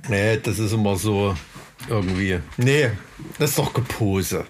nee, 0.10 0.39
das 0.41 0.57
ist 0.57 0.74
immer 0.74 0.95
so 0.95 1.36
irgendwie. 1.88 2.39
Nee, 2.57 2.89
das 3.38 3.51
ist 3.51 3.60
doch 3.60 3.72
Gepose. 3.75 4.48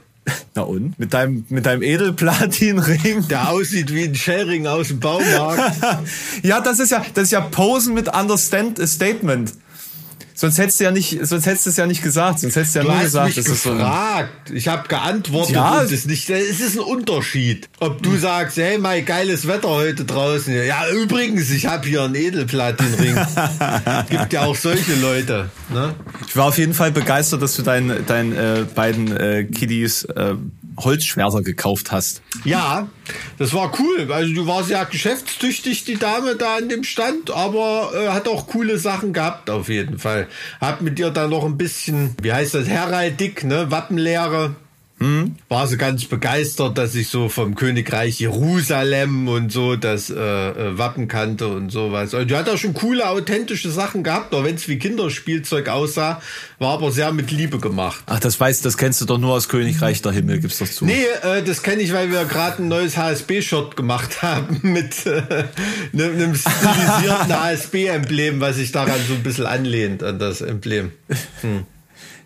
Na 0.55 0.61
und? 0.61 0.97
Mit 0.99 1.13
deinem, 1.13 1.45
mit 1.49 1.65
deinem 1.65 1.81
Edelplatinring? 1.81 3.27
Der 3.27 3.49
aussieht 3.49 3.93
wie 3.93 4.03
ein 4.03 4.15
Shellring 4.15 4.67
aus 4.67 4.89
dem 4.89 4.99
Baumarkt. 4.99 5.77
ja, 6.43 6.61
das 6.61 6.79
ist 6.79 6.91
ja, 6.91 7.03
das 7.13 7.25
ist 7.25 7.31
ja 7.31 7.41
Posen 7.41 7.93
mit 7.93 8.13
Understand 8.15 8.79
Statement. 8.87 9.53
Sonst 10.35 10.57
hättest 10.57 10.79
du 10.79 10.85
ja 10.85 10.91
nicht, 10.91 11.19
sonst 11.23 11.45
hättest 11.45 11.65
du 11.65 11.69
es 11.69 11.77
ja 11.77 11.85
nicht 11.85 12.01
gesagt, 12.01 12.39
sonst 12.39 12.55
hättest 12.55 12.75
du 12.75 12.79
ja 12.79 12.85
Du 12.85 12.91
nur 12.91 13.01
gesagt, 13.01 13.25
mich 13.27 13.35
das 13.35 13.47
ist 13.47 13.63
so. 13.63 13.77
Ich 14.53 14.67
habe 14.67 14.87
geantwortet 14.87 15.55
Ja. 15.55 15.81
und 15.81 15.91
es 15.91 16.05
nicht. 16.05 16.29
Es 16.29 16.59
ist 16.59 16.75
ein 16.77 16.83
Unterschied. 16.83 17.69
Ob 17.79 18.01
du 18.01 18.17
sagst, 18.17 18.57
hey, 18.57 18.77
mein 18.77 19.05
geiles 19.05 19.47
Wetter 19.47 19.69
heute 19.69 20.05
draußen. 20.05 20.53
Ja, 20.65 20.89
übrigens, 20.89 21.51
ich 21.51 21.65
habe 21.67 21.87
hier 21.87 22.03
einen 22.03 22.15
Edelplatinring. 22.15 23.15
Gibt 24.09 24.33
ja 24.33 24.41
auch 24.45 24.55
solche 24.55 24.95
Leute. 24.95 25.49
Ne? 25.73 25.93
Ich 26.27 26.35
war 26.35 26.45
auf 26.45 26.57
jeden 26.57 26.73
Fall 26.73 26.91
begeistert, 26.91 27.41
dass 27.41 27.55
du 27.55 27.61
deinen 27.61 28.05
deinen 28.05 28.33
äh, 28.35 28.65
beiden 28.73 29.15
äh, 29.15 29.43
Kiddies 29.45 30.03
äh, 30.05 30.33
Holzschwerter 30.77 31.41
gekauft 31.41 31.91
hast. 31.91 32.21
Ja, 32.43 32.87
das 33.37 33.53
war 33.53 33.71
cool. 33.79 34.11
Also 34.11 34.33
du 34.33 34.47
warst 34.47 34.69
ja 34.69 34.83
geschäftstüchtig, 34.83 35.85
die 35.85 35.97
Dame 35.97 36.35
da 36.35 36.57
an 36.57 36.69
dem 36.69 36.83
Stand, 36.83 37.31
aber 37.31 37.91
äh, 37.95 38.09
hat 38.09 38.27
auch 38.27 38.47
coole 38.47 38.77
Sachen 38.77 39.13
gehabt 39.13 39.49
auf 39.49 39.69
jeden 39.69 39.99
Fall. 39.99 40.27
Hab 40.59 40.81
mit 40.81 40.97
dir 40.97 41.09
da 41.11 41.27
noch 41.27 41.45
ein 41.45 41.57
bisschen, 41.57 42.15
wie 42.21 42.33
heißt 42.33 42.53
das, 42.53 42.67
Heraldik, 42.67 43.43
ne, 43.43 43.71
Wappenlehre. 43.71 44.55
War 45.49 45.67
sie 45.67 45.77
ganz 45.77 46.05
begeistert, 46.05 46.77
dass 46.77 46.95
ich 46.95 47.09
so 47.09 47.27
vom 47.29 47.55
Königreich 47.55 48.19
Jerusalem 48.19 49.27
und 49.27 49.51
so 49.51 49.75
das 49.75 50.09
äh, 50.09 50.15
äh, 50.15 50.77
Wappen 50.77 51.07
kannte 51.07 51.47
und 51.47 51.71
sowas. 51.71 52.13
Und 52.13 52.29
die 52.31 52.35
hat 52.35 52.47
auch 52.49 52.57
schon 52.57 52.73
coole, 52.73 53.07
authentische 53.09 53.69
Sachen 53.69 54.03
gehabt, 54.03 54.33
auch 54.33 54.43
wenn 54.43 54.55
es 54.55 54.67
wie 54.67 54.79
Kinderspielzeug 54.79 55.67
aussah, 55.69 56.21
war 56.59 56.73
aber 56.73 56.91
sehr 56.91 57.11
mit 57.11 57.31
Liebe 57.31 57.59
gemacht. 57.59 58.03
Ach, 58.05 58.19
das 58.19 58.39
weißt, 58.39 58.63
das 58.65 58.77
kennst 58.77 59.01
du 59.01 59.05
doch 59.05 59.17
nur 59.17 59.33
aus 59.33 59.49
Königreich 59.49 60.01
der 60.01 60.11
Himmel, 60.13 60.39
gibst 60.39 60.61
doch 60.61 60.67
zu. 60.69 60.85
Nee, 60.85 61.05
äh, 61.23 61.43
das 61.43 61.63
kenne 61.63 61.81
ich, 61.81 61.91
weil 61.93 62.11
wir 62.11 62.25
gerade 62.25 62.63
ein 62.63 62.67
neues 62.67 62.95
HSB-Shot 62.97 63.75
gemacht 63.75 64.21
haben 64.21 64.59
mit 64.63 65.05
äh, 65.05 65.21
ne- 65.91 66.05
einem 66.05 66.35
stilisierten 66.35 67.33
HSB-Emblem, 67.41 68.39
was 68.39 68.55
sich 68.55 68.71
daran 68.71 68.99
so 69.07 69.15
ein 69.15 69.23
bisschen 69.23 69.45
anlehnt, 69.45 70.03
an 70.03 70.19
das 70.19 70.41
Emblem. 70.41 70.91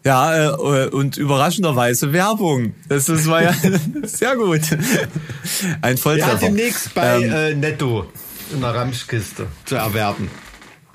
Ja, 0.04 0.52
äh, 0.54 0.88
und 0.88 1.18
überraschenderweise 1.18 2.14
Werbung. 2.14 2.74
Das, 2.88 3.08
war 3.28 3.44
ja 3.44 3.54
sehr 4.04 4.36
gut. 4.36 4.62
Ein 5.82 5.96
Ja, 5.96 6.02
Volltreffer. 6.02 6.38
demnächst 6.38 6.94
bei 6.94 7.22
Ähm, 7.24 7.32
äh, 7.34 7.54
Netto 7.56 8.06
in 8.54 8.62
der 8.62 8.74
Ramschkiste 8.74 9.48
zu 9.66 9.76
erwerben. 9.76 10.30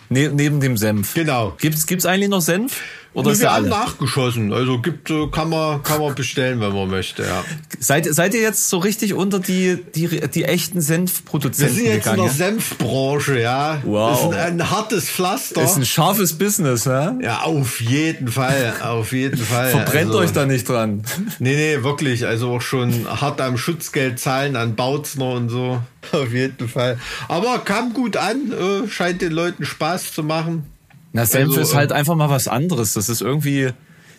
ne, 0.08 0.28
neben 0.30 0.60
dem 0.60 0.76
Senf. 0.76 1.14
Genau. 1.14 1.54
Gibt's, 1.60 1.86
gibt's 1.86 2.06
eigentlich 2.06 2.30
noch 2.30 2.40
Senf? 2.40 2.80
Oder 3.14 3.32
ist 3.32 3.40
wir 3.40 3.48
der 3.48 3.54
haben 3.56 3.64
alle? 3.64 3.68
nachgeschossen. 3.84 4.52
Also 4.52 4.80
gibt, 4.80 5.10
äh, 5.10 5.26
kann 5.30 5.50
man, 5.50 5.82
kann 5.82 6.00
man 6.00 6.14
bestellen, 6.14 6.60
wenn 6.60 6.72
man 6.72 6.88
möchte, 6.88 7.22
ja. 7.24 7.44
Seid, 7.78 8.06
seid 8.12 8.32
ihr 8.34 8.40
jetzt 8.40 8.68
so 8.70 8.78
richtig 8.78 9.12
unter 9.14 9.38
die, 9.38 9.78
die, 9.94 10.08
die 10.28 10.44
echten 10.44 10.76
Wir 10.76 10.82
Senfproduzenten 10.82 11.74
sind 11.76 11.84
jetzt 11.86 11.94
in 12.06 12.12
gegangen? 12.12 12.16
der 12.18 12.26
ja? 12.26 12.32
Senfbranche, 12.32 13.40
ja. 13.40 13.82
Wow. 13.84 14.10
Das 14.10 14.20
ist 14.20 14.46
ein, 14.46 14.60
ein 14.60 14.70
hartes 14.70 15.10
Pflaster. 15.10 15.62
Ist 15.62 15.76
ein 15.76 15.84
scharfes 15.84 16.32
Business, 16.38 16.86
hä? 16.86 17.10
ja, 17.22 17.42
auf 17.42 17.80
jeden 17.80 18.28
Fall, 18.28 18.74
auf 18.82 19.12
jeden 19.12 19.36
Fall. 19.38 19.70
Verbrennt 19.70 20.06
Also- 20.08 20.18
euch 20.20 20.32
da 20.32 20.46
nicht 20.46 20.68
dran. 20.68 21.02
Nee, 21.38 21.54
nee, 21.56 21.82
wirklich. 21.84 22.26
Also 22.26 22.50
auch 22.52 22.62
schon 22.62 23.06
hart 23.20 23.40
am 23.40 23.58
Schutzgeld 23.58 24.18
zahlen 24.18 24.56
an 24.56 24.74
Bautzner 24.74 25.30
und 25.32 25.48
so. 25.48 25.80
Auf 26.12 26.32
jeden 26.32 26.68
Fall. 26.68 26.98
Aber 27.28 27.60
kam 27.60 27.92
gut 27.92 28.16
an, 28.16 28.52
äh, 28.52 28.88
scheint 28.88 29.22
den 29.22 29.30
Leuten 29.30 29.64
Spaß 29.64 30.12
zu 30.12 30.24
machen. 30.24 30.64
Na, 31.12 31.26
Senf 31.26 31.50
Also, 31.50 31.60
ist 31.60 31.74
halt 31.74 31.92
einfach 31.92 32.14
mal 32.14 32.30
was 32.30 32.48
anderes. 32.48 32.94
Das 32.94 33.08
ist 33.08 33.20
irgendwie, 33.22 33.70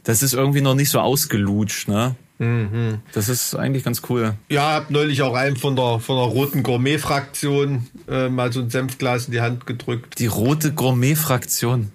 das 0.03 0.21
ist 0.23 0.33
irgendwie 0.33 0.61
noch 0.61 0.75
nicht 0.75 0.89
so 0.89 0.99
ausgelutscht, 0.99 1.87
ne? 1.87 2.15
Mhm. 2.39 2.99
Das 3.13 3.29
ist 3.29 3.55
eigentlich 3.55 3.83
ganz 3.83 4.01
cool. 4.09 4.33
Ja, 4.49 4.73
hab 4.73 4.89
neulich 4.89 5.21
auch 5.21 5.33
einem 5.35 5.55
von 5.55 5.75
der, 5.75 5.99
von 5.99 6.17
der 6.17 6.25
roten 6.25 6.63
Gourmet-Fraktion 6.63 7.87
äh, 8.09 8.29
mal 8.29 8.51
so 8.51 8.59
ein 8.61 8.69
Senfglas 8.69 9.25
in 9.27 9.31
die 9.33 9.41
Hand 9.41 9.65
gedrückt. 9.65 10.19
Die 10.19 10.27
rote 10.27 10.73
Gourmet-Fraktion. 10.73 11.91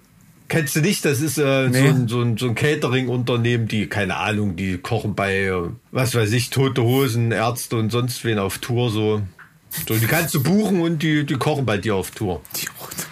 Kennst 0.47 0.75
du 0.75 0.81
nicht? 0.81 1.05
Das 1.05 1.21
ist 1.21 1.37
äh, 1.37 1.69
Nee. 1.69 1.79
so 1.79 1.93
ein, 1.93 2.07
so 2.07 2.21
ein, 2.21 2.37
so 2.37 2.47
ein 2.47 2.55
Catering-Unternehmen, 2.55 3.67
die, 3.67 3.85
keine 3.87 4.15
Ahnung, 4.17 4.55
die 4.55 4.77
kochen 4.79 5.13
bei, 5.13 5.51
was 5.91 6.15
weiß 6.15 6.31
ich, 6.31 6.49
Tote 6.49 6.81
Hosen, 6.81 7.31
Ärzte 7.31 7.75
und 7.75 7.91
sonst 7.91 8.23
wen 8.25 8.39
auf 8.39 8.57
Tour 8.57 8.89
so. 8.89 9.21
So, 9.87 9.93
die 9.95 10.07
kannst 10.07 10.33
du 10.33 10.41
buchen 10.41 10.81
und 10.81 11.03
die, 11.03 11.25
die 11.25 11.35
kochen 11.35 11.65
bei 11.67 11.77
dir 11.77 11.93
auf 11.95 12.09
Tour. 12.09 12.41
Die 12.55 12.65
rote 12.81 13.05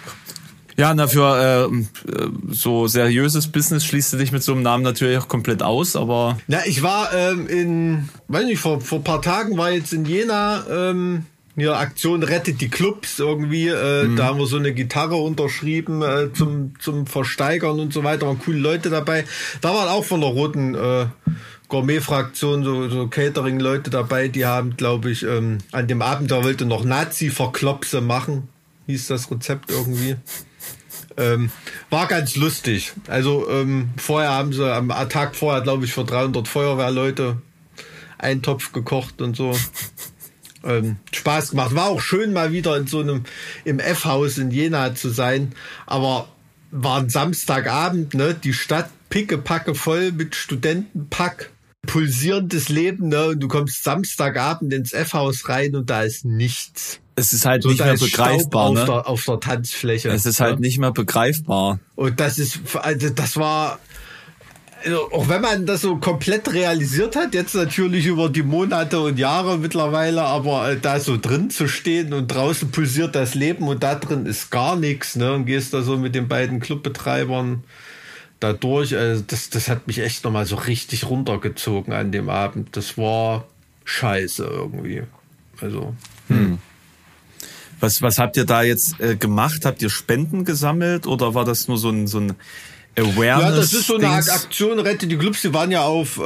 Ja, 0.78 0.94
na 0.94 1.08
für 1.08 1.68
äh, 1.68 2.22
so 2.50 2.86
seriöses 2.86 3.48
Business 3.48 3.84
schließt 3.84 4.12
du 4.12 4.16
dich 4.16 4.30
mit 4.30 4.44
so 4.44 4.52
einem 4.52 4.62
Namen 4.62 4.84
natürlich 4.84 5.18
auch 5.18 5.26
komplett 5.26 5.60
aus, 5.60 5.96
aber 5.96 6.38
Na, 6.46 6.64
ich 6.66 6.84
war 6.84 7.12
ähm, 7.12 7.48
in, 7.48 8.08
weiß 8.28 8.44
nicht, 8.44 8.60
vor, 8.60 8.80
vor 8.80 9.02
paar 9.02 9.20
Tagen 9.20 9.58
war 9.58 9.72
jetzt 9.72 9.92
in 9.92 10.04
Jena 10.04 10.64
ähm, 10.70 11.24
hier 11.56 11.76
Aktion 11.76 12.22
Rettet 12.22 12.60
die 12.60 12.68
Clubs 12.68 13.18
irgendwie. 13.18 13.66
Äh, 13.66 14.14
Da 14.14 14.26
haben 14.26 14.38
wir 14.38 14.46
so 14.46 14.56
eine 14.58 14.72
Gitarre 14.72 15.16
unterschrieben 15.16 16.02
äh, 16.02 16.32
zum, 16.32 16.74
zum 16.78 17.08
Versteigern 17.08 17.80
und 17.80 17.92
so 17.92 18.04
weiter. 18.04 18.28
Waren 18.28 18.38
coole 18.38 18.58
Leute 18.58 18.88
dabei. 18.88 19.24
Da 19.60 19.74
waren 19.74 19.88
auch 19.88 20.04
von 20.04 20.20
der 20.20 20.30
roten 20.30 20.76
äh, 20.76 21.06
Gourmet-Fraktion 21.66 22.62
so, 22.62 22.88
so 22.88 23.08
Catering-Leute 23.08 23.90
dabei. 23.90 24.28
Die 24.28 24.46
haben, 24.46 24.76
glaube 24.76 25.10
ich, 25.10 25.24
ähm, 25.24 25.58
an 25.72 25.88
dem 25.88 26.02
Abend, 26.02 26.30
da 26.30 26.44
wollte 26.44 26.64
noch 26.64 26.84
Nazi-Verklopse 26.84 28.00
machen. 28.00 28.48
Hieß 28.86 29.08
das 29.08 29.28
Rezept 29.28 29.72
irgendwie. 29.72 30.14
Ähm, 31.18 31.50
war 31.90 32.06
ganz 32.06 32.36
lustig. 32.36 32.92
Also 33.08 33.50
ähm, 33.50 33.90
vorher 33.96 34.30
haben 34.30 34.52
sie 34.52 34.72
am 34.72 34.88
Tag 35.08 35.34
vorher, 35.34 35.62
glaube 35.62 35.84
ich, 35.84 35.92
für 35.92 36.04
300 36.04 36.46
Feuerwehrleute 36.46 37.38
einen 38.18 38.42
Topf 38.42 38.72
gekocht 38.72 39.20
und 39.20 39.36
so. 39.36 39.58
ähm, 40.64 40.96
Spaß 41.12 41.50
gemacht. 41.50 41.74
War 41.74 41.88
auch 41.88 42.00
schön, 42.00 42.32
mal 42.32 42.52
wieder 42.52 42.76
in 42.76 42.86
so 42.86 43.00
einem 43.00 43.24
im 43.64 43.80
F-Haus 43.80 44.38
in 44.38 44.52
Jena 44.52 44.94
zu 44.94 45.10
sein. 45.10 45.52
Aber 45.86 46.28
war 46.70 47.00
ein 47.00 47.10
Samstagabend, 47.10 48.14
ne? 48.14 48.34
Die 48.34 48.52
Stadt 48.52 48.90
pickepacke 49.10 49.74
voll 49.74 50.12
mit 50.12 50.36
Studentenpack. 50.36 51.50
Pulsierendes 51.86 52.68
Leben, 52.68 53.08
ne? 53.08 53.28
Und 53.28 53.40
du 53.40 53.48
kommst 53.48 53.82
Samstagabend 53.82 54.72
ins 54.72 54.92
F-Haus 54.92 55.48
rein 55.48 55.74
und 55.74 55.90
da 55.90 56.02
ist 56.02 56.24
nichts. 56.24 57.00
Es 57.18 57.32
ist 57.32 57.44
halt 57.44 57.62
So, 57.62 57.70
nicht 57.70 57.80
mehr 57.80 57.96
begreifbar, 57.96 58.66
auf, 58.66 58.74
ne? 58.74 58.84
der, 58.84 59.08
auf 59.08 59.24
der 59.24 59.40
Tanzfläche. 59.40 60.08
Es 60.08 60.26
ist 60.26 60.40
halt 60.40 60.60
ne? 60.60 60.66
nicht 60.66 60.78
mehr 60.78 60.92
begreifbar. 60.92 61.80
Und 61.96 62.20
das 62.20 62.38
ist, 62.38 62.60
also 62.76 63.10
das 63.10 63.36
war, 63.36 63.78
also 64.84 65.10
auch 65.12 65.28
wenn 65.28 65.40
man 65.40 65.66
das 65.66 65.82
so 65.82 65.96
komplett 65.96 66.52
realisiert 66.52 67.16
hat, 67.16 67.34
jetzt 67.34 67.54
natürlich 67.54 68.06
über 68.06 68.28
die 68.28 68.42
Monate 68.42 69.00
und 69.00 69.18
Jahre 69.18 69.58
mittlerweile, 69.58 70.22
aber 70.22 70.70
äh, 70.70 70.78
da 70.80 71.00
so 71.00 71.16
drin 71.16 71.50
zu 71.50 71.68
stehen 71.68 72.12
und 72.12 72.28
draußen 72.28 72.70
pulsiert 72.70 73.14
das 73.14 73.34
Leben 73.34 73.66
und 73.66 73.82
da 73.82 73.96
drin 73.96 74.26
ist 74.26 74.50
gar 74.50 74.76
nichts, 74.76 75.16
ne? 75.16 75.32
Und 75.32 75.46
gehst 75.46 75.74
da 75.74 75.82
so 75.82 75.96
mit 75.96 76.14
den 76.14 76.28
beiden 76.28 76.60
Clubbetreibern 76.60 77.64
da 78.40 78.52
durch. 78.52 78.96
Also 78.96 79.24
das, 79.26 79.50
das 79.50 79.68
hat 79.68 79.86
mich 79.86 79.98
echt 79.98 80.24
nochmal 80.24 80.46
so 80.46 80.56
richtig 80.56 81.06
runtergezogen 81.06 81.92
an 81.92 82.12
dem 82.12 82.28
Abend. 82.28 82.76
Das 82.76 82.96
war 82.96 83.46
scheiße 83.84 84.44
irgendwie. 84.44 85.02
Also. 85.60 85.94
Was, 87.80 88.02
was 88.02 88.18
habt 88.18 88.36
ihr 88.36 88.44
da 88.44 88.62
jetzt 88.62 89.00
äh, 89.00 89.16
gemacht? 89.16 89.64
Habt 89.64 89.82
ihr 89.82 89.90
Spenden 89.90 90.44
gesammelt 90.44 91.06
oder 91.06 91.34
war 91.34 91.44
das 91.44 91.68
nur 91.68 91.78
so 91.78 91.90
ein, 91.90 92.06
so 92.06 92.18
ein 92.18 92.34
Awareness? 92.96 93.42
Ja, 93.50 93.50
das 93.56 93.72
ist 93.72 93.86
so 93.86 93.94
eine 93.96 94.08
Dings? 94.08 94.28
Aktion, 94.28 94.78
Rette 94.80 95.06
die 95.06 95.16
Clubs, 95.16 95.42
die 95.42 95.54
waren 95.54 95.70
ja 95.70 95.82
auf 95.82 96.18
äh, 96.18 96.22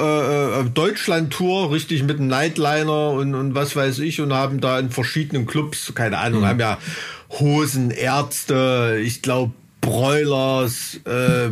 äh, 0.61 0.65
Deutschland-Tour, 0.73 1.71
richtig 1.71 2.03
mit 2.05 2.19
einem 2.19 2.29
Nightliner 2.29 3.11
und, 3.11 3.35
und 3.35 3.55
was 3.55 3.77
weiß 3.77 3.99
ich 3.99 4.21
und 4.21 4.33
haben 4.33 4.61
da 4.61 4.79
in 4.79 4.91
verschiedenen 4.91 5.47
Clubs, 5.47 5.93
keine 5.95 6.19
Ahnung, 6.19 6.41
Mhm. 6.41 6.47
haben 6.47 6.61
ja 6.61 6.79
Hosen, 7.39 7.91
Ärzte, 7.91 8.99
ich 9.03 9.21
glaube 9.23 9.53
Broilers, 9.83 11.01
äh, 11.05 11.51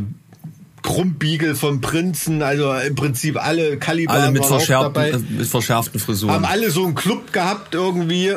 Krummbiegel 0.83 1.55
vom 1.55 1.83
Prinzen, 1.83 2.43
also 2.43 2.73
im 2.75 2.95
Prinzip 2.95 3.37
alle 3.43 3.77
Kaliber 3.77 4.13
Alle 4.15 4.31
mit, 4.31 4.47
verschärften, 4.47 4.95
dabei 4.95 5.11
äh, 5.11 5.19
mit 5.19 5.47
verschärften 5.47 6.01
Frisuren. 6.01 6.35
haben 6.35 6.45
alle 6.47 6.71
so 6.71 6.85
einen 6.87 6.95
Club 6.95 7.33
gehabt 7.35 7.75
irgendwie, 7.75 8.35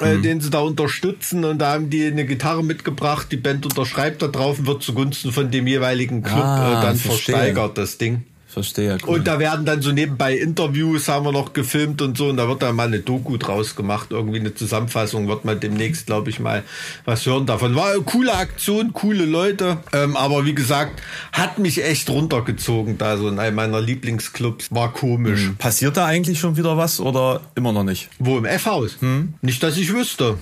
Mhm. 0.00 0.06
äh, 0.06 0.18
den 0.18 0.40
sie 0.40 0.50
da 0.50 0.60
unterstützen 0.60 1.44
und 1.44 1.58
da 1.58 1.72
haben 1.72 1.90
die 1.90 2.04
eine 2.06 2.24
Gitarre 2.26 2.62
mitgebracht, 2.64 3.28
die 3.30 3.36
Band 3.36 3.64
unterschreibt 3.64 4.22
da 4.22 4.28
drauf 4.28 4.58
und 4.58 4.66
wird 4.66 4.82
zugunsten 4.82 5.32
von 5.32 5.50
dem 5.50 5.66
jeweiligen 5.66 6.22
Club 6.22 6.38
Ah, 6.38 6.80
äh, 6.80 6.82
dann 6.86 6.96
verstehe. 6.96 7.34
versteigert, 7.34 7.78
das 7.78 7.98
Ding. 7.98 8.24
Verstehe. 8.56 8.96
Cool. 9.06 9.18
Und 9.18 9.26
da 9.26 9.38
werden 9.38 9.66
dann 9.66 9.82
so 9.82 9.92
nebenbei 9.92 10.34
Interviews 10.34 11.08
haben 11.08 11.26
wir 11.26 11.32
noch 11.32 11.52
gefilmt 11.52 12.00
und 12.00 12.16
so 12.16 12.30
und 12.30 12.38
da 12.38 12.48
wird 12.48 12.62
dann 12.62 12.74
mal 12.74 12.86
eine 12.86 13.00
Doku 13.00 13.36
draus 13.36 13.76
gemacht, 13.76 14.12
irgendwie 14.12 14.40
eine 14.40 14.54
Zusammenfassung, 14.54 15.28
wird 15.28 15.44
man 15.44 15.60
demnächst, 15.60 16.06
glaube 16.06 16.30
ich, 16.30 16.40
mal 16.40 16.62
was 17.04 17.26
hören 17.26 17.44
davon. 17.44 17.74
War 17.74 17.90
eine 17.90 18.00
coole 18.00 18.32
Aktion, 18.32 18.94
coole 18.94 19.26
Leute, 19.26 19.76
ähm, 19.92 20.16
aber 20.16 20.46
wie 20.46 20.54
gesagt, 20.54 21.02
hat 21.32 21.58
mich 21.58 21.84
echt 21.84 22.08
runtergezogen 22.08 22.96
da 22.96 23.18
so 23.18 23.28
in 23.28 23.38
einem 23.38 23.56
meiner 23.56 23.82
Lieblingsclubs, 23.82 24.68
war 24.70 24.90
komisch. 24.90 25.50
Passiert 25.58 25.98
da 25.98 26.06
eigentlich 26.06 26.40
schon 26.40 26.56
wieder 26.56 26.78
was 26.78 26.98
oder 26.98 27.42
immer 27.56 27.74
noch 27.74 27.84
nicht? 27.84 28.08
Wo 28.18 28.38
im 28.38 28.46
F-Haus? 28.46 28.96
Nicht, 29.42 29.62
dass 29.62 29.76
ich 29.76 29.92
wüsste. 29.92 30.38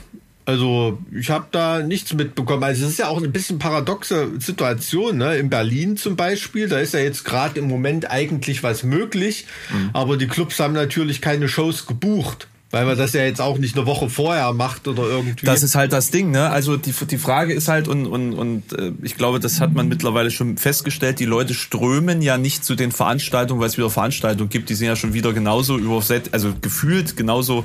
Also 0.46 0.98
ich 1.10 1.30
habe 1.30 1.46
da 1.52 1.80
nichts 1.80 2.12
mitbekommen. 2.12 2.62
Also 2.64 2.84
es 2.84 2.92
ist 2.92 2.98
ja 2.98 3.08
auch 3.08 3.22
ein 3.22 3.32
bisschen 3.32 3.58
paradoxe 3.58 4.28
Situation. 4.38 5.16
Ne? 5.16 5.36
In 5.36 5.48
Berlin 5.48 5.96
zum 5.96 6.16
Beispiel, 6.16 6.68
da 6.68 6.78
ist 6.78 6.92
ja 6.92 7.00
jetzt 7.00 7.24
gerade 7.24 7.58
im 7.58 7.68
Moment 7.68 8.10
eigentlich 8.10 8.62
was 8.62 8.82
möglich, 8.82 9.46
aber 9.94 10.16
die 10.18 10.26
Clubs 10.26 10.60
haben 10.60 10.74
natürlich 10.74 11.22
keine 11.22 11.48
Shows 11.48 11.86
gebucht, 11.86 12.48
weil 12.74 12.84
man 12.84 12.98
das 12.98 13.12
ja 13.12 13.22
jetzt 13.22 13.40
auch 13.40 13.56
nicht 13.56 13.76
eine 13.76 13.86
Woche 13.86 14.10
vorher 14.10 14.52
macht 14.52 14.88
oder 14.88 15.04
irgendwie. 15.04 15.46
Das 15.46 15.62
ist 15.62 15.76
halt 15.76 15.92
das 15.92 16.10
Ding, 16.10 16.32
ne? 16.32 16.50
Also 16.50 16.76
die, 16.76 16.92
die 16.92 17.18
Frage 17.18 17.54
ist 17.54 17.68
halt, 17.68 17.86
und, 17.86 18.06
und, 18.06 18.34
und 18.34 18.72
äh, 18.72 18.92
ich 19.02 19.16
glaube, 19.16 19.38
das 19.38 19.60
hat 19.60 19.72
man 19.72 19.88
mittlerweile 19.88 20.30
schon 20.30 20.58
festgestellt, 20.58 21.20
die 21.20 21.24
Leute 21.24 21.54
strömen 21.54 22.20
ja 22.20 22.36
nicht 22.36 22.64
zu 22.64 22.74
den 22.74 22.90
Veranstaltungen, 22.90 23.60
weil 23.60 23.68
es 23.68 23.78
wieder 23.78 23.90
Veranstaltungen 23.90 24.50
gibt, 24.50 24.70
die 24.70 24.74
sind 24.74 24.88
ja 24.88 24.96
schon 24.96 25.14
wieder 25.14 25.32
genauso 25.32 25.78
übersättigt, 25.78 26.34
also 26.34 26.52
gefühlt 26.60 27.16
genauso 27.16 27.64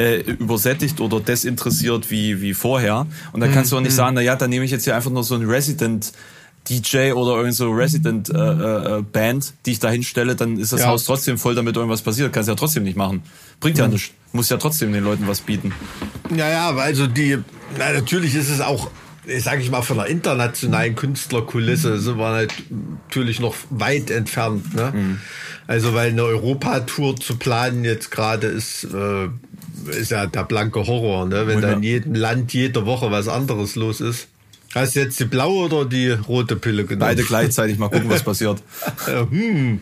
äh, 0.00 0.20
übersättigt 0.20 1.00
oder 1.00 1.20
desinteressiert 1.20 2.10
wie, 2.10 2.40
wie 2.40 2.54
vorher. 2.54 3.06
Und 3.32 3.40
da 3.40 3.48
kannst 3.48 3.70
du 3.70 3.76
auch 3.76 3.82
nicht 3.82 3.94
sagen, 3.94 4.14
na 4.14 4.22
ja, 4.22 4.34
dann 4.34 4.48
nehme 4.48 4.64
ich 4.64 4.70
jetzt 4.70 4.84
hier 4.84 4.96
einfach 4.96 5.10
nur 5.10 5.24
so 5.24 5.34
ein 5.34 5.44
Resident 5.44 6.12
DJ 6.68 7.12
oder 7.12 7.36
irgend 7.36 7.54
so 7.54 7.70
Resident 7.70 8.30
äh, 8.30 8.38
äh, 8.38 9.02
Band, 9.02 9.52
die 9.66 9.72
ich 9.72 9.78
da 9.78 9.90
hinstelle, 9.90 10.36
dann 10.36 10.58
ist 10.58 10.72
das 10.72 10.80
Ja. 10.80 10.86
Haus 10.86 11.04
trotzdem 11.04 11.36
voll, 11.36 11.54
damit 11.54 11.76
irgendwas 11.76 12.02
passiert. 12.02 12.32
Kannst 12.32 12.48
ja 12.48 12.54
trotzdem 12.54 12.84
nicht 12.84 12.96
machen. 12.96 13.22
Bringt 13.60 13.78
ja 13.78 13.88
nichts. 13.88 14.10
Muss 14.32 14.48
ja 14.48 14.56
trotzdem 14.56 14.92
den 14.92 15.04
Leuten 15.04 15.26
was 15.26 15.40
bieten. 15.40 15.72
Ja, 16.34 16.48
ja, 16.48 16.70
also 16.70 17.06
die, 17.06 17.38
na, 17.78 17.92
natürlich 17.92 18.34
ist 18.34 18.48
es 18.48 18.60
auch, 18.60 18.90
sage 19.38 19.62
ich 19.62 19.70
mal, 19.70 19.82
von 19.82 19.96
der 19.98 20.06
internationalen 20.06 20.94
Künstlerkulisse 20.94 21.98
sind 22.00 22.16
wir 22.18 22.28
halt 22.28 22.54
natürlich 23.08 23.40
noch 23.40 23.54
weit 23.70 24.10
entfernt. 24.10 24.74
Ne? 24.74 25.18
Also, 25.66 25.94
weil 25.94 26.10
eine 26.10 26.24
Europatour 26.24 27.16
zu 27.16 27.36
planen 27.36 27.84
jetzt 27.84 28.10
gerade 28.10 28.48
ist, 28.48 28.84
äh, 28.84 29.28
ist 29.88 30.10
ja 30.10 30.26
der 30.26 30.44
blanke 30.44 30.86
Horror, 30.86 31.26
ne? 31.26 31.46
wenn 31.46 31.60
da 31.60 31.72
in 31.72 31.82
jedem 31.82 32.14
Land 32.14 32.52
jede 32.52 32.86
Woche 32.86 33.10
was 33.10 33.28
anderes 33.28 33.76
los 33.76 34.00
ist. 34.00 34.28
Hast 34.74 34.94
du 34.94 35.00
jetzt 35.00 35.18
die 35.18 35.24
blaue 35.24 35.64
oder 35.64 35.84
die 35.84 36.10
rote 36.10 36.56
Pille 36.56 36.84
genommen? 36.84 37.00
Beide 37.00 37.24
gleichzeitig 37.24 37.78
mal 37.78 37.88
gucken, 37.88 38.08
was 38.08 38.22
passiert. 38.24 38.62
Hm. 39.06 39.80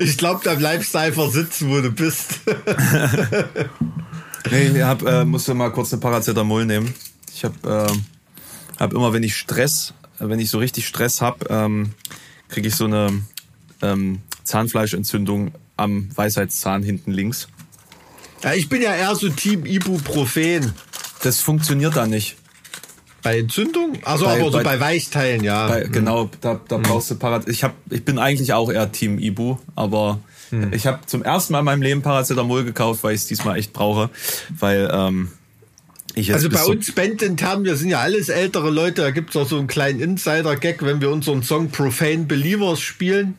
Ich 0.00 0.16
glaube, 0.16 0.40
da 0.42 0.54
bleibst 0.54 0.94
du 0.94 0.98
einfach 0.98 1.30
sitzen, 1.30 1.70
wo 1.70 1.80
du 1.80 1.90
bist. 1.90 2.40
Nee, 4.50 4.68
ich 4.68 4.82
hab, 4.82 5.02
äh, 5.02 5.24
musste 5.24 5.54
mal 5.54 5.70
kurz 5.70 5.92
eine 5.92 6.00
Paracetamol 6.00 6.64
nehmen. 6.64 6.94
Ich 7.34 7.44
habe 7.44 7.88
äh, 7.90 8.78
hab 8.78 8.92
immer, 8.92 9.12
wenn 9.12 9.22
ich 9.22 9.36
Stress, 9.36 9.94
wenn 10.18 10.38
ich 10.38 10.50
so 10.50 10.58
richtig 10.58 10.86
Stress 10.86 11.20
hab, 11.20 11.50
ähm, 11.50 11.90
kriege 12.48 12.68
ich 12.68 12.74
so 12.74 12.84
eine 12.84 13.22
ähm, 13.82 14.20
Zahnfleischentzündung 14.44 15.52
am 15.76 16.08
Weisheitszahn 16.14 16.82
hinten 16.82 17.12
links. 17.12 17.48
Ja, 18.42 18.54
ich 18.54 18.68
bin 18.68 18.82
ja 18.82 18.94
eher 18.94 19.14
so 19.14 19.28
Team 19.28 19.66
Ibuprofen. 19.66 20.72
Das 21.22 21.40
funktioniert 21.40 21.96
da 21.96 22.06
nicht. 22.06 22.36
Bei 23.22 23.38
Entzündung? 23.40 23.98
Also 24.04 24.26
Bei- 24.26 24.40
aber 24.40 24.44
so 24.52 24.58
bei- 24.58 24.62
bei 24.64 24.80
Weichteilen, 24.80 25.42
ja. 25.42 25.66
Bei, 25.66 25.80
genau, 25.84 26.30
da, 26.40 26.60
da 26.68 26.76
brauchst 26.78 27.10
du 27.10 27.16
Parat. 27.16 27.48
Ich 27.48 27.64
hab, 27.64 27.74
ich 27.90 28.04
bin 28.04 28.18
eigentlich 28.18 28.52
auch 28.52 28.70
eher 28.70 28.92
Team 28.92 29.18
Ibu, 29.18 29.56
aber 29.74 30.20
ich 30.70 30.86
habe 30.86 31.00
zum 31.04 31.22
ersten 31.22 31.52
Mal 31.52 31.58
in 31.58 31.64
meinem 31.66 31.82
Leben 31.82 32.00
Paracetamol 32.00 32.64
gekauft, 32.64 33.02
weil 33.02 33.14
ich 33.14 33.20
es 33.22 33.26
diesmal 33.26 33.58
echt 33.58 33.74
brauche, 33.74 34.08
weil 34.58 34.88
ähm, 34.90 35.28
ich 36.14 36.28
jetzt 36.28 36.36
also 36.36 36.48
bei 36.48 36.62
so- 36.62 36.70
uns 36.70 36.90
bandintern, 36.94 37.64
wir 37.64 37.76
sind 37.76 37.90
ja 37.90 37.98
alles 38.00 38.30
ältere 38.30 38.70
Leute, 38.70 39.02
da 39.02 39.10
gibt's 39.10 39.36
auch 39.36 39.46
so 39.46 39.58
einen 39.58 39.66
kleinen 39.66 40.00
Insider-Gag, 40.00 40.82
wenn 40.82 41.00
wir 41.02 41.10
unseren 41.10 41.42
Song 41.42 41.68
Profane 41.70 42.24
Believers 42.24 42.80
spielen. 42.80 43.34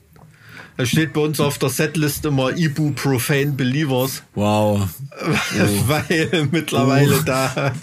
Da 0.80 0.86
steht 0.86 1.12
bei 1.12 1.20
uns 1.20 1.42
auf 1.42 1.58
der 1.58 1.68
Setlist 1.68 2.24
immer 2.24 2.56
Ibu 2.56 2.92
Profane 2.92 3.52
Believers, 3.52 4.24
wow. 4.34 4.88
weil 5.88 6.48
mittlerweile 6.52 7.22
da 7.26 7.74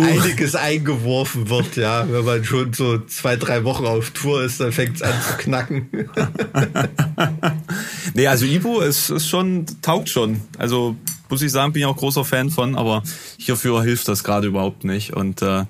einiges 0.00 0.54
eingeworfen 0.54 1.50
wird, 1.50 1.74
ja. 1.74 2.06
Wenn 2.08 2.24
man 2.24 2.44
schon 2.44 2.72
so 2.72 2.98
zwei, 3.06 3.34
drei 3.34 3.64
Wochen 3.64 3.84
auf 3.86 4.10
Tour 4.10 4.44
ist, 4.44 4.60
dann 4.60 4.70
fängt's 4.70 5.02
an 5.02 5.14
zu 5.20 5.36
knacken. 5.36 5.88
Nee, 8.14 8.28
also 8.28 8.44
Ibu 8.44 8.78
ist, 8.82 9.10
ist 9.10 9.28
schon, 9.28 9.66
taugt 9.82 10.08
schon. 10.08 10.40
Also 10.56 10.94
muss 11.28 11.42
ich 11.42 11.50
sagen, 11.50 11.72
bin 11.72 11.80
ich 11.80 11.86
auch 11.86 11.96
großer 11.96 12.24
Fan 12.24 12.50
von, 12.50 12.76
aber 12.76 13.02
hierfür 13.36 13.82
hilft 13.82 14.06
das 14.06 14.22
gerade 14.22 14.46
überhaupt 14.46 14.84
nicht. 14.84 15.12
Und 15.12 15.42
äh, 15.42 15.64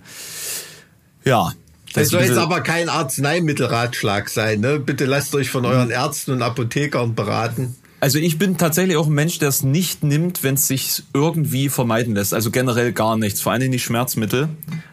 ja. 1.24 1.50
Das 1.94 2.08
soll 2.08 2.22
jetzt 2.22 2.38
aber 2.38 2.60
kein 2.60 2.88
Arzneimittelratschlag 2.88 4.28
sein, 4.28 4.60
ne? 4.60 4.80
Bitte 4.80 5.04
lasst 5.04 5.34
euch 5.34 5.48
von 5.48 5.64
euren 5.64 5.90
Ärzten 5.90 6.32
und 6.32 6.42
Apothekern 6.42 7.14
beraten. 7.14 7.76
Also 8.04 8.18
ich 8.18 8.36
bin 8.36 8.58
tatsächlich 8.58 8.98
auch 8.98 9.06
ein 9.06 9.14
Mensch, 9.14 9.38
der 9.38 9.48
es 9.48 9.62
nicht 9.62 10.04
nimmt, 10.04 10.42
wenn 10.42 10.56
es 10.56 10.66
sich 10.66 11.04
irgendwie 11.14 11.70
vermeiden 11.70 12.14
lässt. 12.14 12.34
Also 12.34 12.50
generell 12.50 12.92
gar 12.92 13.16
nichts. 13.16 13.40
Vor 13.40 13.50
allen 13.50 13.62
Dingen 13.62 13.70
nicht 13.70 13.84
Schmerzmittel. 13.84 14.50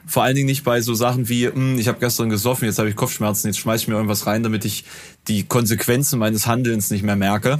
Vor 0.08 0.24
allen 0.24 0.34
Dingen 0.34 0.46
nicht 0.46 0.64
bei 0.64 0.80
so 0.80 0.94
Sachen 0.94 1.28
wie, 1.28 1.48
hm, 1.48 1.78
ich 1.78 1.90
habe 1.90 2.00
gestern 2.00 2.30
gesoffen, 2.30 2.68
jetzt 2.68 2.80
habe 2.80 2.88
ich 2.88 2.96
Kopfschmerzen, 2.96 3.48
jetzt 3.48 3.60
schmeiß 3.60 3.82
ich 3.82 3.88
mir 3.90 3.96
irgendwas 3.96 4.28
rein, 4.28 4.44
damit 4.44 4.64
ich 4.64 4.86
die 5.28 5.44
Konsequenzen 5.44 6.20
meines 6.20 6.48
Handelns 6.48 6.90
nicht 6.90 7.04
mehr 7.04 7.18
merke. 7.18 7.60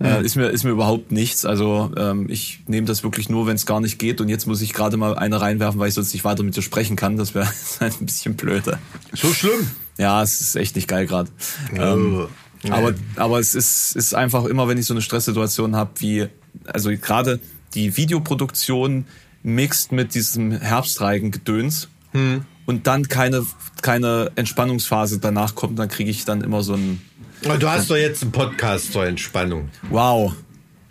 Äh, 0.00 0.24
ist 0.24 0.36
mir 0.36 0.50
ist 0.50 0.62
mir 0.62 0.70
überhaupt 0.70 1.10
nichts. 1.10 1.44
Also 1.44 1.90
ähm, 1.96 2.28
ich 2.30 2.60
nehme 2.68 2.86
das 2.86 3.02
wirklich 3.02 3.28
nur, 3.28 3.48
wenn 3.48 3.56
es 3.56 3.66
gar 3.66 3.80
nicht 3.80 3.98
geht. 3.98 4.20
Und 4.20 4.28
jetzt 4.28 4.46
muss 4.46 4.62
ich 4.62 4.72
gerade 4.72 4.96
mal 4.96 5.16
eine 5.16 5.40
reinwerfen, 5.40 5.80
weil 5.80 5.88
ich 5.88 5.94
sonst 5.94 6.12
nicht 6.12 6.24
weiter 6.24 6.44
mit 6.44 6.56
dir 6.56 6.62
sprechen 6.62 6.94
kann. 6.94 7.16
Das 7.16 7.34
wäre 7.34 7.48
ein 7.80 8.06
bisschen 8.06 8.36
blöde. 8.36 8.78
So 9.12 9.34
schlimm. 9.34 9.72
Ja, 9.98 10.22
es 10.22 10.40
ist 10.40 10.54
echt 10.54 10.76
nicht 10.76 10.86
geil 10.86 11.08
gerade. 11.08 11.30
Ähm, 11.74 12.28
Oh. 12.64 12.72
aber, 12.72 12.94
aber 13.16 13.38
es 13.40 13.54
ist, 13.54 13.96
ist 13.96 14.14
einfach 14.14 14.44
immer, 14.44 14.68
wenn 14.68 14.78
ich 14.78 14.86
so 14.86 14.94
eine 14.94 15.02
Stresssituation 15.02 15.74
habe, 15.76 15.90
wie, 15.98 16.26
also 16.66 16.90
gerade 16.90 17.40
die 17.74 17.96
Videoproduktion 17.96 19.06
mixt 19.42 19.92
mit 19.92 20.14
diesem 20.14 20.52
Herbstreigengedöns 20.52 21.88
Hm. 22.12 22.44
und 22.66 22.86
dann 22.86 23.08
keine, 23.08 23.46
keine 23.80 24.30
Entspannungsphase 24.36 25.18
danach 25.18 25.54
kommt, 25.54 25.78
dann 25.78 25.88
kriege 25.88 26.10
ich 26.10 26.26
dann 26.26 26.42
immer 26.42 26.62
so 26.62 26.74
ein 26.74 27.00
Du 27.42 27.68
hast 27.68 27.90
doch 27.90 27.96
jetzt 27.96 28.22
einen 28.22 28.30
Podcast 28.30 28.92
zur 28.92 29.04
Entspannung. 29.06 29.70
Wow. 29.90 30.34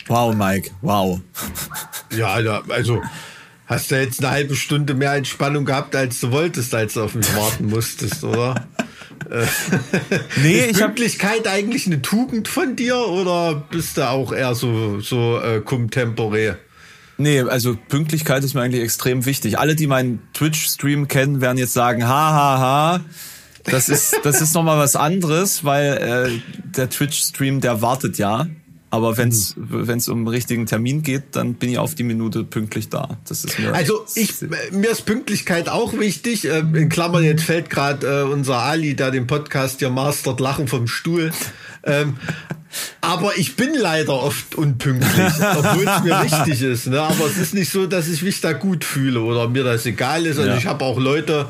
Wow, 0.06 0.34
Mike, 0.34 0.70
wow. 0.82 1.20
Ja, 2.14 2.34
also 2.68 3.00
hast 3.66 3.90
du 3.90 4.00
jetzt 4.00 4.22
eine 4.22 4.30
halbe 4.32 4.56
Stunde 4.56 4.94
mehr 4.94 5.14
Entspannung 5.14 5.64
gehabt, 5.64 5.96
als 5.96 6.20
du 6.20 6.30
wolltest, 6.32 6.74
als 6.74 6.94
du 6.94 7.04
auf 7.04 7.14
mich 7.14 7.34
warten 7.36 7.66
musstest, 7.66 8.22
oder? 8.24 8.66
nee, 10.42 10.58
ist 10.58 10.70
ich 10.72 10.78
Pünktlichkeit 10.78 11.46
hab... 11.46 11.54
eigentlich 11.54 11.86
eine 11.86 12.02
Tugend 12.02 12.48
von 12.48 12.76
dir 12.76 12.96
oder 12.96 13.66
bist 13.70 13.96
du 13.96 14.08
auch 14.08 14.32
eher 14.32 14.54
so, 14.54 15.00
so 15.00 15.40
äh, 15.40 15.60
cum 15.60 15.90
tempore? 15.90 16.58
Nee, 17.18 17.40
also 17.42 17.76
Pünktlichkeit 17.88 18.42
ist 18.42 18.54
mir 18.54 18.62
eigentlich 18.62 18.82
extrem 18.82 19.24
wichtig. 19.26 19.58
Alle, 19.58 19.76
die 19.76 19.86
meinen 19.86 20.20
Twitch-Stream 20.34 21.08
kennen, 21.08 21.40
werden 21.40 21.58
jetzt 21.58 21.74
sagen, 21.74 22.04
ha, 22.04 22.32
ha, 22.32 22.58
ha. 22.58 23.00
Das 23.64 23.88
ist, 23.88 24.18
das 24.24 24.40
ist 24.40 24.54
nochmal 24.54 24.78
was 24.78 24.96
anderes, 24.96 25.64
weil 25.64 25.92
äh, 25.98 26.40
der 26.76 26.90
Twitch-Stream, 26.90 27.60
der 27.60 27.80
wartet 27.80 28.18
ja. 28.18 28.46
Aber 28.92 29.16
wenn 29.16 29.30
es 29.30 29.56
mhm. 29.56 30.12
um 30.12 30.18
einen 30.18 30.28
richtigen 30.28 30.66
Termin 30.66 31.02
geht, 31.02 31.22
dann 31.32 31.54
bin 31.54 31.70
ich 31.70 31.78
auf 31.78 31.94
die 31.94 32.02
Minute 32.02 32.44
pünktlich 32.44 32.90
da. 32.90 33.16
Das 33.26 33.42
ist 33.42 33.58
mir 33.58 33.72
also 33.72 34.04
ich 34.14 34.34
mir 34.70 34.90
ist 34.90 35.06
Pünktlichkeit 35.06 35.70
auch 35.70 35.94
wichtig. 35.98 36.44
Äh, 36.44 36.58
in 36.58 36.90
Klammern 36.90 37.24
jetzt 37.24 37.42
fällt 37.42 37.70
gerade 37.70 38.06
äh, 38.06 38.30
unser 38.30 38.58
Ali, 38.58 38.94
der 38.94 39.10
den 39.10 39.26
Podcast 39.26 39.78
hier 39.78 39.88
mastert, 39.88 40.40
lachen 40.40 40.68
vom 40.68 40.88
Stuhl. 40.88 41.32
Ähm, 41.84 42.18
aber 43.00 43.38
ich 43.38 43.56
bin 43.56 43.72
leider 43.72 44.12
oft 44.12 44.56
unpünktlich, 44.56 45.32
obwohl 45.56 45.88
es 45.88 46.02
mir 46.02 46.22
wichtig 46.24 46.60
ist. 46.60 46.88
Ne? 46.88 47.00
Aber 47.00 47.24
es 47.24 47.38
ist 47.38 47.54
nicht 47.54 47.72
so, 47.72 47.86
dass 47.86 48.08
ich 48.08 48.22
mich 48.22 48.42
da 48.42 48.52
gut 48.52 48.84
fühle 48.84 49.22
oder 49.22 49.48
mir 49.48 49.64
das 49.64 49.86
egal 49.86 50.26
ist. 50.26 50.36
Also 50.36 50.50
ja. 50.50 50.58
ich 50.58 50.66
habe 50.66 50.84
auch 50.84 51.00
Leute 51.00 51.46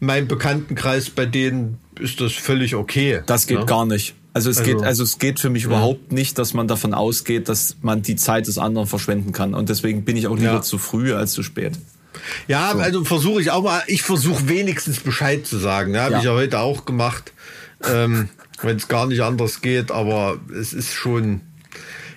in 0.00 0.08
meinem 0.08 0.26
Bekanntenkreis, 0.26 1.10
bei 1.10 1.26
denen 1.26 1.78
ist 2.00 2.20
das 2.20 2.32
völlig 2.32 2.74
okay. 2.74 3.22
Das 3.26 3.46
geht 3.46 3.60
ne? 3.60 3.66
gar 3.66 3.86
nicht. 3.86 4.16
Also 4.34 4.50
es 4.50 4.58
also, 4.58 4.76
geht, 4.76 4.82
also 4.82 5.02
es 5.02 5.18
geht 5.18 5.40
für 5.40 5.50
mich 5.50 5.64
ja. 5.64 5.68
überhaupt 5.68 6.10
nicht, 6.10 6.38
dass 6.38 6.54
man 6.54 6.66
davon 6.66 6.94
ausgeht, 6.94 7.48
dass 7.48 7.76
man 7.82 8.02
die 8.02 8.16
Zeit 8.16 8.46
des 8.46 8.58
anderen 8.58 8.86
verschwenden 8.86 9.32
kann. 9.32 9.54
Und 9.54 9.68
deswegen 9.68 10.04
bin 10.04 10.16
ich 10.16 10.26
auch 10.26 10.36
lieber 10.36 10.54
ja. 10.54 10.62
zu 10.62 10.78
früh 10.78 11.14
als 11.14 11.32
zu 11.32 11.42
spät. 11.42 11.78
Ja, 12.48 12.72
so. 12.72 12.78
also 12.78 13.04
versuche 13.04 13.40
ich 13.40 13.50
auch 13.50 13.62
mal, 13.62 13.82
ich 13.86 14.02
versuche 14.02 14.48
wenigstens 14.48 15.00
Bescheid 15.00 15.46
zu 15.46 15.58
sagen. 15.58 15.94
Ja, 15.94 16.02
habe 16.04 16.12
ja. 16.12 16.18
ich 16.18 16.24
ja 16.24 16.32
heute 16.32 16.60
auch 16.60 16.84
gemacht, 16.84 17.32
ähm, 17.84 18.28
wenn 18.62 18.76
es 18.76 18.88
gar 18.88 19.06
nicht 19.06 19.22
anders 19.22 19.60
geht, 19.60 19.90
aber 19.90 20.38
es 20.58 20.72
ist 20.72 20.92
schon. 20.92 21.40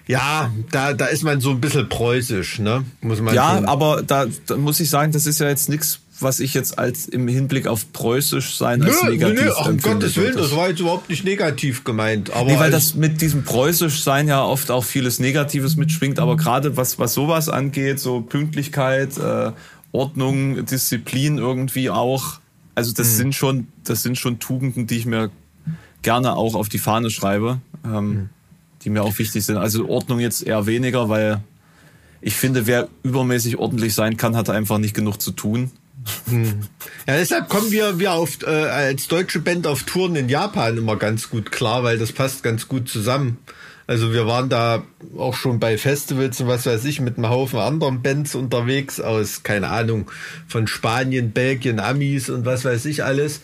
Ja, 0.07 0.51
da, 0.69 0.93
da 0.93 1.07
ist 1.07 1.23
man 1.23 1.41
so 1.41 1.49
ein 1.49 1.59
bisschen 1.59 1.89
preußisch, 1.89 2.59
ne? 2.59 2.85
Muss 3.01 3.21
man 3.21 3.33
ja, 3.33 3.55
schon. 3.55 3.65
aber 3.65 4.03
da, 4.03 4.27
da 4.45 4.55
muss 4.55 4.79
ich 4.79 4.87
sagen, 4.87 5.11
das 5.11 5.25
ist 5.25 5.39
ja 5.39 5.49
jetzt 5.49 5.67
nichts 5.67 6.01
was 6.19 6.39
ich 6.39 6.53
jetzt 6.53 6.79
als 6.79 7.07
im 7.07 7.27
Hinblick 7.27 7.67
auf 7.67 7.91
preußisch 7.91 8.55
sein 8.55 8.79
nö, 8.79 8.87
als 8.87 9.03
negativ 9.03 9.39
nö, 9.39 9.45
nö, 9.45 9.69
um 9.69 9.77
Gottes 9.77 10.15
Willen, 10.15 10.37
das 10.37 10.55
war 10.55 10.69
jetzt 10.69 10.79
überhaupt 10.79 11.09
nicht 11.09 11.25
negativ 11.25 11.83
gemeint. 11.83 12.31
Aber 12.31 12.49
nee, 12.51 12.59
weil 12.59 12.71
das 12.71 12.95
mit 12.95 13.21
diesem 13.21 13.43
preußisch 13.43 14.01
sein 14.01 14.27
ja 14.27 14.43
oft 14.43 14.71
auch 14.71 14.83
vieles 14.83 15.19
Negatives 15.19 15.75
mitschwingt, 15.75 16.19
aber 16.19 16.37
gerade 16.37 16.77
was, 16.77 16.99
was 16.99 17.13
sowas 17.13 17.49
angeht, 17.49 17.99
so 17.99 18.21
Pünktlichkeit, 18.21 19.17
äh, 19.17 19.51
Ordnung, 19.91 20.65
Disziplin 20.65 21.37
irgendwie 21.37 21.89
auch, 21.89 22.39
also 22.75 22.93
das 22.93 23.07
mhm. 23.07 23.15
sind 23.15 23.35
schon, 23.35 23.67
das 23.83 24.03
sind 24.03 24.17
schon 24.17 24.39
Tugenden, 24.39 24.87
die 24.87 24.97
ich 24.97 25.05
mir 25.05 25.31
gerne 26.01 26.35
auch 26.35 26.55
auf 26.55 26.69
die 26.69 26.79
Fahne 26.79 27.09
schreibe, 27.09 27.59
ähm, 27.83 28.07
mhm. 28.07 28.29
die 28.83 28.89
mir 28.89 29.03
auch 29.03 29.17
wichtig 29.17 29.43
sind. 29.43 29.57
Also 29.57 29.89
Ordnung 29.89 30.19
jetzt 30.19 30.43
eher 30.43 30.65
weniger, 30.65 31.09
weil 31.09 31.43
ich 32.21 32.35
finde, 32.35 32.67
wer 32.67 32.87
übermäßig 33.03 33.57
ordentlich 33.57 33.93
sein 33.93 34.15
kann, 34.15 34.35
hat 34.35 34.49
einfach 34.49 34.77
nicht 34.77 34.95
genug 34.95 35.21
zu 35.21 35.31
tun. 35.31 35.71
Hm. 36.27 36.61
Ja, 37.07 37.17
deshalb 37.17 37.49
kommen 37.49 37.71
wir, 37.71 37.99
wir 37.99 38.13
auf, 38.13 38.41
äh, 38.43 38.49
als 38.49 39.07
deutsche 39.07 39.39
Band 39.39 39.67
auf 39.67 39.83
Touren 39.83 40.15
in 40.15 40.29
Japan 40.29 40.77
immer 40.77 40.97
ganz 40.97 41.29
gut 41.29 41.51
klar, 41.51 41.83
weil 41.83 41.97
das 41.97 42.11
passt 42.11 42.43
ganz 42.43 42.67
gut 42.67 42.89
zusammen. 42.89 43.39
Also 43.87 44.13
wir 44.13 44.25
waren 44.25 44.49
da 44.49 44.83
auch 45.15 45.35
schon 45.35 45.59
bei 45.59 45.77
Festivals 45.77 46.41
und 46.41 46.47
was 46.47 46.65
weiß 46.65 46.85
ich 46.85 47.01
mit 47.01 47.17
einem 47.17 47.29
Haufen 47.29 47.59
anderen 47.59 48.01
Bands 48.01 48.33
unterwegs 48.33 48.99
aus, 48.99 49.43
keine 49.43 49.69
Ahnung, 49.69 50.09
von 50.47 50.65
Spanien, 50.65 51.31
Belgien, 51.31 51.79
Amis 51.79 52.29
und 52.29 52.45
was 52.45 52.65
weiß 52.65 52.85
ich 52.85 53.03
alles. 53.03 53.41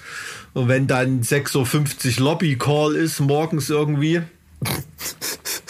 Und 0.54 0.68
wenn 0.68 0.88
dann 0.88 1.22
6.50 1.22 2.20
Uhr 2.20 2.26
Lobby 2.26 2.58
Call 2.58 2.96
ist, 2.96 3.20
morgens 3.20 3.70
irgendwie, 3.70 4.22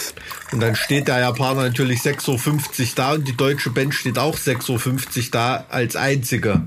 und 0.51 0.59
dann 0.59 0.75
steht 0.75 1.07
der 1.07 1.19
Japaner 1.19 1.63
natürlich 1.63 2.01
6.50 2.01 2.81
Uhr 2.81 2.87
da 2.95 3.13
und 3.13 3.27
die 3.27 3.35
deutsche 3.35 3.69
Band 3.69 3.93
steht 3.93 4.17
auch 4.17 4.37
6.50 4.37 5.17
Uhr 5.17 5.23
da 5.31 5.65
als 5.69 5.95
einzige. 5.95 6.61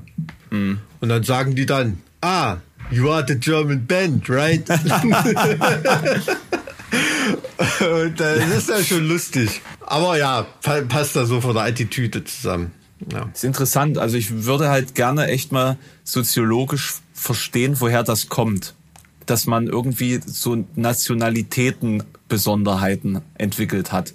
Mhm. 0.51 0.79
Und 1.01 1.09
dann 1.09 1.23
sagen 1.23 1.55
die 1.55 1.66
dann, 1.66 1.99
ah, 2.23 2.57
you 2.90 3.11
are 3.11 3.25
the 3.27 3.35
German 3.35 3.87
band, 3.87 4.29
right? 4.31 4.68
und 7.81 8.20
das 8.20 8.49
ist 8.57 8.68
ja 8.70 8.83
schon 8.83 9.07
lustig. 9.07 9.61
Aber 9.81 10.16
ja, 10.16 10.47
passt 10.88 11.16
da 11.16 11.27
so 11.27 11.40
von 11.40 11.55
der 11.55 11.64
Attitüde 11.64 12.25
zusammen. 12.25 12.73
Ja. 13.12 13.29
ist 13.35 13.44
interessant. 13.44 13.99
Also 13.99 14.16
ich 14.16 14.44
würde 14.44 14.70
halt 14.70 14.94
gerne 14.94 15.27
echt 15.27 15.53
mal 15.53 15.77
soziologisch 16.05 16.94
verstehen, 17.12 17.77
woher 17.81 18.03
das 18.03 18.29
kommt. 18.29 18.75
Dass 19.27 19.47
man 19.47 19.67
irgendwie 19.67 20.21
so 20.25 20.65
Nationalitäten 20.75 22.03
Besonderheiten 22.29 23.21
entwickelt 23.35 23.93
hat, 23.93 24.15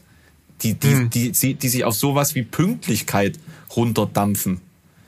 die, 0.62 0.74
die, 0.74 0.92
hm. 0.92 1.10
die, 1.10 1.32
die, 1.32 1.54
die 1.56 1.70
sich 1.70 1.86
auf 1.86 1.96
sowas 1.96 2.36
wie 2.36 2.44
Pünktlichkeit 2.44 3.40
runterdampfen. 3.76 4.60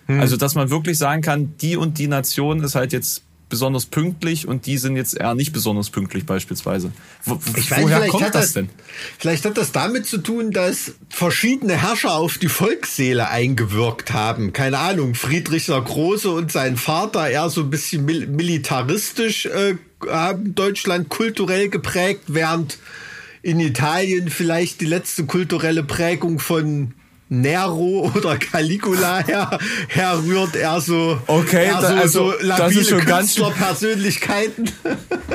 Hm. 0.08 0.20
Also, 0.20 0.38
dass 0.38 0.56
man 0.56 0.70
wirklich 0.70 0.98
sagen 0.98 1.22
kann, 1.22 1.54
die 1.62 1.78
und 1.78 1.98
die 1.98 2.08
Nation 2.08 2.64
ist 2.64 2.76
halt 2.76 2.94
jetzt 2.94 3.24
besonders 3.52 3.86
pünktlich 3.86 4.48
und 4.48 4.66
die 4.66 4.80
sind 4.80 4.96
jetzt 4.96 5.16
eher 5.16 5.36
nicht 5.36 5.54
besonders 5.54 5.92
pünktlich 5.92 6.26
beispielsweise. 6.26 6.92
Wo, 7.24 7.40
ich 7.56 7.70
weiß, 7.70 7.84
woher 7.84 8.08
kommt 8.08 8.24
das, 8.24 8.32
das 8.32 8.54
denn? 8.54 8.70
Vielleicht 9.20 9.46
hat 9.46 9.58
das 9.58 9.72
damit 9.72 10.08
zu 10.08 10.18
tun, 10.18 10.50
dass 10.50 10.96
verschiedene 11.10 11.80
Herrscher 11.80 12.16
auf 12.16 12.40
die 12.40 12.48
Volksseele 12.48 13.30
eingewirkt 13.30 14.14
haben. 14.14 14.54
Keine 14.54 14.80
Ahnung, 14.80 15.14
Friedrich 15.14 15.68
der 15.68 15.82
Große 15.82 16.32
und 16.32 16.52
sein 16.52 16.78
Vater 16.78 17.30
eher 17.30 17.52
so 17.52 17.62
ein 17.62 17.70
bisschen 17.70 18.06
mil 18.06 18.26
militaristisch 18.26 19.46
äh, 19.46 19.76
haben 20.10 20.56
Deutschland 20.56 21.10
kulturell 21.10 21.70
geprägt, 21.70 22.24
während 22.28 22.80
in 23.44 23.60
Italien 23.60 24.30
vielleicht 24.30 24.82
die 24.82 24.86
letzte 24.86 25.26
kulturelle 25.26 25.84
Prägung 25.84 26.40
von 26.40 26.94
Nero 27.32 28.12
oder 28.13 28.38
Caligula 28.38 29.26
her, 29.26 29.58
herrührt, 29.88 30.54
eher 30.54 30.82
so, 30.82 31.17
okay, 31.28 31.67
eher 31.67 31.80
so, 31.80 31.88
also, 31.88 32.32
so 32.32 32.46
labile 32.46 32.58
das 32.58 32.76
ist 32.76 32.89
schon 32.89 33.06
ganz 33.06 33.36
Persönlichkeiten. 33.36 34.70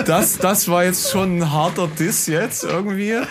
Das, 0.04 0.36
das 0.36 0.68
war 0.68 0.84
jetzt 0.84 1.10
schon 1.10 1.38
ein 1.38 1.50
harter 1.50 1.88
Diss 1.88 2.26
jetzt 2.26 2.64
irgendwie. 2.64 3.12
Äh, 3.12 3.24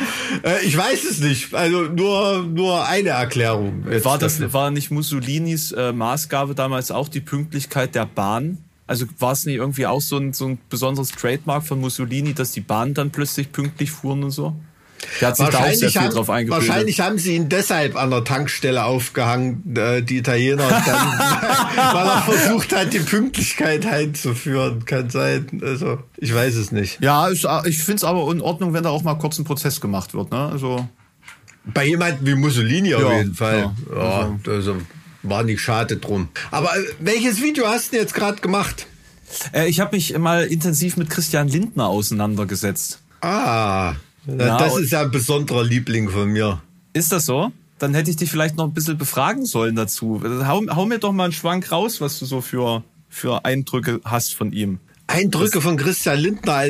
ich 0.63 0.75
weiß 0.75 1.06
es 1.06 1.19
nicht. 1.19 1.54
Also 1.54 1.84
nur, 1.84 2.41
nur 2.41 2.86
eine 2.86 3.10
Erklärung. 3.10 3.86
War 4.04 4.17
das, 4.17 4.51
war 4.51 4.71
nicht 4.71 4.89
Mussolinis 4.89 5.71
äh, 5.71 5.93
Maßgabe 5.93 6.56
damals 6.56 6.89
auch 6.89 7.08
die 7.08 7.21
Pünktlichkeit 7.21 7.93
der 7.93 8.08
Bahn? 8.08 8.58
Also 8.88 9.06
war 9.19 9.32
es 9.32 9.45
nicht 9.45 9.56
irgendwie 9.56 9.86
auch 9.86 10.01
so 10.01 10.17
ein, 10.17 10.34
so 10.34 10.47
ein 10.47 10.58
besonderes 10.69 11.12
Trademark 11.12 11.65
von 11.65 11.80
Mussolini, 11.80 12.34
dass 12.34 12.51
die 12.51 12.62
Bahnen 12.62 12.95
dann 12.95 13.12
plötzlich 13.12 13.51
pünktlich 13.51 13.91
fuhren 13.91 14.23
und 14.23 14.32
so? 14.32 14.56
Der 15.21 15.29
hat 15.29 15.38
sich 15.38 15.47
da 15.47 15.60
auch 15.60 15.73
sehr 15.73 15.89
viel 15.89 16.01
haben, 16.01 16.13
drauf 16.13 16.29
eingebildet. 16.29 16.67
Wahrscheinlich 16.67 16.99
haben 16.99 17.17
sie 17.17 17.36
ihn 17.36 17.49
deshalb 17.49 17.95
an 17.95 18.10
der 18.12 18.23
Tankstelle 18.23 18.84
aufgehangen, 18.86 19.75
äh, 19.75 20.01
die 20.01 20.17
Italiener, 20.17 20.67
dann, 20.67 21.19
weil 21.93 22.08
er 22.08 22.21
versucht 22.23 22.75
hat, 22.75 22.93
die 22.93 22.99
Pünktlichkeit 22.99 23.86
einzuführen. 23.86 24.86
Kann 24.86 25.10
sein. 25.10 25.62
Also, 25.63 25.99
ich 26.17 26.34
weiß 26.34 26.55
es 26.55 26.71
nicht. 26.71 27.01
Ja, 27.01 27.29
ich, 27.29 27.45
ich 27.65 27.77
finde 27.77 27.97
es 27.97 28.03
aber 28.03 28.29
in 28.31 28.41
Ordnung, 28.41 28.73
wenn 28.73 28.84
da 28.84 28.89
auch 28.89 29.03
mal 29.03 29.15
kurz 29.15 29.38
ein 29.38 29.45
Prozess 29.45 29.79
gemacht 29.79 30.13
wird. 30.13 30.31
Ne? 30.31 30.49
Also, 30.49 30.88
Bei 31.65 31.86
jemandem 31.86 32.25
wie 32.25 32.36
Mussolini 32.36 32.89
ja, 32.89 32.97
auf 32.97 33.13
jeden 33.13 33.36
Fall. 33.36 33.71
Ja, 33.89 33.95
ja 33.95 34.38
also, 34.47 34.51
also 34.51 34.77
war 35.23 35.43
nicht 35.43 35.62
schade 35.62 35.97
drum. 35.97 36.29
Aber 36.51 36.75
äh, 36.77 36.84
welches 36.99 37.41
Video 37.41 37.67
hast 37.67 37.93
du 37.93 37.97
jetzt 37.97 38.13
gerade 38.13 38.41
gemacht? 38.41 38.88
Äh, 39.53 39.67
ich 39.67 39.79
habe 39.79 39.95
mich 39.95 40.17
mal 40.17 40.45
intensiv 40.45 40.97
mit 40.97 41.10
Christian 41.10 41.47
Lindner 41.47 41.88
auseinandergesetzt. 41.88 42.99
Ah, 43.21 43.95
ja, 44.27 44.57
das 44.57 44.77
ist 44.77 44.91
ja 44.91 45.01
ein 45.01 45.11
besonderer 45.11 45.63
Liebling 45.63 46.09
von 46.09 46.29
mir. 46.29 46.61
Ist 46.93 47.11
das 47.11 47.25
so? 47.25 47.51
Dann 47.79 47.93
hätte 47.93 48.09
ich 48.09 48.15
dich 48.15 48.31
vielleicht 48.31 48.55
noch 48.55 48.65
ein 48.65 48.73
bisschen 48.73 48.97
befragen 48.97 49.45
sollen 49.45 49.75
dazu. 49.75 50.21
Hau, 50.23 50.61
hau 50.69 50.85
mir 50.85 50.99
doch 50.99 51.11
mal 51.11 51.25
einen 51.25 51.33
Schwank 51.33 51.71
raus, 51.71 51.99
was 51.99 52.19
du 52.19 52.25
so 52.25 52.41
für, 52.41 52.83
für 53.09 53.43
Eindrücke 53.43 53.99
hast 54.05 54.33
von 54.33 54.53
ihm. 54.53 54.79
Eindrücke 55.07 55.61
von 55.61 55.77
Christian 55.77 56.17
Lindner, 56.17 56.63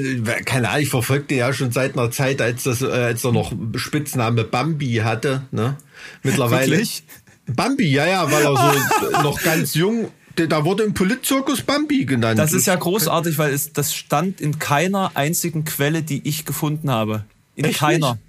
keine 0.43 0.69
Ahnung, 0.69 0.81
ich 0.81 0.89
verfolgte 0.89 1.35
ja 1.35 1.53
schon 1.53 1.71
seit 1.71 1.97
einer 1.97 2.11
Zeit, 2.11 2.41
als, 2.41 2.63
das, 2.63 2.81
äh, 2.81 2.87
als 2.87 3.23
er 3.23 3.31
noch 3.31 3.53
Spitzname 3.75 4.43
Bambi 4.43 4.95
hatte. 5.03 5.43
Ne? 5.51 5.77
Mittlerweile. 6.21 6.71
Wirklich? 6.71 7.03
Bambi, 7.45 7.89
ja, 7.89 8.05
ja, 8.07 8.31
weil 8.31 8.43
er 8.43 8.55
so 8.57 9.11
noch 9.23 9.41
ganz 9.41 9.75
jung 9.75 10.09
da 10.35 10.65
wurde 10.65 10.83
im 10.83 10.93
Politzirkus 10.93 11.61
Bambi 11.61 12.05
genannt. 12.05 12.37
Das 12.37 12.51
ist 12.51 12.67
ja 12.67 12.75
großartig, 12.75 13.37
weil 13.37 13.53
es, 13.53 13.71
das 13.71 13.95
stand 13.95 14.41
in 14.41 14.59
keiner 14.59 15.11
einzigen 15.15 15.63
Quelle, 15.63 16.03
die 16.03 16.27
ich 16.27 16.45
gefunden 16.45 16.91
habe. 16.91 17.23
In 17.55 17.65
Echt 17.65 17.79
keiner. 17.79 18.13
Nicht? 18.13 18.21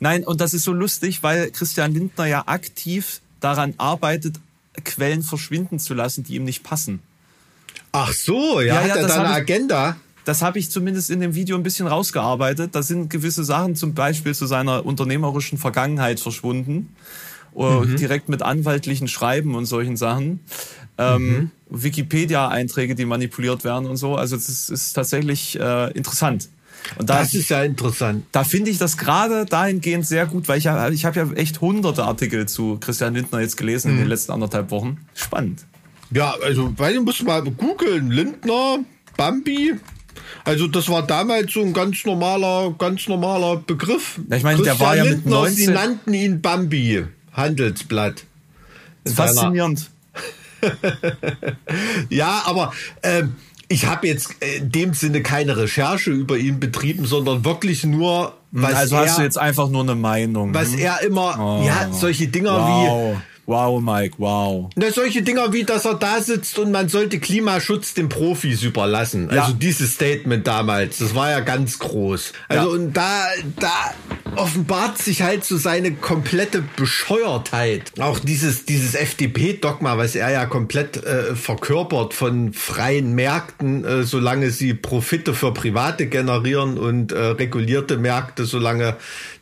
Nein, 0.00 0.24
und 0.24 0.40
das 0.40 0.54
ist 0.54 0.64
so 0.64 0.72
lustig, 0.72 1.22
weil 1.22 1.50
Christian 1.50 1.92
Lindner 1.92 2.26
ja 2.26 2.44
aktiv 2.46 3.20
daran 3.40 3.74
arbeitet, 3.78 4.36
Quellen 4.84 5.22
verschwinden 5.22 5.78
zu 5.78 5.94
lassen, 5.94 6.22
die 6.22 6.36
ihm 6.36 6.44
nicht 6.44 6.62
passen. 6.62 7.00
Ach 7.90 8.12
so, 8.12 8.60
ja, 8.60 8.74
ja 8.74 8.80
hat 8.80 8.88
ja, 8.88 8.96
er 8.96 9.06
da 9.08 9.14
eine 9.24 9.28
Agenda? 9.30 9.96
das 10.28 10.42
habe 10.42 10.58
ich 10.58 10.70
zumindest 10.70 11.08
in 11.08 11.20
dem 11.20 11.34
Video 11.34 11.56
ein 11.56 11.62
bisschen 11.62 11.86
rausgearbeitet. 11.86 12.74
Da 12.74 12.82
sind 12.82 13.08
gewisse 13.08 13.44
Sachen 13.44 13.76
zum 13.76 13.94
Beispiel 13.94 14.34
zu 14.34 14.44
seiner 14.44 14.84
unternehmerischen 14.84 15.56
Vergangenheit 15.56 16.20
verschwunden. 16.20 16.94
Mhm. 17.54 17.96
Direkt 17.96 18.28
mit 18.28 18.42
anwaltlichen 18.42 19.08
Schreiben 19.08 19.54
und 19.54 19.64
solchen 19.64 19.96
Sachen. 19.96 20.40
Ähm, 20.98 21.22
mhm. 21.22 21.50
Wikipedia-Einträge, 21.70 22.94
die 22.94 23.06
manipuliert 23.06 23.64
werden 23.64 23.86
und 23.86 23.96
so. 23.96 24.16
Also 24.16 24.36
das 24.36 24.68
ist 24.68 24.92
tatsächlich 24.92 25.58
äh, 25.58 25.92
interessant. 25.92 26.50
Und 26.96 27.10
da, 27.10 27.20
das 27.20 27.34
ist 27.34 27.50
ja 27.50 27.62
interessant. 27.62 28.24
Da 28.32 28.44
finde 28.44 28.70
ich 28.70 28.78
das 28.78 28.96
gerade 28.96 29.44
dahingehend 29.44 30.06
sehr 30.06 30.26
gut, 30.26 30.48
weil 30.48 30.58
ich 30.58 30.64
ja, 30.64 30.88
ich 30.88 31.04
habe 31.04 31.20
ja 31.20 31.32
echt 31.32 31.60
hunderte 31.60 32.04
Artikel 32.04 32.46
zu 32.46 32.78
Christian 32.80 33.14
Lindner 33.14 33.40
jetzt 33.40 33.56
gelesen 33.56 33.92
mhm. 33.92 33.98
in 33.98 34.04
den 34.04 34.08
letzten 34.08 34.32
anderthalb 34.32 34.70
Wochen. 34.70 34.98
Spannend. 35.14 35.64
Ja, 36.10 36.34
also, 36.42 36.72
weil 36.76 36.94
du 36.94 37.02
musst 37.02 37.22
mal 37.24 37.42
googeln. 37.42 38.10
Lindner, 38.10 38.78
Bambi. 39.16 39.74
Also 40.44 40.66
das 40.66 40.88
war 40.88 41.06
damals 41.06 41.52
so 41.52 41.60
ein 41.60 41.72
ganz 41.72 42.04
normaler, 42.04 42.74
ganz 42.78 43.08
normaler 43.08 43.56
Begriff. 43.56 44.18
Ja, 44.28 44.36
ich 44.36 44.42
meine, 44.42 44.62
der 44.62 44.80
war 44.80 44.96
ja 44.96 45.04
mit 45.04 45.12
Lindner, 45.12 45.30
19... 45.30 45.56
Sie 45.56 45.72
nannten 45.72 46.14
ihn 46.14 46.40
Bambi, 46.40 47.04
Handelsblatt. 47.32 48.24
Faszinierend. 49.06 49.90
ja, 52.08 52.42
aber 52.46 52.72
ähm, 53.02 53.36
ich 53.68 53.86
habe 53.86 54.06
jetzt 54.06 54.34
in 54.40 54.70
dem 54.72 54.94
Sinne 54.94 55.22
keine 55.22 55.56
Recherche 55.56 56.10
über 56.10 56.36
ihn 56.36 56.58
betrieben, 56.58 57.04
sondern 57.04 57.44
wirklich 57.44 57.84
nur, 57.84 58.34
was 58.50 58.74
also 58.74 58.96
er, 58.96 59.02
hast 59.02 59.18
du 59.18 59.22
jetzt 59.22 59.38
einfach 59.38 59.68
nur 59.68 59.82
eine 59.82 59.94
Meinung. 59.94 60.54
Was 60.54 60.72
hm? 60.72 60.78
er 60.78 61.02
immer, 61.02 61.38
oh. 61.38 61.66
ja, 61.66 61.88
solche 61.92 62.28
Dinger 62.28 62.52
wow. 62.52 63.16
wie 63.16 63.22
Wow, 63.48 63.80
Mike, 63.80 64.16
wow. 64.18 64.68
Na, 64.76 64.90
solche 64.90 65.22
Dinger 65.22 65.54
wie, 65.54 65.64
dass 65.64 65.86
er 65.86 65.94
da 65.94 66.20
sitzt 66.20 66.58
und 66.58 66.70
man 66.70 66.90
sollte 66.90 67.18
Klimaschutz 67.18 67.94
den 67.94 68.10
Profis 68.10 68.62
überlassen. 68.62 69.30
Ja. 69.32 69.44
Also 69.44 69.54
dieses 69.54 69.94
Statement 69.94 70.46
damals, 70.46 70.98
das 70.98 71.14
war 71.14 71.30
ja 71.30 71.40
ganz 71.40 71.78
groß. 71.78 72.34
Also 72.48 72.68
ja. 72.68 72.74
und 72.74 72.92
da, 72.92 73.24
da 73.58 73.72
offenbart 74.36 74.98
sich 74.98 75.22
halt 75.22 75.44
so 75.44 75.56
seine 75.56 75.92
komplette 75.92 76.62
Bescheuertheit. 76.76 77.92
Auch 77.98 78.18
dieses, 78.18 78.66
dieses 78.66 78.94
FDP-Dogma, 78.94 79.96
was 79.96 80.14
er 80.14 80.30
ja 80.30 80.44
komplett 80.44 80.98
äh, 80.98 81.34
verkörpert 81.34 82.12
von 82.12 82.52
freien 82.52 83.14
Märkten, 83.14 83.82
äh, 83.82 84.02
solange 84.02 84.50
sie 84.50 84.74
Profite 84.74 85.32
für 85.32 85.54
Private 85.54 86.06
generieren 86.06 86.76
und 86.76 87.12
äh, 87.12 87.18
regulierte 87.18 87.96
Märkte, 87.96 88.44
solange 88.44 88.96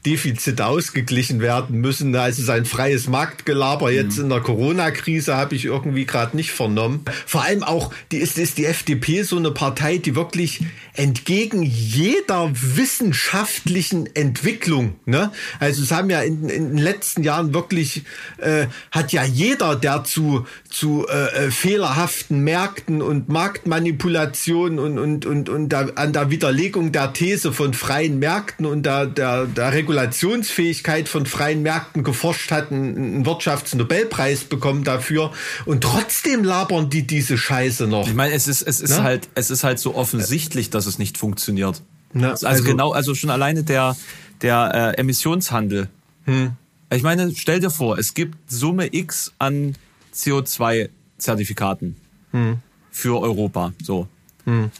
Defizite 0.06 0.64
ausgeglichen 0.64 1.40
werden 1.40 1.80
müssen. 1.80 2.14
Also 2.14 2.42
sein 2.42 2.64
freies 2.64 3.08
Marktgelaber 3.08 3.90
jetzt 3.90 4.18
mhm. 4.18 4.24
in 4.24 4.28
der 4.30 4.40
Corona-Krise 4.40 5.36
habe 5.36 5.56
ich 5.56 5.64
irgendwie 5.64 6.06
gerade 6.06 6.36
nicht 6.36 6.52
vernommen. 6.52 7.04
Vor 7.26 7.42
allem 7.42 7.64
auch, 7.64 7.92
die 8.12 8.18
ist, 8.18 8.38
ist 8.38 8.56
die 8.56 8.66
FDP 8.66 9.24
so 9.24 9.36
eine 9.36 9.50
Partei, 9.50 9.98
die 9.98 10.14
wirklich 10.14 10.60
entgegen 10.94 11.62
jeder 11.62 12.50
wissenschaftlichen 12.52 14.08
Entwicklung, 14.14 14.94
ne? 15.04 15.30
Also 15.58 15.82
es 15.82 15.90
haben 15.90 16.08
ja 16.08 16.22
in, 16.22 16.48
in 16.48 16.68
den 16.68 16.78
letzten 16.78 17.22
Jahren 17.22 17.52
wirklich, 17.52 18.04
äh, 18.38 18.66
hat 18.92 19.12
ja 19.12 19.24
jeder, 19.24 19.76
der 19.76 20.04
zu, 20.04 20.46
zu 20.70 21.06
äh, 21.08 21.46
äh 21.46 21.50
fehlerhaften 21.50 22.40
Märkten 22.40 23.02
und 23.02 23.28
Marktmanipulationen 23.28 24.78
und, 24.78 24.98
und, 24.98 25.26
und, 25.26 25.48
und 25.48 25.68
da, 25.68 25.88
an 25.96 26.12
der 26.12 26.30
Widerlegung 26.30 26.92
der 26.92 27.12
These 27.12 27.52
von 27.52 27.74
freien 27.74 28.18
Märkten 28.18 28.64
und 28.64 28.86
der, 28.86 29.06
der, 29.06 29.46
der 29.46 29.72
Regulation 29.72 29.95
Regulationsfähigkeit 29.96 31.08
von 31.08 31.24
freien 31.26 31.62
Märkten 31.62 32.04
geforscht 32.04 32.50
hat, 32.50 32.70
einen 32.70 33.24
Wirtschaftsnobelpreis 33.24 34.44
bekommen 34.44 34.84
dafür 34.84 35.32
und 35.64 35.82
trotzdem 35.82 36.44
labern 36.44 36.90
die 36.90 37.06
diese 37.06 37.38
Scheiße 37.38 37.86
noch. 37.86 38.06
Ich 38.06 38.14
meine, 38.14 38.34
es 38.34 38.46
ist 38.46 38.62
es 38.62 38.80
ist 38.80 38.98
ne? 38.98 39.02
halt 39.02 39.28
es 39.34 39.50
ist 39.50 39.64
halt 39.64 39.78
so 39.78 39.94
offensichtlich, 39.94 40.70
dass 40.70 40.86
es 40.86 40.98
nicht 40.98 41.16
funktioniert. 41.16 41.82
Ne? 42.12 42.30
Also, 42.30 42.46
also, 42.46 42.64
genau, 42.64 42.92
also 42.92 43.14
schon 43.14 43.30
alleine 43.30 43.64
der 43.64 43.96
der 44.42 44.94
äh, 44.96 45.00
Emissionshandel. 45.00 45.88
Hm. 46.24 46.52
Ich 46.92 47.02
meine, 47.02 47.32
stell 47.34 47.60
dir 47.60 47.70
vor, 47.70 47.98
es 47.98 48.14
gibt 48.14 48.36
Summe 48.50 48.94
X 48.94 49.32
an 49.38 49.74
CO2-Zertifikaten 50.14 51.96
hm. 52.32 52.58
für 52.90 53.20
Europa. 53.20 53.72
So. 53.82 54.08
Hm. 54.44 54.70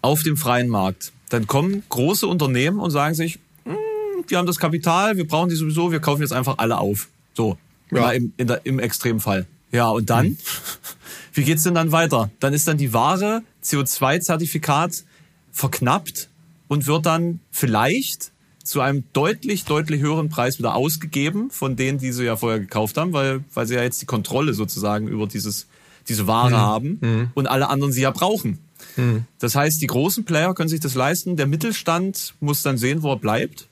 Auf 0.00 0.22
dem 0.22 0.36
freien 0.36 0.68
Markt. 0.68 1.12
Dann 1.28 1.46
kommen 1.46 1.82
große 1.88 2.26
Unternehmen 2.26 2.78
und 2.78 2.90
sagen 2.90 3.14
sich, 3.14 3.40
wir 4.30 4.38
haben 4.38 4.46
das 4.46 4.58
Kapital, 4.58 5.16
wir 5.16 5.26
brauchen 5.26 5.48
die 5.48 5.56
sowieso, 5.56 5.92
wir 5.92 6.00
kaufen 6.00 6.22
jetzt 6.22 6.32
einfach 6.32 6.58
alle 6.58 6.78
auf. 6.78 7.08
So, 7.34 7.58
ja. 7.90 8.10
im, 8.12 8.32
in 8.36 8.46
der, 8.46 8.64
im 8.64 8.78
Extremfall. 8.78 9.46
Ja, 9.72 9.88
und 9.88 10.10
dann? 10.10 10.28
Mhm. 10.28 10.38
Wie 11.34 11.44
geht's 11.44 11.64
denn 11.64 11.74
dann 11.74 11.92
weiter? 11.92 12.30
Dann 12.40 12.54
ist 12.54 12.66
dann 12.66 12.78
die 12.78 12.92
Ware 12.92 13.42
CO2-Zertifikat 13.62 15.04
verknappt 15.52 16.30
und 16.68 16.86
wird 16.86 17.04
dann 17.06 17.40
vielleicht 17.50 18.32
zu 18.64 18.80
einem 18.80 19.04
deutlich, 19.12 19.64
deutlich 19.64 20.00
höheren 20.00 20.28
Preis 20.28 20.58
wieder 20.58 20.74
ausgegeben 20.74 21.50
von 21.50 21.76
denen, 21.76 21.98
die 21.98 22.12
sie 22.12 22.24
ja 22.24 22.36
vorher 22.36 22.58
gekauft 22.58 22.96
haben, 22.96 23.12
weil, 23.12 23.44
weil 23.54 23.66
sie 23.66 23.74
ja 23.74 23.82
jetzt 23.82 24.02
die 24.02 24.06
Kontrolle 24.06 24.54
sozusagen 24.54 25.08
über 25.08 25.26
dieses, 25.26 25.66
diese 26.08 26.26
Ware 26.26 26.50
mhm. 26.50 26.56
haben 26.56 26.98
mhm. 27.00 27.30
und 27.34 27.46
alle 27.46 27.68
anderen 27.68 27.92
sie 27.92 28.02
ja 28.02 28.10
brauchen. 28.10 28.58
Mhm. 28.96 29.24
Das 29.38 29.54
heißt, 29.54 29.80
die 29.80 29.86
großen 29.86 30.24
Player 30.24 30.54
können 30.54 30.68
sich 30.68 30.80
das 30.80 30.94
leisten, 30.94 31.36
der 31.36 31.46
Mittelstand 31.46 32.34
muss 32.40 32.62
dann 32.62 32.76
sehen, 32.76 33.02
wo 33.02 33.12
er 33.12 33.18
bleibt 33.18 33.68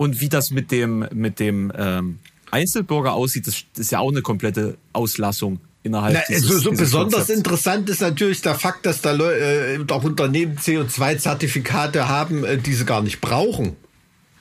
und 0.00 0.22
wie 0.22 0.30
das 0.30 0.50
mit 0.50 0.70
dem, 0.70 1.06
mit 1.12 1.38
dem 1.40 1.70
ähm, 1.76 2.20
Einzelbürger 2.50 3.12
aussieht, 3.12 3.46
das, 3.46 3.64
das 3.74 3.80
ist 3.80 3.92
ja 3.92 3.98
auch 3.98 4.10
eine 4.10 4.22
komplette 4.22 4.78
Auslassung 4.94 5.60
innerhalb 5.82 6.14
Na, 6.14 6.20
dieses, 6.26 6.48
so, 6.48 6.58
so 6.58 6.70
dieses 6.70 6.86
besonders 6.86 7.26
Konzepts. 7.26 7.36
interessant 7.36 7.90
ist 7.90 8.00
natürlich 8.00 8.40
der 8.40 8.54
Fakt, 8.54 8.86
dass 8.86 9.02
da 9.02 9.14
äh, 9.14 9.78
auch 9.90 10.02
Unternehmen 10.02 10.56
CO2-Zertifikate 10.56 12.08
haben, 12.08 12.44
äh, 12.44 12.56
die 12.56 12.72
sie 12.72 12.86
gar 12.86 13.02
nicht 13.02 13.20
brauchen. 13.20 13.76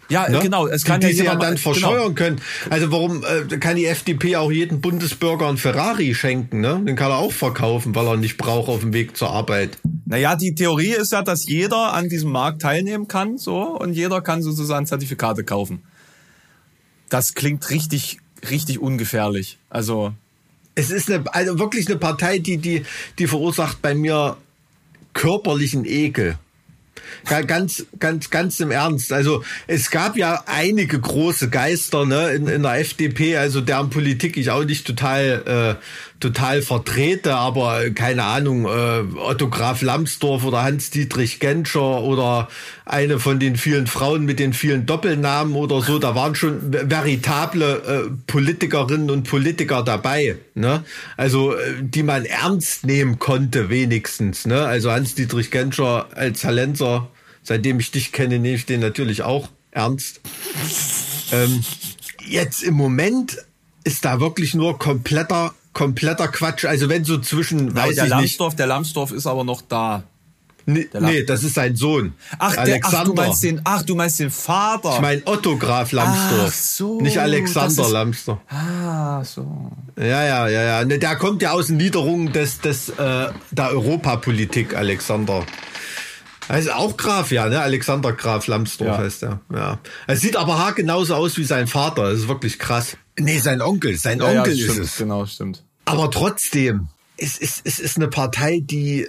Ja, 0.10 0.28
ne? 0.28 0.39
genau. 0.39 0.67
Es 0.67 0.84
kann 0.84 1.00
die, 1.02 1.08
ja, 1.08 1.13
die 1.13 1.19
ja 1.19 1.36
dann 1.36 1.56
genau. 1.56 1.62
verscheuern 1.62 2.15
genau. 2.15 2.30
können. 2.30 2.41
Also 2.69 2.91
warum 2.91 3.24
äh, 3.24 3.58
kann 3.58 3.76
die 3.76 3.86
FDP 3.86 4.36
auch 4.38 4.52
jeden 4.52 4.82
Bundesbürger 4.82 5.48
ein 5.48 5.58
Ferrari 5.58 6.15
schenken? 6.15 6.62
Ne? 6.62 6.82
Den 6.86 6.95
kann 6.95 7.12
er 7.12 7.17
auch 7.17 7.32
verkaufen, 7.32 7.93
weil 7.93 8.08
er 8.08 8.17
nicht 8.17 8.38
braucht 8.38 8.69
auf 8.69 8.82
dem 8.82 8.91
Weg 8.93 9.15
zur 9.15 9.30
Arbeit. 9.30 9.78
Naja, 10.06 10.36
die 10.36 10.56
Theorie 10.56 10.93
ist 10.93 11.12
ja, 11.12 11.22
dass 11.22 11.48
jeder 11.48 11.93
an 11.93 12.10
diesem 12.10 12.32
Markt 12.32 12.62
teilnehmen 12.62 13.08
kann, 13.08 13.38
so 13.38 13.62
und 13.78 13.93
jeder 13.93 14.22
kann 14.22 14.41
sozusagen 14.41 14.88
Zertifikate 14.88 15.43
kaufen. 15.43 15.84
Das 17.10 17.36
klingt 17.36 17.69
richtig, 17.69 18.17
richtig 18.50 18.80
ungefährlich. 18.80 19.60
Also 19.69 20.13
es 20.74 20.89
ist 20.89 21.12
eine, 21.12 21.24
also 21.34 21.60
wirklich 21.60 21.88
eine 21.88 21.98
Partei, 21.98 22.39
die 22.39 22.58
die 22.58 22.84
die 23.19 23.28
verursacht 23.28 23.82
bei 23.82 23.93
mir 23.93 24.38
körperlichen 25.13 25.86
Ekel. 25.86 26.38
Ganz, 27.26 27.86
ganz, 28.00 28.30
ganz 28.30 28.60
im 28.60 28.72
Ernst. 28.72 29.14
Also 29.14 29.44
es 29.68 29.92
gab 29.92 30.18
ja 30.18 30.44
einige 30.46 31.00
große 31.00 31.50
Geister 31.50 32.06
ne, 32.06 32.32
in, 32.32 32.48
in 32.48 32.64
der 32.64 32.80
FDP, 32.80 33.38
also 33.38 33.62
deren 33.62 33.90
Politik 33.90 34.38
ich 34.38 34.50
auch 34.50 34.64
nicht 34.64 34.86
total 34.86 35.78
äh, 35.80 35.84
total 36.20 36.62
vertrete, 36.62 37.36
aber 37.36 37.90
keine 37.92 38.24
Ahnung, 38.24 38.66
äh, 38.66 39.04
Otto 39.18 39.50
Graf 39.50 39.82
Lambsdorff 39.82 40.44
oder 40.44 40.64
Hans-Dietrich 40.64 41.40
Genscher 41.40 42.02
oder 42.02 42.50
eine 42.86 43.20
von 43.20 43.40
den 43.40 43.56
vielen 43.56 43.88
Frauen 43.88 44.26
mit 44.26 44.40
den 44.40 44.54
vielen 44.54 44.86
Doppelnamen 44.86 45.56
oder 45.56 45.82
so, 45.82 45.98
da 45.98 46.16
waren 46.16 46.36
schon 46.36 46.74
veritable 46.74 48.08
äh, 48.08 48.12
Politikerinnen 48.28 49.10
und 49.10 49.24
Politiker 49.24 49.84
dabei, 49.84 50.38
ne? 50.56 50.84
Also, 51.16 51.56
äh, 51.56 51.76
die 51.82 52.04
man 52.04 52.26
ernst 52.26 52.86
nehmen 52.86 53.20
konnte, 53.20 53.70
wenigstens, 53.70 54.46
ne? 54.46 54.66
Also 54.66 54.92
Hans-Dietrich 54.92 55.52
Genscher 55.52 56.08
als 56.16 56.42
Talenzer, 56.42 57.08
seitdem 57.44 57.80
ich 57.80 57.92
dich 57.92 58.12
kenne, 58.12 58.40
nehme 58.40 58.56
ich 58.56 58.66
den 58.66 58.82
natürlich 58.82 59.22
auch 59.22 59.48
ernst. 59.72 60.20
Ähm, 61.32 61.64
jetzt 62.28 62.64
im 62.64 62.74
Moment 62.74 63.38
ist 63.84 64.04
da 64.04 64.20
wirklich 64.20 64.54
nur 64.54 64.78
kompletter 64.78 65.54
kompletter 65.80 66.28
Quatsch. 66.28 66.65
Also 66.65 66.89
wenn 66.89 67.06
so 67.06 67.20
zwischen, 67.20 67.74
weiß 67.74 67.96
der 67.96 68.04
ich 68.04 68.10
Lambsdorff, 68.10 68.52
nicht. 68.52 68.60
Der 68.60 68.68
Lambsdorff 68.68 69.12
ist 69.12 69.26
aber 69.26 69.46
noch 69.46 69.62
da. 69.62 70.04
Nee, 70.65 70.88
nee, 71.00 71.24
das 71.24 71.44
ist 71.44 71.56
sein 71.56 71.76
Sohn. 71.78 72.13
Ach, 72.38 72.54
der, 72.63 72.80
ach, 72.84 73.04
du 73.06 73.13
meinst 73.13 73.42
den, 73.42 73.62
ach, 73.63 73.82
du 73.82 73.96
meinst 73.96 74.20
den 74.20 74.30
Vater. 74.30 74.96
Ich 74.96 75.02
meine 75.02 75.22
Otto 75.26 75.58
Graf 75.58 75.94
Lambsdorff. 75.94 76.54
So. 76.54 77.00
Nicht 77.00 77.18
Alexander 77.18 77.82
ist, 77.82 77.92
Lambsdorff. 77.92 78.39
Ah, 78.50 79.24
so. 79.24 79.72
Ja, 79.98 80.24
ja, 80.26 80.48
ja, 80.50 80.62
ja. 80.63 80.86
Ne, 80.86 81.00
der 81.00 81.15
kommt 81.15 81.42
ja 81.42 81.54
aus 81.54 81.68
den 81.68 81.78
Niederungen 81.78 82.34
des, 82.34 82.60
des, 82.60 82.89
äh, 82.89 83.30
der 83.52 83.70
Europapolitik, 83.72 84.76
Alexander. 84.76 85.46
Also 86.50 86.72
auch 86.72 86.98
Graf, 86.98 87.32
ja, 87.32 87.48
ne? 87.48 87.62
Alexander 87.62 88.12
Graf 88.12 88.48
Lambsdorff 88.48 88.98
ja. 88.98 88.98
heißt 88.98 89.24
er. 89.24 89.39
Ja. 89.52 89.80
Er 90.08 90.18
sieht 90.18 90.36
aber 90.36 90.74
genauso 90.74 91.15
aus 91.15 91.38
wie 91.38 91.46
sein 91.46 91.68
Vater. 91.68 92.12
Das 92.12 92.20
ist 92.20 92.28
wirklich 92.28 92.60
krass. 92.60 92.98
Nee, 93.18 93.39
sein 93.39 93.62
Onkel. 93.62 93.98
Sein 93.98 94.20
ja, 94.20 94.26
Onkel 94.26 94.54
ja, 94.54 94.65
ist 94.65 94.72
stimmt, 94.72 94.86
es. 94.86 94.98
Genau, 94.98 95.26
stimmt. 95.26 95.63
Aber 95.89 96.12
trotzdem, 96.12 96.88
es 97.17 97.38
ist, 97.38 97.62
es 97.63 97.80
ist 97.80 97.97
eine 97.97 98.08
Partei, 98.08 98.62
die, 98.63 99.08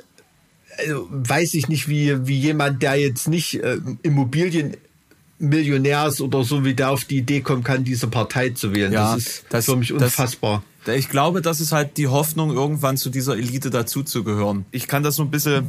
also 0.78 1.06
weiß 1.10 1.54
ich 1.54 1.68
nicht, 1.68 1.88
wie, 1.88 2.26
wie 2.26 2.38
jemand, 2.38 2.82
der 2.82 2.96
jetzt 2.96 3.28
nicht 3.28 3.62
äh, 3.62 3.78
Immobilienmillionär 4.02 6.06
ist 6.06 6.20
oder 6.20 6.42
so, 6.42 6.64
wie 6.64 6.74
der 6.74 6.90
auf 6.90 7.04
die 7.04 7.18
Idee 7.18 7.42
kommen 7.42 7.62
kann, 7.62 7.84
diese 7.84 8.08
Partei 8.08 8.50
zu 8.50 8.74
wählen. 8.74 8.92
Ja, 8.92 9.14
das 9.14 9.26
ist 9.26 9.44
das, 9.50 9.64
für 9.66 9.76
mich 9.76 9.92
unfassbar. 9.92 10.62
Das, 10.84 10.96
ich 10.96 11.10
glaube, 11.10 11.42
das 11.42 11.60
ist 11.60 11.72
halt 11.72 11.98
die 11.98 12.08
Hoffnung, 12.08 12.50
irgendwann 12.50 12.96
zu 12.96 13.10
dieser 13.10 13.36
Elite 13.36 13.68
dazuzugehören. 13.68 14.64
Ich 14.70 14.88
kann 14.88 15.02
das 15.02 15.16
so 15.16 15.22
ein 15.22 15.30
bisschen 15.30 15.68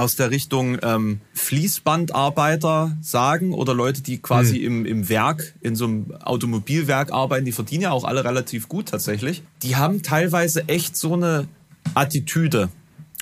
aus 0.00 0.16
der 0.16 0.30
Richtung 0.30 0.78
ähm, 0.82 1.20
Fließbandarbeiter 1.34 2.96
sagen 3.02 3.52
oder 3.52 3.74
Leute, 3.74 4.02
die 4.02 4.18
quasi 4.18 4.56
Hm. 4.56 4.64
im, 4.64 4.86
im 4.86 5.08
Werk, 5.08 5.54
in 5.60 5.76
so 5.76 5.84
einem 5.84 6.14
Automobilwerk 6.22 7.12
arbeiten, 7.12 7.44
die 7.44 7.52
verdienen 7.52 7.82
ja 7.82 7.90
auch 7.92 8.04
alle 8.04 8.24
relativ 8.24 8.68
gut 8.68 8.88
tatsächlich. 8.88 9.42
Die 9.62 9.76
haben 9.76 10.02
teilweise 10.02 10.68
echt 10.68 10.96
so 10.96 11.14
eine 11.14 11.46
Attitüde 11.94 12.70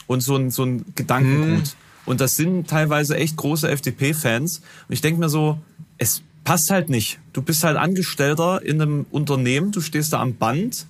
und 0.06 0.20
so 0.20 0.36
ein, 0.36 0.50
so 0.50 0.64
ein 0.64 0.84
Gedankengut. 0.94 1.66
Hm. 1.66 1.72
Und 2.06 2.20
das 2.20 2.36
sind 2.36 2.68
teilweise 2.68 3.16
echt 3.16 3.36
große 3.36 3.68
FDP-Fans. 3.68 4.58
Und 4.88 4.92
ich 4.92 5.02
denke 5.02 5.20
mir 5.20 5.28
so, 5.28 5.58
es 5.98 6.22
passt 6.44 6.70
halt 6.70 6.88
nicht. 6.88 7.18
Du 7.34 7.42
bist 7.42 7.64
halt 7.64 7.76
Angestellter 7.76 8.62
in 8.62 8.80
einem 8.80 9.04
Unternehmen, 9.10 9.72
du 9.72 9.82
stehst 9.82 10.14
da 10.14 10.20
am 10.20 10.34
Band. 10.36 10.86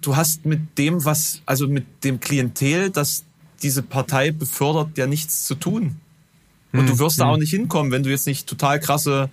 Du 0.00 0.16
hast 0.16 0.46
mit 0.46 0.78
dem, 0.78 1.04
was, 1.04 1.42
also 1.46 1.68
mit 1.68 1.84
dem 2.02 2.18
Klientel, 2.18 2.90
das 2.90 3.24
diese 3.62 3.82
Partei 3.82 4.30
befördert, 4.30 4.96
ja 4.96 5.06
nichts 5.06 5.44
zu 5.44 5.54
tun. 5.54 5.96
Und 6.72 6.86
du 6.88 6.98
wirst 6.98 7.18
da 7.18 7.26
auch 7.30 7.38
nicht 7.38 7.50
hinkommen, 7.50 7.90
wenn 7.92 8.02
du 8.02 8.10
jetzt 8.10 8.26
nicht 8.26 8.46
total 8.46 8.78
krasse 8.78 9.30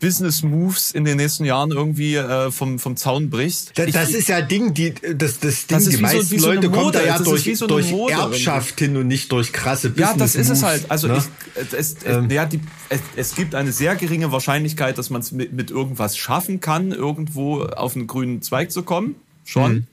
Business 0.00 0.42
Moves 0.42 0.92
in 0.92 1.04
den 1.04 1.18
nächsten 1.18 1.44
Jahren 1.44 1.70
irgendwie 1.72 2.14
äh, 2.16 2.50
vom, 2.50 2.78
vom 2.78 2.96
Zaun 2.96 3.28
brichst. 3.28 3.72
Das, 3.76 3.86
Ich- 3.86 3.92
das 3.92 4.10
ist 4.10 4.28
ja 4.28 4.40
Ding, 4.40 4.72
die, 4.72 4.94
das, 5.14 5.38
das 5.40 5.66
Ding, 5.66 5.76
Das 5.78 5.84
die 5.90 5.96
so- 5.96 6.00
meisten 6.02 6.38
so 6.38 6.46
Leute 6.48 6.70
kommen 6.70 6.84
Mode. 6.84 6.98
da 6.98 7.04
ja 7.04 7.18
Das 7.18 7.24
durch, 7.26 7.56
so 7.58 7.66
durch 7.66 7.90
Mode, 7.90 8.14
Erbschaft 8.14 8.78
hin 8.78 8.96
und 8.96 9.08
nicht 9.08 9.30
durch 9.30 9.52
krasse 9.52 9.90
Business 9.90 10.10
Ja, 10.10 10.16
das 10.16 10.34
ist 10.36 10.40
es 10.48 10.48
Moves, 10.48 10.62
halt. 10.62 10.90
Also 10.90 11.08
ne? 11.08 11.18
ich, 11.18 11.62
es, 11.74 11.96
es, 12.02 12.04
ja, 12.30 12.46
die, 12.46 12.60
es, 12.88 13.00
es 13.14 13.34
gibt 13.34 13.54
eine 13.54 13.72
sehr 13.72 13.94
geringe 13.94 14.32
Wahrscheinlichkeit, 14.32 14.96
dass 14.96 15.10
man 15.10 15.20
es 15.20 15.32
mit, 15.32 15.52
mit 15.52 15.70
irgendwas 15.70 16.16
schaffen 16.16 16.60
kann, 16.60 16.92
irgendwo 16.92 17.62
auf 17.64 17.94
einen 17.94 18.06
grünen 18.06 18.40
Zweig 18.40 18.72
zu 18.72 18.82
kommen. 18.82 19.16
Schon. 19.44 19.72
Mhm. 19.72 19.86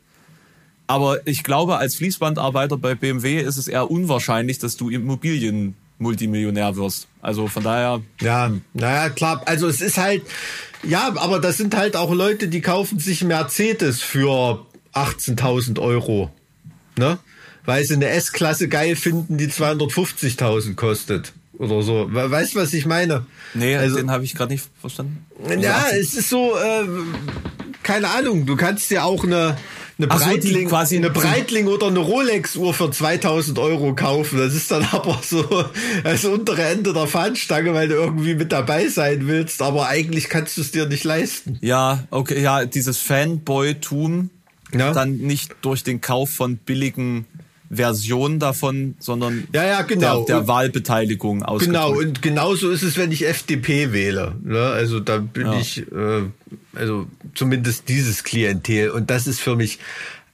Aber 0.88 1.26
ich 1.28 1.44
glaube, 1.44 1.78
als 1.78 1.96
Fließbandarbeiter 1.96 2.78
bei 2.78 2.96
BMW 2.96 3.42
ist 3.42 3.58
es 3.58 3.68
eher 3.68 3.92
unwahrscheinlich, 3.92 4.58
dass 4.58 4.78
du 4.78 4.90
Immobilien-Multimillionär 4.90 6.76
wirst. 6.76 7.08
Also 7.22 7.48
von 7.48 7.64
daher, 7.64 8.02
Ja, 8.22 8.52
naja, 8.74 9.10
klar. 9.10 9.42
Also 9.46 9.68
es 9.68 9.82
ist 9.82 9.98
halt, 9.98 10.24
ja, 10.84 11.14
aber 11.18 11.40
das 11.40 11.58
sind 11.58 11.76
halt 11.76 11.96
auch 11.96 12.14
Leute, 12.14 12.48
die 12.48 12.62
kaufen 12.62 13.00
sich 13.00 13.24
Mercedes 13.24 14.02
für 14.02 14.66
18.000 14.94 15.80
Euro. 15.80 16.32
Ne? 16.98 17.18
Weil 17.66 17.84
sie 17.84 17.96
eine 17.96 18.08
S-Klasse 18.08 18.70
geil 18.70 18.96
finden, 18.96 19.38
die 19.38 19.48
250.000 19.48 20.76
kostet. 20.76 21.34
Oder 21.58 21.82
so. 21.82 22.08
We- 22.14 22.32
Weißt 22.32 22.56
du, 22.56 22.60
was 22.60 22.74
ich 22.74 22.86
meine? 22.86 23.26
nee, 23.54 23.76
also, 23.76 23.98
den 23.98 24.10
habe 24.12 24.24
ich 24.24 24.36
gerade 24.36 24.54
nicht 24.54 24.66
verstanden. 24.80 25.26
ja, 25.60 25.76
Also, 25.76 25.96
es 26.00 26.14
ist 26.14 26.30
so, 26.30 26.56
äh, 26.56 26.86
keine 27.84 28.08
Ahnung, 28.10 28.46
du 28.46 28.56
kannst 28.56 28.90
dir 28.92 29.04
auch 29.04 29.24
eine, 29.24 29.58
eine 30.00 30.08
Ach 30.12 30.20
so, 30.20 30.26
Breitling, 30.26 30.68
quasi- 30.70 30.98
eine 30.98 31.10
Breitling 31.10 31.68
oder 31.68 31.88
eine 31.88 32.00
Rolex-Uhr 32.00 32.74
für 32.74 32.92
2000 32.92 33.58
Euro 33.60 33.96
kaufen. 33.96 34.38
Das 34.38 34.54
ist 34.54 34.70
dann 34.70 34.84
aber 34.92 35.20
so 35.24 35.66
das 36.04 36.24
untere 36.26 36.64
Ende 36.64 36.94
der 36.94 37.08
Fahnenstange, 37.08 37.74
weil 37.74 37.88
du 37.88 37.96
irgendwie 37.96 38.36
mit 38.36 38.52
dabei 38.52 38.88
sein 38.90 39.28
willst, 39.28 39.62
aber 39.62 39.88
eigentlich 39.88 40.30
kannst 40.30 40.58
du 40.58 40.62
es 40.62 40.72
dir 40.72 40.86
nicht 40.88 41.04
leisten. 41.04 41.58
Ja, 41.62 42.04
okay, 42.12 42.42
ja, 42.42 42.66
dieses 42.66 43.00
Fanboy-Tum 43.00 44.30
Ja. 44.78 44.92
dann 44.94 45.18
nicht 45.18 45.56
durch 45.62 45.84
den 45.84 46.02
Kauf 46.02 46.30
von 46.30 46.58
billigen 46.58 47.26
Versionen 47.70 48.40
davon, 48.40 48.96
sondern 49.00 49.48
Ja, 49.54 49.66
ja, 49.66 49.82
genau. 49.82 50.20
der, 50.20 50.26
der 50.26 50.40
Und- 50.42 50.48
Wahlbeteiligung 50.48 51.44
ausgedrückt. 51.44 51.74
Genau, 51.74 51.98
und 51.98 52.22
genauso 52.22 52.70
ist 52.72 52.84
es, 52.84 52.98
wenn 52.98 53.12
ich 53.12 53.28
FDP 53.28 53.92
wähle. 53.92 54.36
Ne? 54.44 54.60
Also 54.62 55.00
da 55.00 55.18
bin 55.18 55.48
Ja. 55.48 55.60
ich, 55.60 55.80
äh, 55.92 56.24
also 56.74 57.08
zumindest 57.36 57.90
dieses 57.90 58.24
Klientel. 58.24 58.92
Und 58.92 59.10
das 59.10 59.28
ist 59.28 59.40
für 59.42 59.56
mich, 59.56 59.80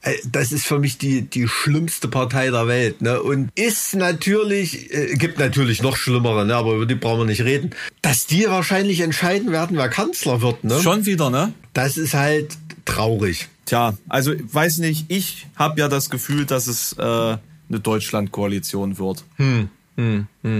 äh, 0.04 0.14
das 0.32 0.52
ist 0.52 0.66
für 0.66 0.78
mich 0.80 0.98
die, 0.98 1.24
die 1.24 1.48
schlimmste 1.48 2.08
Partei 2.08 2.50
der 2.52 2.68
Welt. 2.68 3.02
Ne? 3.02 3.22
Und 3.22 3.50
ist 3.56 3.96
natürlich, 3.96 4.94
äh, 4.94 5.14
gibt 5.16 5.40
natürlich 5.40 5.82
noch 5.82 5.98
schlimmere, 5.98 6.46
ne? 6.46 6.56
aber 6.56 6.74
über 6.76 6.86
die 6.86 6.96
brauchen 6.96 7.20
wir 7.22 7.26
nicht 7.26 7.42
reden, 7.44 7.72
dass 8.02 8.28
die 8.28 8.46
wahrscheinlich 8.48 9.00
entscheiden 9.00 9.52
werden, 9.52 9.76
wer 9.78 9.90
Kanzler 9.90 10.42
wird. 10.42 10.64
Ne? 10.64 10.80
Schon 10.82 11.06
wieder, 11.06 11.30
ne? 11.30 11.54
Das 11.74 11.98
ist 11.98 12.14
halt 12.14 12.58
traurig. 12.86 13.48
Tja, 13.66 13.94
also 14.10 14.34
weiß 14.38 14.80
nicht, 14.80 15.06
ich 15.10 15.48
habe 15.56 15.80
ja 15.80 15.88
das 15.88 16.10
Gefühl, 16.10 16.46
dass 16.46 16.68
es 16.68 16.94
äh, 16.94 17.02
eine 17.02 17.80
Deutschland-Koalition 17.82 18.98
wird. 18.98 19.24
Hm, 19.38 19.70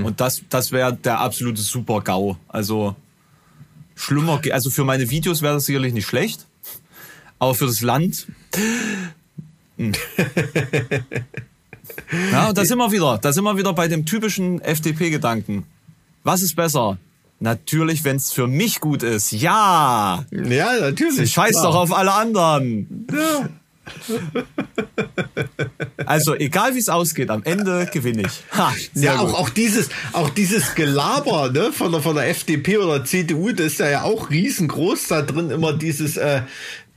Und 0.06 0.22
das, 0.22 0.42
das 0.50 0.72
wäre 0.72 0.94
der 0.94 1.20
absolute 1.20 1.62
Super-GAU. 1.62 2.38
Also 2.48 2.96
schlimmer, 3.96 4.42
also 4.52 4.70
für 4.70 4.84
meine 4.86 5.10
Videos 5.10 5.42
wäre 5.42 5.56
das 5.56 5.66
sicherlich 5.66 5.94
nicht 5.94 6.06
schlecht, 6.08 6.46
aber 7.40 7.54
für 7.56 7.66
das 7.66 7.82
Land. 7.82 8.28
hm. 9.78 9.92
Ja, 12.32 12.50
und 12.50 12.58
da 12.58 12.66
sind 12.66 12.78
wir 12.78 12.92
wieder. 12.92 13.18
Da 13.18 13.34
sind 13.34 13.44
wir 13.44 13.58
wieder 13.58 13.74
bei 13.74 13.88
dem 13.88 14.06
typischen 14.06 14.62
FDP-Gedanken. 14.62 15.66
Was 16.24 16.42
ist 16.42 16.56
besser? 16.56 16.98
Natürlich, 17.44 18.06
wenn 18.06 18.16
es 18.16 18.32
für 18.32 18.48
mich 18.48 18.80
gut 18.80 19.04
ist. 19.04 19.34
Ja! 19.34 20.24
Ja, 20.32 20.80
natürlich. 20.80 21.30
Scheiß 21.30 21.52
klar. 21.52 21.64
doch 21.66 21.76
auf 21.76 21.94
alle 21.94 22.14
anderen. 22.14 23.08
Also, 26.06 26.36
egal 26.36 26.74
wie 26.74 26.80
es 26.80 26.88
ausgeht, 26.88 27.30
am 27.30 27.44
Ende 27.44 27.86
gewinne 27.92 28.22
ich. 28.22 28.58
Ha, 28.58 28.74
Ja, 28.94 29.20
auch, 29.20 29.28
gut. 29.28 29.36
auch 29.36 29.50
dieses, 29.50 29.90
auch 30.14 30.30
dieses 30.30 30.74
Gelaber, 30.74 31.52
ne, 31.52 31.74
von 31.74 31.92
der, 31.92 32.02
von 32.02 32.16
der 32.16 32.30
FDP 32.30 32.78
oder 32.78 33.04
CDU, 33.04 33.52
das 33.52 33.74
ist 33.74 33.80
ja, 33.80 33.90
ja 33.90 34.04
auch 34.04 34.30
riesengroß 34.30 35.08
da 35.10 35.22
drin, 35.22 35.50
immer 35.50 35.74
dieses, 35.74 36.16
äh, 36.16 36.44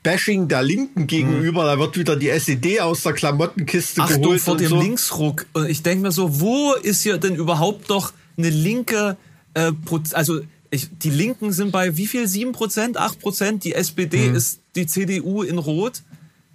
Bashing 0.04 0.46
der 0.46 0.62
Linken 0.62 1.08
gegenüber, 1.08 1.64
da 1.64 1.76
wird 1.80 1.98
wieder 1.98 2.14
die 2.14 2.28
SED 2.28 2.80
aus 2.80 3.02
der 3.02 3.14
Klamottenkiste 3.14 4.02
Achtung 4.02 4.22
geholt 4.22 4.40
vor 4.40 4.52
und 4.52 4.60
dem 4.60 4.68
so. 4.68 4.80
Linksruck. 4.80 5.46
Und 5.54 5.68
ich 5.68 5.82
denke 5.82 6.02
mir 6.02 6.12
so, 6.12 6.40
wo 6.40 6.74
ist 6.74 7.02
hier 7.02 7.18
denn 7.18 7.34
überhaupt 7.34 7.88
noch 7.88 8.12
eine 8.38 8.50
linke, 8.50 9.16
äh, 9.56 9.72
also 10.12 10.40
ich, 10.70 10.88
die 10.98 11.10
Linken 11.10 11.52
sind 11.52 11.72
bei 11.72 11.96
wie 11.96 12.06
viel? 12.06 12.26
7 12.28 12.52
Prozent, 12.52 12.96
8 12.96 13.20
Prozent? 13.20 13.64
Die 13.64 13.74
SPD 13.74 14.26
ist 14.26 14.60
die 14.74 14.86
CDU 14.86 15.42
in 15.42 15.58
Rot. 15.58 16.02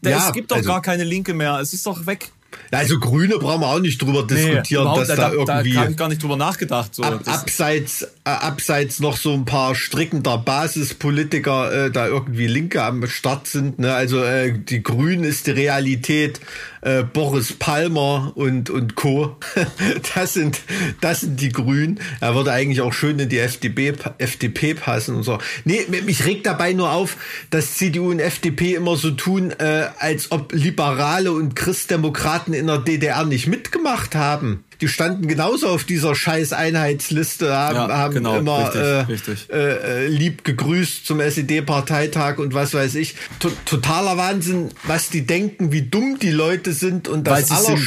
Da, 0.01 0.09
Hm. 0.09 0.17
Ja, 0.17 0.27
es 0.27 0.33
gibt 0.33 0.51
doch 0.51 0.57
also- 0.57 0.69
gar 0.69 0.81
keine 0.81 1.03
Linke 1.03 1.33
mehr. 1.33 1.59
Es 1.59 1.73
ist 1.73 1.85
doch 1.85 2.05
weg. 2.05 2.31
Also 2.69 2.99
Grüne 2.99 3.37
brauchen 3.37 3.61
wir 3.61 3.67
auch 3.67 3.79
nicht 3.79 4.01
drüber 4.01 4.27
diskutieren, 4.27 4.83
überhaupt, 4.83 5.09
dass 5.09 5.15
da, 5.15 5.31
irgendwie 5.31 5.73
Da 5.73 5.81
habe 5.81 5.91
ich 5.91 5.97
gar 5.97 6.09
nicht 6.09 6.21
drüber 6.21 6.35
nachgedacht. 6.35 6.93
So. 6.93 7.03
ab, 7.03 7.21
abseits, 7.25 8.03
äh, 8.03 8.29
abseits 8.29 8.99
noch 8.99 9.17
so 9.17 9.33
ein 9.33 9.45
paar 9.45 9.73
strickender 9.73 10.37
Basispolitiker 10.37 11.85
äh, 11.85 11.91
da 11.91 12.07
irgendwie 12.07 12.47
Linke 12.47 12.83
am 12.83 13.07
Start 13.07 13.47
sind. 13.47 13.79
Ne? 13.79 13.93
Also 13.93 14.21
äh, 14.23 14.57
die 14.57 14.83
Grünen 14.83 15.23
ist 15.23 15.47
die 15.47 15.51
Realität. 15.51 16.39
Äh, 16.81 17.03
Boris 17.03 17.53
Palmer 17.53 18.31
und 18.35 18.69
und 18.69 18.95
Co. 18.95 19.37
das 20.15 20.33
sind 20.33 20.61
das 20.99 21.21
sind 21.21 21.39
die 21.39 21.49
Grünen. 21.49 21.99
Er 22.19 22.35
würde 22.35 22.51
eigentlich 22.51 22.81
auch 22.81 22.93
schön 22.93 23.19
in 23.19 23.29
die 23.29 23.39
FDP 23.39 23.93
FDP 24.17 24.73
passen 24.73 25.15
und 25.15 25.23
so. 25.23 25.37
Nee, 25.63 25.85
mich 25.87 26.25
regt 26.25 26.45
dabei 26.45 26.73
nur 26.73 26.91
auf, 26.91 27.17
dass 27.51 27.75
CDU 27.75 28.09
und 28.09 28.19
FDP 28.19 28.75
immer 28.75 28.97
so 28.97 29.11
tun, 29.11 29.51
äh, 29.51 29.89
als 29.99 30.31
ob 30.31 30.53
Liberale 30.53 31.31
und 31.31 31.55
Christdemokraten 31.55 32.53
in 32.53 32.67
der 32.67 32.79
DDR 32.79 33.25
nicht 33.25 33.47
mitgemacht 33.47 34.15
haben. 34.15 34.63
Die 34.81 34.87
standen 34.87 35.27
genauso 35.27 35.67
auf 35.67 35.83
dieser 35.83 36.15
scheiß 36.15 36.53
Einheitsliste, 36.53 37.55
haben, 37.55 37.75
Ja, 37.75 37.87
haben 37.89 38.13
genau, 38.15 38.37
immer 38.37 38.65
richtig, 38.65 38.81
äh, 38.81 38.99
richtig. 39.01 39.49
Äh, 39.51 40.05
äh, 40.05 40.07
lieb 40.07 40.43
gegrüßt 40.43 41.05
zum 41.05 41.19
SED-Parteitag 41.19 42.39
und 42.39 42.53
was 42.53 42.73
weiß 42.73 42.95
ich. 42.95 43.15
To 43.39 43.51
totaler 43.65 44.17
Wahnsinn, 44.17 44.69
was 44.83 45.09
die 45.09 45.25
denken, 45.25 45.71
wie 45.71 45.83
dumm 45.83 46.17
die 46.19 46.31
Leute 46.31 46.73
sind 46.73 47.07
und 47.07 47.27
das 47.27 47.51
aller 47.51 47.77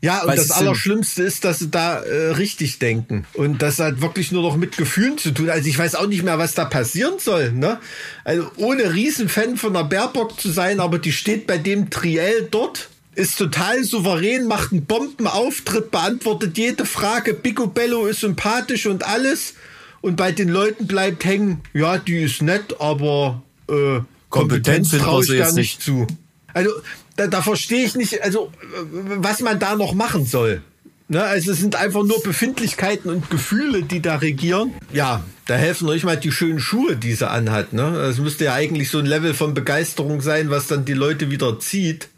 ja, 0.00 0.20
und 0.20 0.28
Weil 0.28 0.36
das. 0.36 0.52
Allerschlimmste 0.52 1.24
ist, 1.24 1.44
dass 1.44 1.58
sie 1.58 1.70
da 1.70 1.98
äh, 2.00 2.30
richtig 2.32 2.78
denken. 2.78 3.26
Und 3.34 3.62
das 3.62 3.80
hat 3.80 4.00
wirklich 4.00 4.30
nur 4.30 4.42
noch 4.42 4.56
mit 4.56 4.76
Gefühlen 4.76 5.18
zu 5.18 5.32
tun. 5.32 5.50
Also 5.50 5.68
ich 5.68 5.76
weiß 5.76 5.96
auch 5.96 6.06
nicht 6.06 6.22
mehr, 6.22 6.38
was 6.38 6.54
da 6.54 6.66
passieren 6.66 7.14
soll. 7.18 7.50
Ne? 7.50 7.80
Also 8.22 8.48
ohne 8.56 8.94
Riesenfan 8.94 9.56
von 9.56 9.72
der 9.72 9.84
Baerbock 9.84 10.40
zu 10.40 10.50
sein, 10.50 10.78
aber 10.78 11.00
die 11.00 11.10
steht 11.10 11.48
bei 11.48 11.58
dem 11.58 11.90
Triell 11.90 12.46
dort, 12.48 12.90
ist 13.18 13.36
total 13.36 13.82
souverän, 13.82 14.46
macht 14.46 14.70
einen 14.70 14.86
Bombenauftritt, 14.86 15.90
beantwortet 15.90 16.56
jede 16.56 16.86
Frage. 16.86 17.34
Picobello 17.34 18.06
ist 18.06 18.20
sympathisch 18.20 18.86
und 18.86 19.04
alles. 19.04 19.54
Und 20.00 20.16
bei 20.16 20.30
den 20.30 20.48
Leuten 20.48 20.86
bleibt 20.86 21.24
hängen, 21.24 21.60
ja, 21.74 21.98
die 21.98 22.22
ist 22.22 22.42
nett, 22.42 22.80
aber 22.80 23.42
äh, 23.68 24.00
Kompetenz 24.28 24.92
wir 24.92 25.00
traue 25.00 25.24
ich 25.24 25.36
da 25.36 25.50
nicht 25.50 25.82
zu. 25.82 26.06
Also 26.54 26.70
da, 27.16 27.26
da 27.26 27.42
verstehe 27.42 27.84
ich 27.84 27.96
nicht, 27.96 28.22
also 28.22 28.52
was 28.92 29.40
man 29.40 29.58
da 29.58 29.74
noch 29.74 29.94
machen 29.94 30.24
soll. 30.24 30.62
Ne, 31.08 31.22
also 31.22 31.52
es 31.52 31.58
sind 31.58 31.74
einfach 31.74 32.04
nur 32.04 32.22
Befindlichkeiten 32.22 33.10
und 33.10 33.30
Gefühle, 33.30 33.82
die 33.82 34.00
da 34.00 34.16
regieren. 34.16 34.74
Ja, 34.92 35.24
da 35.46 35.56
helfen 35.56 35.88
euch 35.88 36.04
mal 36.04 36.18
die 36.18 36.30
schönen 36.30 36.60
Schuhe, 36.60 36.96
die 36.96 37.14
sie 37.14 37.28
anhat. 37.28 37.72
Ne? 37.72 37.96
Es 38.02 38.18
müsste 38.18 38.44
ja 38.44 38.54
eigentlich 38.54 38.90
so 38.90 38.98
ein 38.98 39.06
Level 39.06 39.34
von 39.34 39.54
Begeisterung 39.54 40.20
sein, 40.20 40.50
was 40.50 40.68
dann 40.68 40.84
die 40.84 40.92
Leute 40.92 41.30
wieder 41.30 41.58
zieht. 41.58 42.08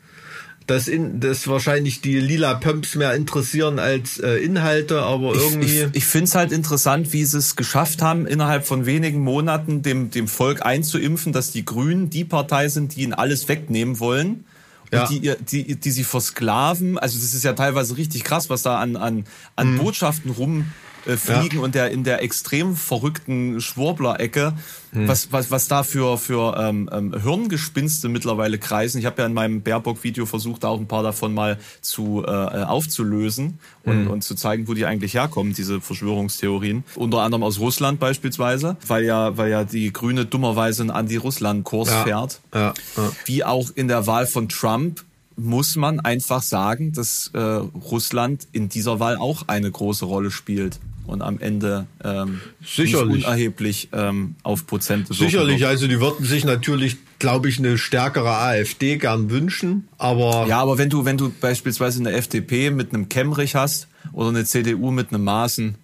Dass, 0.66 0.86
in, 0.86 1.18
dass 1.18 1.48
wahrscheinlich 1.48 2.00
die 2.00 2.20
lila 2.20 2.54
Pumps 2.54 2.94
mehr 2.94 3.14
interessieren 3.14 3.80
als 3.80 4.18
äh, 4.20 4.36
Inhalte, 4.36 5.02
aber 5.02 5.34
Ich, 5.34 5.40
irgendwie. 5.42 5.80
ich, 5.80 5.86
ich 5.94 6.04
finde 6.04 6.26
es 6.26 6.34
halt 6.36 6.52
interessant, 6.52 7.12
wie 7.12 7.24
sie 7.24 7.38
es 7.38 7.56
geschafft 7.56 8.02
haben, 8.02 8.24
innerhalb 8.26 8.64
von 8.66 8.86
wenigen 8.86 9.20
Monaten 9.20 9.82
dem, 9.82 10.10
dem 10.10 10.28
Volk 10.28 10.64
einzuimpfen, 10.64 11.32
dass 11.32 11.50
die 11.50 11.64
Grünen 11.64 12.08
die 12.08 12.24
Partei 12.24 12.68
sind, 12.68 12.94
die 12.94 13.02
ihnen 13.02 13.14
alles 13.14 13.48
wegnehmen 13.48 13.98
wollen. 13.98 14.44
Ja. 14.92 15.06
die, 15.06 15.18
ihr- 15.18 15.36
die, 15.36 15.76
die 15.76 15.90
sie 15.92 16.02
versklaven. 16.02 16.98
Also 16.98 17.16
das 17.18 17.32
ist 17.34 17.44
ja 17.44 17.52
teilweise 17.52 17.96
richtig 17.96 18.24
krass, 18.24 18.50
was 18.50 18.62
da 18.62 18.78
an, 18.80 18.96
an, 18.96 19.24
an 19.56 19.78
Botschaften 19.78 20.32
rumfliegen 20.32 20.72
äh, 21.06 21.16
fliegen 21.16 21.58
und 21.58 21.74
der 21.74 21.90
in 21.90 22.04
der 22.04 22.22
extrem 22.22 22.76
verrückten 22.76 23.60
Schwurbler-Ecke, 23.60 24.54
was, 24.92 25.30
was, 25.32 25.52
was 25.52 25.68
da 25.68 25.84
für, 25.84 26.18
für 26.18 26.56
ähm, 26.58 26.90
ähm, 26.92 27.14
Hirngespinste 27.22 28.08
mittlerweile 28.08 28.58
kreisen. 28.58 28.98
Ich 28.98 29.06
habe 29.06 29.22
ja 29.22 29.26
in 29.26 29.34
meinem 29.34 29.62
Baerbock-Video 29.62 30.26
versucht, 30.26 30.64
da 30.64 30.68
auch 30.68 30.80
ein 30.80 30.88
paar 30.88 31.04
davon 31.04 31.32
mal 31.32 31.58
zu 31.80 32.24
äh, 32.26 32.30
äh, 32.30 32.64
aufzulösen 32.64 33.60
und, 33.84 34.08
und 34.08 34.24
zu 34.24 34.34
zeigen, 34.34 34.66
wo 34.66 34.74
die 34.74 34.86
eigentlich 34.86 35.14
herkommen, 35.14 35.54
diese 35.54 35.80
Verschwörungstheorien. 35.80 36.82
Unter 36.96 37.20
anderem 37.20 37.44
aus 37.44 37.60
Russland 37.60 38.00
beispielsweise, 38.00 38.76
weil 38.86 39.04
ja, 39.04 39.36
weil 39.36 39.50
ja 39.50 39.62
die 39.64 39.92
Grüne 39.92 40.24
dummerweise 40.26 40.82
einen 40.82 40.90
Anti-Russland-Kurs 40.90 41.88
Ja. 41.88 42.02
fährt 42.04 42.40
Ja, 42.52 42.74
ja. 42.96 43.12
wie 43.26 43.44
auch 43.44 43.70
in 43.74 43.86
der 43.86 44.08
Wahl 44.08 44.26
von 44.26 44.48
Trump 44.48 45.04
muss 45.40 45.76
man 45.76 46.00
einfach 46.00 46.42
sagen, 46.42 46.92
dass 46.92 47.30
äh, 47.34 47.38
Russland 47.38 48.46
in 48.52 48.68
dieser 48.68 49.00
Wahl 49.00 49.16
auch 49.16 49.48
eine 49.48 49.70
große 49.70 50.04
Rolle 50.04 50.30
spielt 50.30 50.80
und 51.06 51.22
am 51.22 51.38
Ende 51.40 51.86
ähm, 52.04 52.40
Sicherlich. 52.64 53.16
nicht 53.16 53.26
unerheblich 53.26 53.88
ähm, 53.92 54.36
auf 54.42 54.66
Prozente 54.66 55.12
Sicherlich, 55.12 55.66
also 55.66 55.86
die 55.88 56.00
würden 56.00 56.24
sich 56.24 56.44
natürlich, 56.44 56.96
glaube 57.18 57.48
ich, 57.48 57.58
eine 57.58 57.78
stärkere 57.78 58.30
AfD 58.30 58.96
gern 58.96 59.30
wünschen, 59.30 59.88
aber 59.98 60.46
Ja, 60.46 60.60
aber 60.60 60.78
wenn 60.78 60.90
du 60.90 61.04
wenn 61.04 61.18
du 61.18 61.30
beispielsweise 61.30 62.00
eine 62.00 62.12
FDP 62.12 62.70
mit 62.70 62.94
einem 62.94 63.08
Kemmerich 63.08 63.54
hast 63.54 63.88
oder 64.12 64.28
eine 64.28 64.44
CDU 64.44 64.90
mit 64.90 65.12
einem 65.12 65.24
Maaßen, 65.24 65.74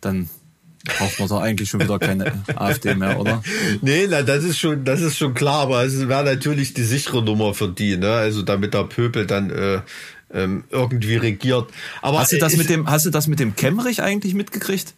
dann 0.00 0.28
braucht 0.84 1.18
man 1.20 1.28
doch 1.28 1.40
eigentlich 1.40 1.70
schon 1.70 1.80
wieder 1.80 1.98
keine 1.98 2.32
AfD 2.56 2.94
mehr, 2.94 3.18
oder? 3.20 3.42
Nee, 3.82 4.06
na, 4.08 4.22
das 4.22 4.44
ist 4.44 4.58
schon, 4.58 4.84
das 4.84 5.00
ist 5.00 5.16
schon 5.16 5.34
klar, 5.34 5.60
aber 5.62 5.84
es 5.84 6.08
wäre 6.08 6.24
natürlich 6.24 6.74
die 6.74 6.82
sichere 6.82 7.22
Nummer 7.22 7.54
für 7.54 7.68
die, 7.68 7.96
ne? 7.96 8.10
Also 8.12 8.42
damit 8.42 8.74
der 8.74 8.84
Pöbel 8.84 9.26
dann 9.26 9.50
äh, 9.50 9.80
ähm, 10.34 10.64
irgendwie 10.70 11.16
regiert. 11.16 11.68
Aber 12.00 12.18
Hast 12.20 12.32
du 12.32 12.38
das 12.38 12.52
es- 12.52 12.58
mit 12.58 12.68
dem 12.70 12.90
hast 12.90 13.06
du 13.06 13.10
das 13.10 13.26
mit 13.28 13.38
dem 13.38 13.54
Kemmerich 13.54 14.02
eigentlich 14.02 14.34
mitgekriegt? 14.34 14.94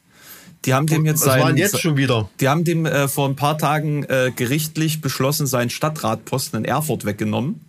Die 0.65 0.73
haben 0.73 0.87
dem 0.87 1.05
jetzt 1.05 1.21
was 1.21 1.27
war 1.29 1.37
denn 1.37 1.45
seinen- 1.49 1.57
jetzt 1.59 1.81
schon 1.81 1.97
wieder? 1.99 2.31
Die 2.41 2.49
haben 2.49 2.65
dem 2.65 2.87
äh, 2.87 3.07
vor 3.09 3.29
ein 3.29 3.37
paar 3.37 3.59
Tagen 3.59 4.05
äh, 4.05 4.33
gerichtlich 4.35 5.03
beschlossen, 5.03 5.47
seinen 5.47 5.69
Stadtratposten 5.69 6.61
in 6.61 6.65
Erfurt 6.65 7.05
weggenommen, 7.05 7.61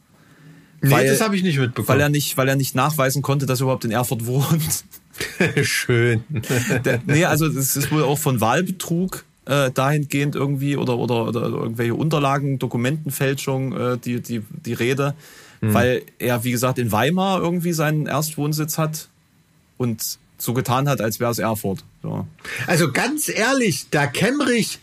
Nee, 0.81 0.91
weil- 0.91 1.07
das 1.07 1.19
habe 1.19 1.35
ich 1.35 1.43
nicht 1.43 1.57
weil 1.57 1.65
mitbekommen. 1.67 1.99
er 1.99 2.07
nicht, 2.09 2.37
weil 2.37 2.47
er 2.47 2.55
nicht 2.55 2.73
nachweisen 2.75 3.21
konnte, 3.21 3.45
dass 3.45 3.59
er 3.59 3.63
überhaupt 3.63 3.83
in 3.83 3.91
Erfurt 3.91 4.25
wohnt. 4.25 4.85
Schön. 5.63 6.23
Der, 6.83 7.01
nee, 7.05 7.25
also 7.25 7.47
das 7.47 7.75
ist 7.75 7.91
wohl 7.91 8.03
auch 8.03 8.17
von 8.17 8.41
Wahlbetrug 8.41 9.23
äh, 9.45 9.71
dahingehend 9.71 10.35
irgendwie 10.35 10.75
oder, 10.75 10.97
oder, 10.97 11.27
oder 11.27 11.41
irgendwelche 11.41 11.95
Unterlagen, 11.95 12.59
Dokumentenfälschung, 12.59 13.73
äh, 13.77 13.97
die, 13.97 14.21
die, 14.21 14.41
die 14.49 14.73
Rede, 14.73 15.15
weil 15.61 16.03
er, 16.19 16.43
wie 16.43 16.51
gesagt, 16.51 16.77
in 16.77 16.91
Weimar 16.91 17.41
irgendwie 17.41 17.73
seinen 17.73 18.05
Erstwohnsitz 18.05 18.77
hat 18.77 19.09
und 19.77 20.19
so 20.37 20.53
getan 20.53 20.87
hat, 20.87 21.01
als 21.01 21.19
wäre 21.19 21.31
es 21.31 21.39
Erfurt. 21.39 21.83
So. 22.03 22.27
Also 22.67 22.91
ganz 22.91 23.29
ehrlich, 23.29 23.89
der 23.89 24.07
Kemmerich 24.07 24.79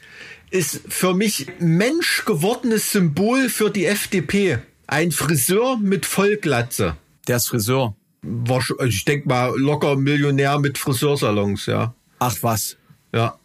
ist 0.51 0.81
für 0.89 1.15
mich 1.15 1.47
menschgewordenes 1.61 2.91
Symbol 2.91 3.49
für 3.49 3.71
die 3.71 3.87
FDP. 3.87 4.59
Ein 4.87 5.13
Friseur 5.13 5.79
mit 5.79 6.05
Vollglatze. 6.05 6.97
Der 7.29 7.37
ist 7.37 7.49
Friseur. 7.49 7.95
Also 8.25 8.81
Ich 8.87 9.05
denke 9.05 9.29
mal 9.29 9.53
locker 9.59 9.97
Millionär 9.97 10.59
mit 10.59 10.79
Friseursalons, 10.79 11.67
ja. 11.67 11.95
Ach 12.19 12.37
was. 12.43 12.77
Ja. 13.13 13.37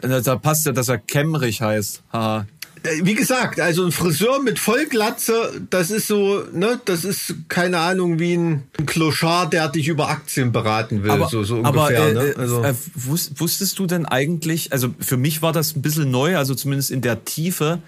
Da 0.00 0.36
passt 0.36 0.66
ja, 0.66 0.72
dass 0.72 0.88
er 0.88 0.98
Kemmerich 0.98 1.60
heißt. 1.62 2.02
Haha. 2.12 2.46
Äh, 2.84 3.04
Wie 3.04 3.14
gesagt, 3.14 3.60
also 3.60 3.84
ein 3.84 3.92
Friseur 3.92 4.40
mit 4.42 4.58
Vollglatze, 4.58 5.60
das 5.70 5.90
ist 5.90 6.06
so, 6.06 6.42
ne, 6.52 6.80
das 6.84 7.04
ist 7.04 7.34
keine 7.48 7.78
Ahnung 7.78 8.18
wie 8.18 8.34
ein 8.36 8.62
Clochard, 8.86 9.52
der 9.52 9.68
dich 9.68 9.88
über 9.88 10.08
Aktien 10.08 10.52
beraten 10.52 11.02
will, 11.02 11.10
so, 11.28 11.42
so 11.44 11.56
ungefähr. 11.56 12.08
äh, 12.08 12.14
ne? 12.14 12.20
äh, 12.30 12.34
also, 12.36 12.62
äh, 12.62 12.74
wus- 12.96 13.30
wusstest 13.36 13.78
du 13.78 13.86
denn 13.86 14.06
eigentlich, 14.06 14.72
also 14.72 14.94
für 15.00 15.16
mich 15.16 15.42
war 15.42 15.52
das 15.52 15.74
ein 15.76 15.82
bisschen 15.82 16.10
neu, 16.10 16.36
also 16.36 16.54
zumindest 16.54 16.90
in 16.92 17.00
der 17.02 17.24
Tiefe, 17.24 17.80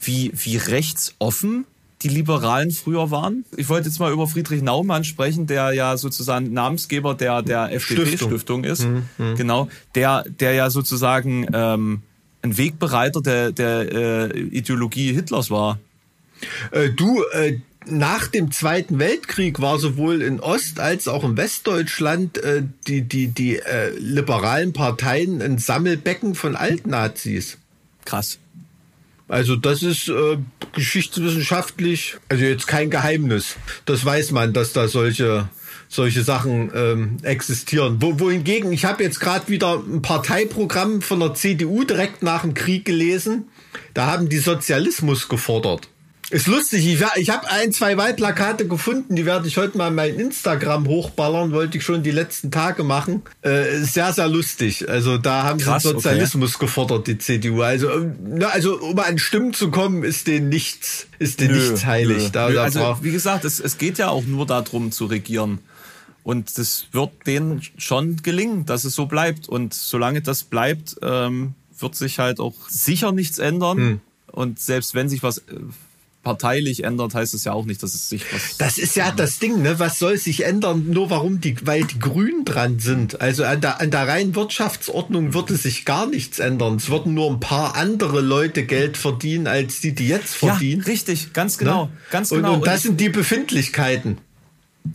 wie, 0.00 0.32
wie 0.34 0.56
rechtsoffen 0.56 1.64
die 2.02 2.08
Liberalen 2.08 2.70
früher 2.70 3.10
waren? 3.10 3.44
Ich 3.56 3.68
wollte 3.68 3.88
jetzt 3.88 3.98
mal 3.98 4.12
über 4.12 4.26
Friedrich 4.26 4.62
Naumann 4.62 5.04
sprechen, 5.04 5.46
der 5.46 5.72
ja 5.72 5.96
sozusagen 5.96 6.52
Namensgeber 6.52 7.14
der, 7.14 7.42
der 7.42 7.72
FDP-Stiftung 7.72 8.64
ist. 8.64 8.84
Mhm, 8.84 9.04
Genau. 9.36 9.68
Der, 9.94 10.24
der 10.40 10.52
ja 10.54 10.70
sozusagen 10.70 11.46
ähm, 11.52 12.02
ein 12.42 12.58
Wegbereiter 12.58 13.20
der, 13.22 13.52
der 13.52 13.92
äh, 14.34 14.38
Ideologie 14.40 15.12
Hitlers 15.12 15.50
war. 15.50 15.78
äh, 16.72 16.90
du, 16.90 17.22
äh, 17.32 17.58
nach 17.86 18.28
dem 18.28 18.52
Zweiten 18.52 18.98
Weltkrieg 19.00 19.60
war 19.60 19.78
sowohl 19.78 20.22
in 20.22 20.38
Ost- 20.38 20.78
als 20.78 21.08
auch 21.08 21.24
in 21.24 21.36
Westdeutschland 21.36 22.38
äh, 22.38 22.62
die, 22.86 23.02
die, 23.02 23.26
die 23.28 23.56
äh, 23.56 23.90
liberalen 23.98 24.72
Parteien 24.72 25.42
ein 25.42 25.58
Sammelbecken 25.58 26.34
von 26.36 26.54
Altnazis. 26.54 27.58
Krass. 28.04 28.38
Also 29.32 29.56
das 29.56 29.82
ist 29.82 30.10
äh, 30.10 30.36
geschichtswissenschaftlich, 30.74 32.16
also 32.28 32.44
jetzt 32.44 32.66
kein 32.66 32.90
Geheimnis. 32.90 33.56
Das 33.86 34.04
weiß 34.04 34.30
man, 34.32 34.52
dass 34.52 34.74
da 34.74 34.88
solche 34.88 35.48
solche 35.88 36.22
Sachen 36.22 36.70
ähm, 36.74 37.16
existieren. 37.22 37.96
Wo, 38.00 38.20
wohingegen, 38.20 38.74
ich 38.74 38.84
habe 38.84 39.02
jetzt 39.02 39.20
gerade 39.20 39.48
wieder 39.48 39.76
ein 39.76 40.02
Parteiprogramm 40.02 41.00
von 41.00 41.20
der 41.20 41.32
CDU 41.32 41.84
direkt 41.84 42.22
nach 42.22 42.42
dem 42.42 42.52
Krieg 42.52 42.84
gelesen. 42.84 43.48
Da 43.94 44.06
haben 44.06 44.28
die 44.28 44.36
Sozialismus 44.36 45.30
gefordert. 45.30 45.88
Ist 46.32 46.46
lustig, 46.46 46.86
ich, 46.86 47.04
ich 47.16 47.28
habe 47.28 47.50
ein, 47.50 47.72
zwei 47.72 47.98
Wahlplakate 47.98 48.66
gefunden, 48.66 49.16
die 49.16 49.26
werde 49.26 49.46
ich 49.46 49.58
heute 49.58 49.76
mal 49.76 49.88
in 49.88 49.94
mein 49.94 50.18
Instagram 50.18 50.88
hochballern, 50.88 51.52
wollte 51.52 51.76
ich 51.76 51.84
schon 51.84 52.02
die 52.02 52.10
letzten 52.10 52.50
Tage 52.50 52.84
machen. 52.84 53.20
Äh, 53.42 53.80
sehr, 53.82 54.14
sehr 54.14 54.28
lustig. 54.28 54.88
Also 54.88 55.18
da 55.18 55.42
haben 55.42 55.58
Krass, 55.58 55.82
sie 55.82 55.90
okay. 55.90 55.96
Sozialismus 55.98 56.58
gefordert, 56.58 57.06
die 57.06 57.18
CDU. 57.18 57.60
Also, 57.60 57.90
ähm, 57.90 58.16
na, 58.22 58.46
also 58.46 58.80
um 58.80 58.98
an 58.98 59.18
Stimmen 59.18 59.52
zu 59.52 59.70
kommen, 59.70 60.04
ist 60.04 60.26
denen 60.26 60.48
nichts, 60.48 61.06
ist 61.18 61.38
denen 61.40 61.54
nichts 61.54 61.84
heilig. 61.84 62.22
Nö. 62.22 62.30
Da, 62.32 62.48
Nö, 62.48 62.54
da 62.54 62.62
also, 62.62 62.96
wie 63.02 63.12
gesagt, 63.12 63.44
es, 63.44 63.60
es 63.60 63.76
geht 63.76 63.98
ja 63.98 64.08
auch 64.08 64.24
nur 64.24 64.46
darum 64.46 64.90
zu 64.90 65.04
regieren. 65.04 65.58
Und 66.22 66.56
das 66.56 66.86
wird 66.92 67.10
denen 67.26 67.60
schon 67.76 68.16
gelingen, 68.22 68.64
dass 68.64 68.84
es 68.84 68.94
so 68.94 69.04
bleibt. 69.04 69.50
Und 69.50 69.74
solange 69.74 70.22
das 70.22 70.44
bleibt, 70.44 70.96
ähm, 71.02 71.52
wird 71.78 71.94
sich 71.94 72.18
halt 72.18 72.40
auch 72.40 72.54
sicher 72.70 73.12
nichts 73.12 73.38
ändern. 73.38 73.76
Hm. 73.76 74.00
Und 74.28 74.58
selbst 74.60 74.94
wenn 74.94 75.10
sich 75.10 75.22
was 75.22 75.38
äh, 75.38 75.42
parteilich 76.22 76.84
ändert, 76.84 77.14
heißt 77.14 77.34
es 77.34 77.44
ja 77.44 77.52
auch 77.52 77.64
nicht, 77.64 77.82
dass 77.82 77.94
es 77.94 78.08
sich 78.08 78.24
was. 78.32 78.56
Das 78.58 78.78
ist 78.78 78.94
ja 78.96 79.10
das 79.10 79.38
Ding, 79.38 79.60
ne? 79.62 79.78
Was 79.78 79.98
soll 79.98 80.16
sich 80.18 80.44
ändern? 80.44 80.86
Nur 80.90 81.10
warum 81.10 81.40
die, 81.40 81.56
weil 81.66 81.84
die 81.84 81.98
Grünen 81.98 82.44
dran 82.44 82.78
sind. 82.78 83.20
Also 83.20 83.44
an 83.44 83.60
der, 83.60 83.80
an 83.80 83.90
der 83.90 84.06
reinen 84.06 84.34
Wirtschaftsordnung 84.34 85.34
würde 85.34 85.56
sich 85.56 85.84
gar 85.84 86.06
nichts 86.06 86.38
ändern. 86.38 86.76
Es 86.76 86.88
würden 86.90 87.14
nur 87.14 87.30
ein 87.30 87.40
paar 87.40 87.74
andere 87.76 88.20
Leute 88.20 88.64
Geld 88.64 88.96
verdienen, 88.96 89.46
als 89.46 89.80
die, 89.80 89.94
die 89.94 90.08
jetzt 90.08 90.40
ja, 90.42 90.50
verdienen. 90.50 90.82
richtig, 90.82 91.32
ganz 91.32 91.58
genau, 91.58 91.86
Ne? 91.86 91.90
ganz 92.10 92.30
und, 92.30 92.38
genau. 92.38 92.54
Und 92.54 92.66
das 92.66 92.76
ich- 92.78 92.82
sind 92.82 93.00
die 93.00 93.08
Befindlichkeiten. 93.08 94.18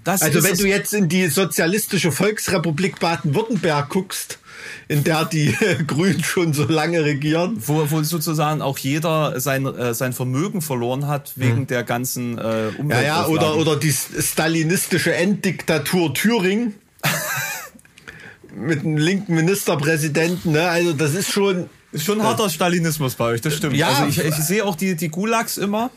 das 0.04 0.22
Also 0.22 0.44
wenn 0.44 0.58
du 0.58 0.66
jetzt 0.68 0.94
in 0.94 1.10
die 1.10 1.28
sozialistische 1.28 2.12
Volksrepublik 2.12 3.00
Baden-Württemberg 3.00 3.90
guckst, 3.90 4.40
in 4.88 5.04
der 5.04 5.26
die 5.26 5.54
Grünen 5.88 6.24
schon 6.24 6.54
so 6.54 6.64
lange 6.66 7.04
regieren. 7.04 7.58
wo, 7.66 7.90
wo 7.90 8.02
sozusagen 8.04 8.62
auch 8.62 8.78
jeder 8.78 9.40
sein, 9.40 9.66
äh, 9.66 9.94
sein 9.94 10.14
Vermögen 10.14 10.62
verloren 10.62 11.08
hat 11.08 11.34
wegen 11.36 11.68
der 11.68 11.84
ganzen 11.84 12.38
äh, 12.38 12.72
Hm. 12.78 12.90
Ja, 12.90 13.02
ja, 13.02 13.26
oder, 13.28 13.56
oder 13.58 13.76
die 13.76 13.92
stalinistische 13.92 15.14
Enddiktatur 15.14 16.14
Thüringen. 16.14 16.76
Mit 18.56 18.80
einem 18.80 18.98
linken 18.98 19.36
Ministerpräsidenten, 19.36 20.52
ne? 20.52 20.68
Also 20.68 20.94
das 20.94 21.14
ist 21.14 21.32
schon. 21.32 21.70
Ist 21.92 22.06
schon 22.06 22.22
harter 22.24 22.50
Stalinismus 22.50 23.16
bei 23.16 23.26
euch, 23.26 23.42
das 23.42 23.56
stimmt. 23.56 23.76
Ja. 23.76 23.88
also 23.90 24.06
ich, 24.08 24.20
ich 24.20 24.36
sehe 24.36 24.66
auch 24.66 24.76
die, 24.76 24.96
die 24.96 25.10
Gulags 25.10 25.58
immer. 25.58 25.90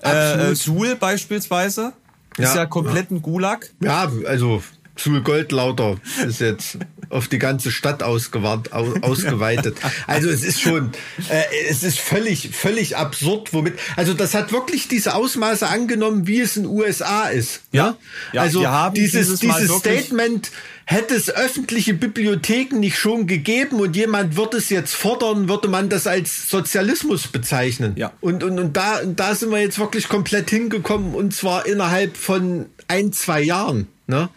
Äh, 0.00 0.08
Absolut. 0.08 0.52
äh, 0.52 0.54
Suhl 0.54 0.96
beispielsweise 0.96 1.92
ist 2.38 2.54
Ja, 2.54 2.66
komplett 2.66 3.10
ein 3.10 3.22
Gulag. 3.22 3.70
Ja, 3.80 4.10
also 4.26 4.62
Sul 4.96 5.22
Goldlauter 5.22 5.96
ist 6.26 6.40
jetzt 6.40 6.78
auf 7.08 7.28
die 7.28 7.38
ganze 7.38 7.70
Stadt 7.70 8.02
ausgewandt, 8.02 8.72
au, 8.72 8.94
ausgeweitet. 9.02 9.78
Also 10.06 10.28
es 10.28 10.44
ist 10.44 10.60
schon, 10.60 10.92
äh, 11.28 11.42
es 11.68 11.82
ist 11.82 11.98
völlig, 11.98 12.50
völlig 12.52 12.96
absurd, 12.96 13.52
womit. 13.52 13.74
Also 13.96 14.14
das 14.14 14.34
hat 14.34 14.52
wirklich 14.52 14.88
diese 14.88 15.14
Ausmaße 15.14 15.66
angenommen, 15.68 16.26
wie 16.26 16.40
es 16.40 16.56
in 16.56 16.64
den 16.64 16.72
USA 16.72 17.28
ist. 17.28 17.62
Ja, 17.72 17.90
ne? 17.90 17.96
ja, 18.32 18.42
also 18.42 18.64
dieses, 18.94 19.38
dieses 19.40 19.70
Statement. 19.76 20.50
Hätte 20.88 21.16
es 21.16 21.28
öffentliche 21.28 21.94
Bibliotheken 21.94 22.78
nicht 22.78 22.96
schon 22.96 23.26
gegeben 23.26 23.80
und 23.80 23.96
jemand 23.96 24.36
wird 24.36 24.54
es 24.54 24.68
jetzt 24.70 24.94
fordern, 24.94 25.48
würde 25.48 25.66
man 25.66 25.88
das 25.88 26.06
als 26.06 26.48
Sozialismus 26.48 27.26
bezeichnen. 27.26 27.94
Ja. 27.96 28.12
Und, 28.20 28.44
und, 28.44 28.60
und 28.60 28.76
da, 28.76 29.00
und 29.00 29.18
da 29.18 29.34
sind 29.34 29.50
wir 29.50 29.58
jetzt 29.58 29.80
wirklich 29.80 30.08
komplett 30.08 30.48
hingekommen 30.48 31.16
und 31.16 31.34
zwar 31.34 31.66
innerhalb 31.66 32.16
von 32.16 32.66
ein, 32.86 33.12
zwei 33.12 33.42
Jahren. 33.42 33.88
Ne? 34.06 34.28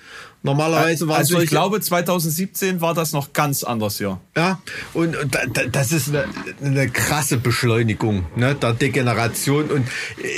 Normalerweise 0.42 1.08
war 1.08 1.18
Also 1.18 1.40
ich 1.40 1.50
glaube, 1.50 1.82
2017 1.82 2.80
war 2.80 2.94
das 2.94 3.12
noch 3.12 3.34
ganz 3.34 3.64
anders, 3.64 4.00
ja. 4.00 4.22
Ja, 4.38 4.62
und, 4.94 5.18
und 5.18 5.36
da, 5.36 5.46
da, 5.46 5.66
das 5.66 5.92
ist 5.92 6.10
eine, 6.10 6.26
eine 6.64 6.90
krasse 6.90 7.38
Beschleunigung 7.38 8.26
ne, 8.38 8.56
der 8.56 8.74
Degeneration. 8.74 9.70
Und 9.70 9.88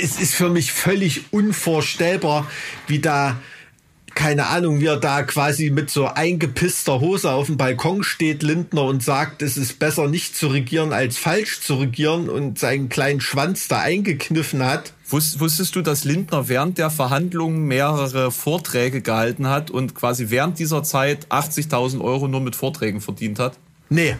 es 0.02 0.20
ist 0.20 0.34
für 0.34 0.48
mich 0.50 0.72
völlig 0.72 1.32
unvorstellbar, 1.32 2.48
wie 2.88 2.98
da, 2.98 3.36
keine 4.14 4.46
Ahnung, 4.46 4.80
wie 4.80 4.86
er 4.86 4.96
da 4.96 5.22
quasi 5.22 5.70
mit 5.70 5.90
so 5.90 6.06
eingepisster 6.06 7.00
Hose 7.00 7.30
auf 7.30 7.46
dem 7.46 7.56
Balkon 7.56 8.02
steht, 8.02 8.42
Lindner, 8.42 8.84
und 8.84 9.02
sagt, 9.02 9.42
es 9.42 9.56
ist 9.56 9.78
besser 9.78 10.08
nicht 10.08 10.36
zu 10.36 10.48
regieren 10.48 10.92
als 10.92 11.18
falsch 11.18 11.60
zu 11.60 11.74
regieren 11.74 12.28
und 12.28 12.58
seinen 12.58 12.88
kleinen 12.88 13.20
Schwanz 13.20 13.68
da 13.68 13.80
eingekniffen 13.80 14.64
hat. 14.64 14.92
Wusstest 15.08 15.76
du, 15.76 15.82
dass 15.82 16.04
Lindner 16.04 16.48
während 16.48 16.78
der 16.78 16.90
Verhandlungen 16.90 17.64
mehrere 17.66 18.30
Vorträge 18.30 19.02
gehalten 19.02 19.46
hat 19.46 19.70
und 19.70 19.94
quasi 19.94 20.30
während 20.30 20.58
dieser 20.58 20.82
Zeit 20.82 21.26
80.000 21.28 22.00
Euro 22.00 22.28
nur 22.28 22.40
mit 22.40 22.56
Vorträgen 22.56 23.00
verdient 23.00 23.38
hat? 23.38 23.58
Nee. 23.90 24.16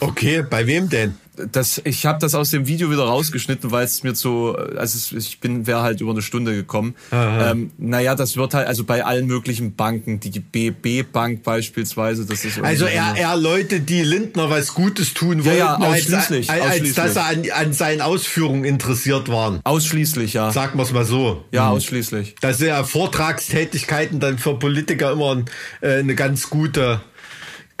Okay, 0.00 0.44
bei 0.48 0.66
wem 0.66 0.88
denn? 0.88 1.14
das, 1.52 1.80
ich 1.84 2.06
habe 2.06 2.18
das 2.18 2.34
aus 2.34 2.50
dem 2.50 2.66
Video 2.66 2.90
wieder 2.90 3.04
rausgeschnitten, 3.04 3.70
weil 3.70 3.84
es 3.84 4.02
mir 4.02 4.14
so, 4.14 4.54
also 4.54 5.16
ich 5.16 5.40
bin, 5.40 5.66
wäre 5.66 5.82
halt 5.82 6.00
über 6.00 6.10
eine 6.10 6.22
Stunde 6.22 6.54
gekommen. 6.54 6.94
Ähm, 7.12 7.70
naja, 7.78 8.14
das 8.14 8.36
wird 8.36 8.54
halt, 8.54 8.66
also 8.66 8.84
bei 8.84 9.04
allen 9.04 9.26
möglichen 9.26 9.74
Banken, 9.74 10.20
die 10.20 10.40
BB 10.40 11.10
Bank 11.12 11.42
beispielsweise, 11.42 12.26
das 12.26 12.44
ist 12.44 12.60
also 12.60 12.86
eher, 12.86 13.14
eher 13.16 13.36
Leute, 13.36 13.80
die 13.80 14.02
Lindner 14.02 14.50
was 14.50 14.74
Gutes 14.74 15.14
tun 15.14 15.44
wollten, 15.44 15.58
ja, 15.58 15.78
ja, 15.80 15.88
ausschließlich, 15.88 16.50
als, 16.50 16.62
ausschließlich. 16.62 16.98
als 16.98 17.14
dass 17.14 17.16
er 17.16 17.26
an, 17.26 17.66
an 17.66 17.72
seinen 17.72 18.00
Ausführungen 18.00 18.64
interessiert 18.64 19.28
waren. 19.28 19.60
Ausschließlich, 19.64 20.34
ja. 20.34 20.52
Sagen 20.52 20.78
wir 20.78 20.82
es 20.82 20.92
mal 20.92 21.04
so. 21.04 21.44
Ja, 21.52 21.66
mhm. 21.66 21.76
ausschließlich. 21.76 22.36
Das 22.40 22.58
sind 22.58 22.68
ja 22.68 22.84
Vortragstätigkeiten 22.84 24.20
dann 24.20 24.38
für 24.38 24.58
Politiker 24.58 25.12
immer 25.12 25.44
äh, 25.80 25.98
eine 25.98 26.14
ganz 26.14 26.50
gute 26.50 27.00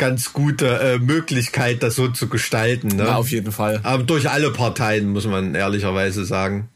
ganz 0.00 0.32
gute 0.32 0.66
äh, 0.66 0.98
Möglichkeit, 0.98 1.82
das 1.82 1.94
so 1.94 2.08
zu 2.08 2.28
gestalten. 2.28 2.88
Ne? 2.88 3.04
Ja, 3.04 3.16
auf 3.16 3.30
jeden 3.30 3.52
Fall. 3.52 3.80
Aber 3.82 4.02
durch 4.02 4.28
alle 4.28 4.50
Parteien, 4.50 5.10
muss 5.10 5.26
man 5.26 5.54
ehrlicherweise 5.54 6.24
sagen. 6.24 6.68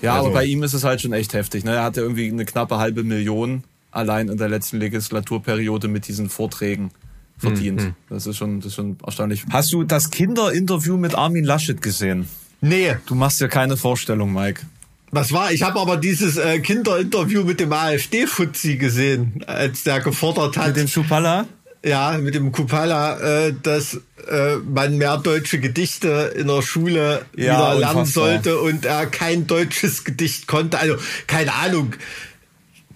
Ja, 0.00 0.14
also. 0.14 0.26
aber 0.26 0.34
bei 0.34 0.44
ihm 0.46 0.62
ist 0.62 0.72
es 0.72 0.82
halt 0.82 1.00
schon 1.00 1.12
echt 1.12 1.34
heftig. 1.34 1.64
Ne? 1.64 1.74
Er 1.74 1.84
hatte 1.84 2.00
irgendwie 2.00 2.28
eine 2.28 2.44
knappe 2.44 2.78
halbe 2.78 3.04
Million 3.04 3.64
allein 3.90 4.28
in 4.28 4.38
der 4.38 4.48
letzten 4.48 4.78
Legislaturperiode 4.78 5.88
mit 5.88 6.08
diesen 6.08 6.30
Vorträgen 6.30 6.90
verdient. 7.36 7.82
Mhm. 7.82 7.94
Das 8.08 8.26
ist 8.26 8.36
schon, 8.36 8.60
das 8.60 8.68
ist 8.68 8.74
schon 8.74 8.96
erstaunlich. 9.04 9.44
Hast 9.50 9.72
du 9.72 9.84
das 9.84 10.10
Kinderinterview 10.10 10.96
mit 10.96 11.14
Armin 11.14 11.44
Laschet 11.44 11.80
gesehen? 11.82 12.28
Nee. 12.60 12.96
Du 13.06 13.14
machst 13.14 13.40
dir 13.40 13.48
keine 13.48 13.76
Vorstellung, 13.76 14.32
Mike. 14.32 14.62
Was 15.10 15.32
war? 15.32 15.52
Ich 15.52 15.62
habe 15.62 15.80
aber 15.80 15.96
dieses 15.96 16.36
äh, 16.36 16.58
Kinderinterview 16.60 17.44
mit 17.44 17.60
dem 17.60 17.72
AfD-Fuzzi 17.72 18.76
gesehen, 18.76 19.42
als 19.46 19.82
der 19.84 20.00
gefordert 20.00 20.56
hat. 20.56 20.68
Mit 20.68 20.76
dem 20.76 20.88
Schupalla? 20.88 21.46
Ja, 21.88 22.18
mit 22.18 22.34
dem 22.34 22.52
Kupala, 22.52 23.18
äh, 23.46 23.54
dass 23.62 24.00
äh, 24.28 24.56
man 24.56 24.98
mehr 24.98 25.16
deutsche 25.16 25.58
Gedichte 25.58 26.34
in 26.36 26.48
der 26.48 26.62
Schule 26.62 27.24
ja, 27.36 27.42
wieder 27.42 27.74
lernen 27.74 28.00
unfassbar. 28.00 28.24
sollte 28.24 28.58
und 28.60 28.84
er 28.84 29.06
kein 29.06 29.46
deutsches 29.46 30.04
Gedicht 30.04 30.46
konnte. 30.46 30.78
Also, 30.78 30.96
keine 31.26 31.54
Ahnung. 31.54 31.94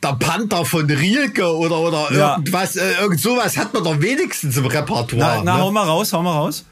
Der 0.03 0.14
Panther 0.14 0.64
von 0.64 0.90
Rielke 0.90 1.47
oder, 1.57 1.78
oder 1.78 2.12
ja. 2.12 2.32
irgendwas, 2.32 2.74
äh, 2.74 2.93
irgend 3.01 3.20
sowas 3.20 3.57
hat 3.57 3.72
man 3.72 3.84
doch 3.84 4.01
wenigstens 4.01 4.57
im 4.57 4.66
Repertoire. 4.66 5.38
Na, 5.38 5.45
na 5.45 5.57
ne? 5.57 5.62
hau 5.62 5.70
mal 5.70 5.84
raus, 5.84 6.12
hau 6.12 6.22
mal 6.22 6.32
raus. 6.32 6.64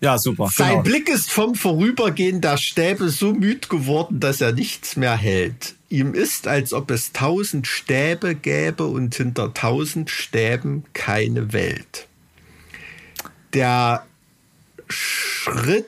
Ja, 0.00 0.18
super. 0.18 0.48
Sein 0.52 0.70
genau. 0.70 0.82
Blick 0.82 1.08
ist 1.08 1.30
vom 1.30 1.54
Vorübergehen 1.54 2.40
der 2.40 2.56
Stäbe 2.56 3.08
so 3.08 3.32
müd 3.32 3.68
geworden, 3.68 4.18
dass 4.18 4.40
er 4.40 4.52
nichts 4.52 4.96
mehr 4.96 5.16
hält. 5.16 5.76
Ihm 5.92 6.14
ist, 6.14 6.48
als 6.48 6.72
ob 6.72 6.90
es 6.90 7.12
tausend 7.12 7.66
Stäbe 7.66 8.34
gäbe 8.34 8.86
und 8.86 9.14
hinter 9.14 9.52
tausend 9.52 10.08
Stäben 10.08 10.84
keine 10.94 11.52
Welt. 11.52 12.08
Der 13.52 14.06
Schritt 14.88 15.84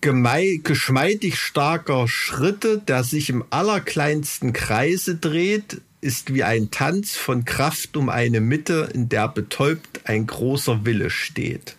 geschmeidig 0.00 1.38
starker 1.38 2.08
Schritte, 2.08 2.78
der 2.78 3.04
sich 3.04 3.30
im 3.30 3.44
allerkleinsten 3.50 4.52
Kreise 4.52 5.14
dreht, 5.14 5.80
ist 6.00 6.34
wie 6.34 6.42
ein 6.42 6.72
Tanz 6.72 7.14
von 7.14 7.44
Kraft 7.44 7.96
um 7.96 8.08
eine 8.08 8.40
Mitte, 8.40 8.88
in 8.92 9.08
der 9.08 9.28
betäubt 9.28 10.00
ein 10.02 10.26
großer 10.26 10.84
Wille 10.84 11.10
steht. 11.10 11.76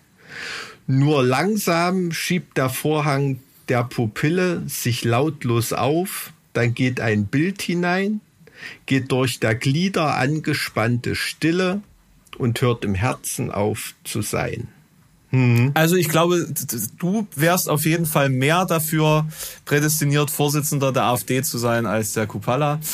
Nur 0.88 1.26
langsam 1.26 2.14
schiebt 2.14 2.58
der 2.58 2.70
Vorhang 2.70 3.42
der 3.68 3.84
Pupille 3.84 4.64
sich 4.68 5.04
lautlos 5.04 5.74
auf, 5.74 6.32
dann 6.54 6.74
geht 6.74 7.00
ein 7.00 7.26
Bild 7.26 7.62
hinein, 7.62 8.22
geht 8.86 9.12
durch 9.12 9.40
der 9.40 9.56
Glieder 9.56 10.16
angespannte 10.16 11.16
Stille 11.16 11.82
und 12.38 12.62
hört 12.62 12.86
im 12.86 12.96
Herzen 12.96 13.52
auf 13.52 13.94
zu 14.04 14.22
sein. 14.22 14.68
Hm. 15.30 15.72
Also 15.74 15.96
ich 15.96 16.10
glaube, 16.10 16.46
du 17.00 17.26
wärst 17.36 17.70
auf 17.70 17.86
jeden 17.86 18.06
Fall 18.06 18.30
mehr 18.30 18.66
dafür 18.66 19.28
prädestiniert, 19.64 20.30
Vorsitzender 20.30 20.92
der 20.92 21.04
AfD 21.04 21.42
zu 21.42 21.58
sein 21.58 21.86
als 21.86 22.14
der 22.14 22.28
Kupala. 22.28 22.80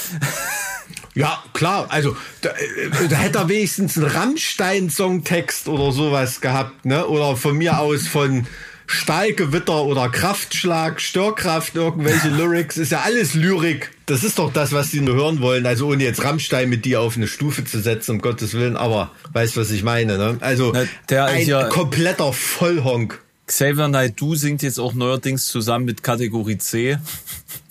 Ja, 1.17 1.43
klar. 1.53 1.87
Also 1.89 2.15
da, 2.41 2.49
äh, 2.49 3.07
da 3.09 3.15
hätte 3.15 3.39
er 3.39 3.49
wenigstens 3.49 3.97
einen 3.97 4.05
Rammstein-Songtext 4.05 5.67
oder 5.67 5.91
sowas 5.91 6.41
gehabt, 6.41 6.85
ne? 6.85 7.07
Oder 7.07 7.35
von 7.35 7.57
mir 7.57 7.79
aus 7.79 8.05
von 8.05 8.45
Stahlgewitter 8.87 9.83
oder 9.83 10.09
Kraftschlag, 10.09 11.01
Störkraft, 11.01 11.75
irgendwelche 11.75 12.29
Lyrics, 12.29 12.77
ist 12.77 12.91
ja 12.91 13.01
alles 13.01 13.33
Lyrik. 13.33 13.91
Das 14.05 14.23
ist 14.23 14.39
doch 14.39 14.51
das, 14.51 14.71
was 14.71 14.91
die 14.91 15.01
nur 15.01 15.15
hören 15.15 15.41
wollen. 15.41 15.65
Also 15.65 15.87
ohne 15.87 16.03
jetzt 16.03 16.23
Rammstein 16.23 16.69
mit 16.69 16.85
dir 16.85 17.01
auf 17.01 17.17
eine 17.17 17.27
Stufe 17.27 17.65
zu 17.65 17.79
setzen, 17.79 18.11
um 18.11 18.21
Gottes 18.21 18.53
Willen, 18.53 18.77
aber 18.77 19.11
weißt 19.33 19.57
was 19.57 19.71
ich 19.71 19.83
meine, 19.83 20.17
ne? 20.17 20.37
Also 20.39 20.73
Der 21.09 21.25
ein 21.25 21.45
ja 21.45 21.65
kompletter 21.65 22.31
Vollhonk. 22.31 23.21
Xavier 23.45 23.87
Naidoo 23.89 24.35
singt 24.35 24.61
jetzt 24.61 24.79
auch 24.79 24.93
neuerdings 24.93 25.47
zusammen 25.47 25.85
mit 25.85 26.03
Kategorie 26.03 26.57
C. 26.57 26.97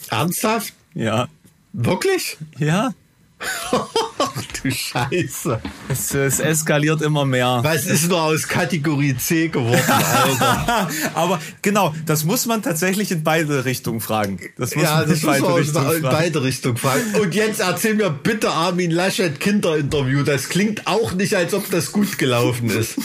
Ernsthaft? 0.09 0.73
Ja. 0.95 1.29
Wirklich? 1.73 2.39
Ja. 2.59 2.93
Du 4.63 4.71
Scheiße. 4.71 5.61
Es, 5.89 6.15
es, 6.15 6.41
eskaliert 6.41 7.03
immer 7.03 7.25
mehr. 7.25 7.61
Was 7.63 7.87
ist 7.87 8.09
nur 8.09 8.23
aus 8.23 8.49
Kategorie 8.49 9.17
C 9.17 9.49
geworden, 9.49 9.83
Alter? 9.89 10.89
Aber 11.15 11.41
genau, 11.63 11.95
das 12.05 12.25
muss 12.25 12.47
man 12.47 12.63
tatsächlich 12.63 13.11
in 13.13 13.23
beide 13.23 13.65
Richtungen 13.65 14.01
fragen. 14.01 14.39
Das 14.57 14.75
muss 14.75 14.85
ja, 14.85 14.97
man 14.97 15.09
das 15.09 15.21
in, 15.21 15.27
beide, 15.27 15.43
muss 15.43 15.59
Richtungen 15.61 15.97
in 15.97 16.03
beide 16.03 16.43
Richtungen 16.43 16.77
fragen. 16.77 17.03
Und 17.21 17.35
jetzt 17.35 17.61
erzähl 17.61 17.95
mir 17.95 18.11
bitte 18.11 18.51
Armin 18.51 18.91
Laschet 18.91 19.39
Kinderinterview. 19.39 20.23
Das 20.23 20.49
klingt 20.49 20.87
auch 20.87 21.13
nicht, 21.13 21.35
als 21.35 21.55
ob 21.55 21.71
das 21.71 21.93
gut 21.93 22.19
gelaufen 22.19 22.71
ist. 22.71 22.99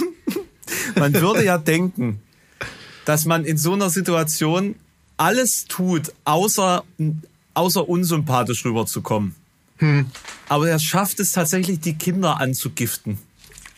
man 0.95 1.13
würde 1.13 1.45
ja 1.45 1.57
denken, 1.57 2.21
dass 3.05 3.25
man 3.25 3.45
in 3.45 3.57
so 3.57 3.73
einer 3.73 3.89
Situation 3.89 4.75
alles 5.17 5.65
tut, 5.65 6.11
außer, 6.25 6.83
außer 7.53 7.87
unsympathisch 7.87 8.65
rüberzukommen. 8.65 9.35
Hm. 9.81 10.05
Aber 10.47 10.69
er 10.69 10.79
schafft 10.79 11.19
es 11.19 11.31
tatsächlich, 11.31 11.79
die 11.79 11.95
Kinder 11.95 12.39
anzugiften. 12.39 13.17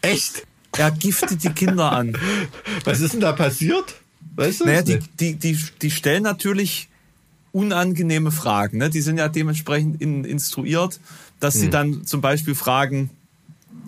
Echt? 0.02 0.46
Er 0.78 0.92
giftet 0.92 1.44
die 1.44 1.50
Kinder 1.50 1.92
an. 1.92 2.18
Was 2.84 3.00
ist 3.00 3.14
denn 3.14 3.22
da 3.22 3.32
passiert? 3.32 3.96
Weißt 4.36 4.62
du 4.62 4.66
naja, 4.66 4.82
die, 4.82 5.00
die, 5.20 5.36
die, 5.36 5.58
die 5.82 5.92
stellen 5.92 6.24
natürlich 6.24 6.90
unangenehme 7.52 8.32
Fragen. 8.32 8.80
Ne? 8.80 8.90
Die 8.90 9.02
sind 9.02 9.18
ja 9.18 9.30
dementsprechend 9.30 10.02
in, 10.02 10.26
instruiert, 10.26 11.00
dass 11.40 11.56
hm. 11.56 11.62
sie 11.62 11.70
dann 11.70 12.06
zum 12.06 12.20
Beispiel 12.20 12.56
fragen, 12.56 13.10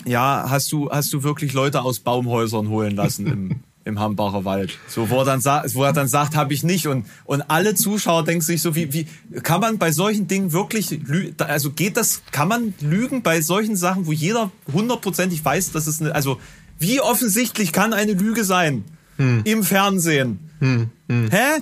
ja, 0.06 0.46
hast 0.50 0.72
du, 0.72 0.90
hast 0.90 1.12
du 1.12 1.24
wirklich 1.24 1.54
Leute 1.54 1.82
aus 1.82 2.00
Baumhäusern 2.00 2.70
holen 2.70 2.96
lassen 2.96 3.28
im, 3.28 3.56
im 3.86 4.00
Hambacher 4.00 4.44
Wald. 4.46 4.78
So, 4.88 5.10
wo 5.10 5.20
er 5.20 5.26
dann, 5.26 5.40
sagt, 5.40 5.74
wo 5.76 5.84
er 5.84 5.94
dann 5.94 6.08
sagt, 6.08 6.36
habe 6.36 6.54
ich 6.54 6.64
nicht. 6.64 6.88
Und, 6.88 7.06
und 7.24 7.44
alle 7.44 7.76
Zuschauer 7.76 8.26
denken 8.26 8.42
sich 8.42 8.62
so, 8.62 8.76
wie, 8.76 8.92
wie, 8.92 9.08
kann 9.44 9.62
man 9.62 9.78
bei 9.78 9.92
solchen 9.92 10.28
Dingen 10.28 10.52
wirklich, 10.52 11.00
also 11.38 11.72
geht 11.72 11.96
das, 11.96 12.24
kann 12.32 12.48
man 12.48 12.74
lügen 12.82 13.22
bei 13.22 13.42
solchen 13.42 13.76
Sachen, 13.76 14.08
wo 14.08 14.12
jeder 14.12 14.52
hundertprozentig 14.74 15.46
weiß, 15.46 15.72
dass 15.72 15.88
es 15.88 16.02
eine, 16.02 16.14
also, 16.14 16.42
wie 16.80 17.00
offensichtlich 17.00 17.72
kann 17.72 17.94
eine 17.94 18.14
Lüge 18.14 18.44
sein? 18.44 18.84
Hm. 19.18 19.42
Im 19.46 19.64
Fernsehen. 19.64 20.40
Hm. 20.60 20.90
Hm. 21.08 21.30
Hä? 21.30 21.62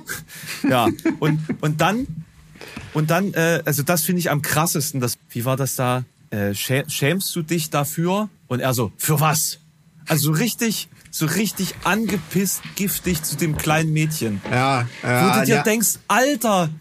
Ja. 0.67 0.87
Und, 1.19 1.39
und 1.61 1.81
dann, 1.81 2.07
und 2.93 3.11
dann, 3.11 3.33
äh, 3.33 3.61
also 3.65 3.83
das 3.83 4.01
finde 4.03 4.19
ich 4.19 4.31
am 4.31 4.41
krassesten. 4.41 4.99
Das, 5.01 5.17
wie 5.29 5.45
war 5.45 5.55
das 5.55 5.75
da? 5.75 6.03
Äh, 6.31 6.55
schämst 6.55 7.35
du 7.35 7.43
dich 7.43 7.69
dafür? 7.69 8.29
Und 8.47 8.59
er 8.59 8.73
so, 8.73 8.91
für 8.97 9.19
was? 9.19 9.59
Also 10.07 10.31
richtig, 10.31 10.89
so 11.13 11.27
richtig 11.27 11.75
angepisst, 11.83 12.63
giftig 12.75 13.21
zu 13.21 13.37
dem 13.37 13.55
kleinen 13.55 13.93
Mädchen. 13.93 14.41
Ja, 14.49 14.87
ja. 15.03 15.35
Wo 15.35 15.39
du 15.39 15.45
dir 15.45 15.55
ja. 15.57 15.63
denkst, 15.63 15.99
Alter, 16.07 16.71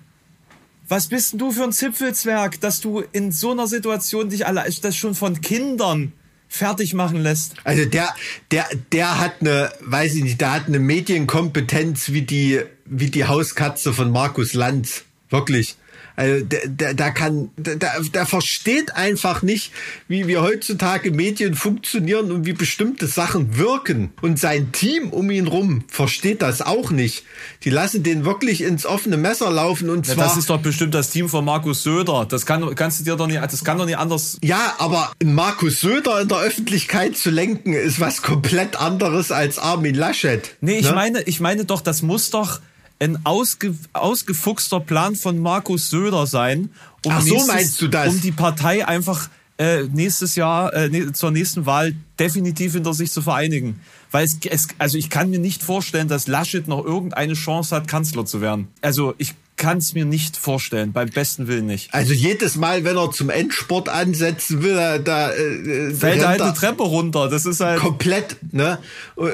was 0.89 1.09
bist 1.09 1.33
denn 1.33 1.39
du 1.39 1.53
für 1.53 1.64
ein 1.64 1.72
Zipfelzwerg, 1.72 2.59
dass 2.62 2.80
du 2.80 3.05
in 3.12 3.30
so 3.30 3.51
einer 3.51 3.66
Situation 3.66 4.30
dich 4.30 4.47
alle, 4.47 4.64
das 4.80 4.97
schon 4.97 5.14
von 5.14 5.43
Kindern 5.43 6.14
fertig 6.49 6.95
machen 6.95 7.22
lässt. 7.22 7.57
Also 7.64 7.85
der, 7.85 8.09
der, 8.51 8.66
der 8.91 9.20
hat 9.20 9.35
eine, 9.41 9.70
weiß 9.80 10.14
ich 10.14 10.22
nicht, 10.22 10.41
der 10.41 10.53
hat 10.53 10.66
eine 10.66 10.78
Medienkompetenz 10.78 12.09
wie 12.12 12.22
die, 12.22 12.62
wie 12.87 13.11
die 13.11 13.26
Hauskatze 13.26 13.93
von 13.93 14.11
Markus 14.11 14.55
Lanz. 14.55 15.05
Wirklich. 15.28 15.76
Also 16.17 16.45
der, 16.45 16.69
der, 16.69 16.95
der 16.95 17.11
kann, 17.13 17.51
der, 17.57 17.77
der 18.01 18.27
versteht 18.27 18.95
einfach 18.97 19.43
nicht, 19.43 19.73
wie 20.09 20.27
wir 20.27 20.43
heutzutage 20.43 21.11
Medien 21.11 21.55
funktionieren 21.55 22.31
und 22.33 22.45
wie 22.47 22.53
bestimmte 22.53 23.07
Sachen 23.07 23.57
wirken. 23.57 24.13
Und 24.21 24.39
sein 24.39 24.73
Team 24.73 25.11
um 25.11 25.31
ihn 25.31 25.47
rum 25.47 25.85
versteht 25.89 26.43
das 26.43 26.61
auch 26.63 26.91
nicht. 26.91 27.25
Die 27.65 27.71
lassen 27.71 28.03
den 28.03 28.25
wirklich 28.25 28.61
ins 28.63 28.85
offene 28.87 29.17
Messer 29.17 29.51
laufen 29.51 29.89
und 29.91 30.07
Ja, 30.07 30.15
zwar. 30.15 30.25
das 30.25 30.37
ist 30.37 30.51
doch 30.51 30.61
bestimmt 30.61 30.95
das 30.95 31.11
Team 31.11 31.29
von 31.29 31.45
Markus 31.45 31.83
Söder. 31.83 32.27
Das 32.29 32.45
kann, 32.47 32.75
kannst 32.75 33.01
du 33.01 33.05
dir 33.05 33.17
doch 33.17 33.27
nicht, 33.27 33.41
das 33.43 33.65
kann 33.65 33.79
doch 33.79 33.87
nicht 33.87 33.99
anders. 33.99 34.39
ja, 34.43 34.75
aber 34.79 35.13
Markus 35.25 35.81
Söder 35.81 36.21
in 36.21 36.29
der 36.29 36.39
Öffentlichkeit 36.39 37.17
zu 37.17 37.31
lenken, 37.31 37.73
ist 37.73 38.01
was 38.01 38.23
komplett 38.23 38.77
anderes 38.77 39.33
als 39.33 39.59
Armin 39.59 39.95
Laschet. 39.95 40.57
Nee, 40.61 40.79
ich 40.79 40.87
Ne? 40.87 40.93
meine, 40.93 41.23
ich 41.23 41.41
meine 41.41 41.65
doch, 41.65 41.81
das 41.81 42.03
muss 42.03 42.31
doch 42.31 42.61
ein 43.03 43.25
ausge, 43.25 43.75
ausgefuchster 43.93 44.81
Plan 44.81 45.17
von 45.17 45.39
Markus 45.39 45.91
Söder 45.91 46.27
sein, 46.27 46.71
um, 47.05 47.13
Ach 47.13 47.21
so, 47.21 47.37
du 47.79 47.89
das? 47.89 48.09
um 48.09 48.21
die 48.21 48.33
Partei 48.33 48.87
einfach 48.87 49.29
äh, 49.59 49.85
nächstes 49.85 50.37
Jahr, 50.37 50.73
äh, 50.73 50.89
ne, 50.89 51.13
zur 51.13 51.31
nächsten 51.31 51.67
Wahl 51.67 51.95
definitiv 52.19 52.73
hinter 52.75 52.95
sich 52.95 53.11
zu 53.11 53.23
vereinigen. 53.23 53.81
Weil 54.11 54.25
es, 54.25 54.39
es, 54.49 54.69
also 54.79 54.99
ich 54.99 55.11
kann 55.11 55.31
mir 55.31 55.39
nicht 55.39 55.63
vorstellen, 55.63 56.09
dass 56.09 56.27
Laschet 56.27 56.69
noch 56.69 56.85
irgendeine 56.85 57.35
Chance 57.35 57.75
hat, 57.75 57.89
Kanzler 57.89 58.25
zu 58.25 58.41
werden. 58.41 58.69
Also 58.81 59.15
ich 59.19 59.35
kann 59.57 59.79
es 59.79 59.95
mir 59.95 60.05
nicht 60.05 60.37
vorstellen, 60.37 60.93
beim 60.93 61.11
besten 61.11 61.47
Willen 61.47 61.67
nicht. 61.67 61.93
Also 61.95 62.13
jedes 62.13 62.57
Mal, 62.57 62.85
wenn 62.85 62.97
er 62.97 63.11
zum 63.11 63.31
Endsport 63.31 63.89
ansetzen 63.89 64.63
will, 64.63 64.75
da, 64.75 64.99
da 64.99 65.31
äh, 65.31 65.95
Fällt 65.95 66.03
rennt 66.03 66.27
halt 66.27 66.41
er 66.41 66.47
eine 66.47 66.55
Treppe 66.55 66.83
runter. 66.83 67.29
Das 67.29 67.47
ist 67.47 67.61
halt. 67.61 67.81
komplett, 67.81 68.37
ne? 68.53 68.79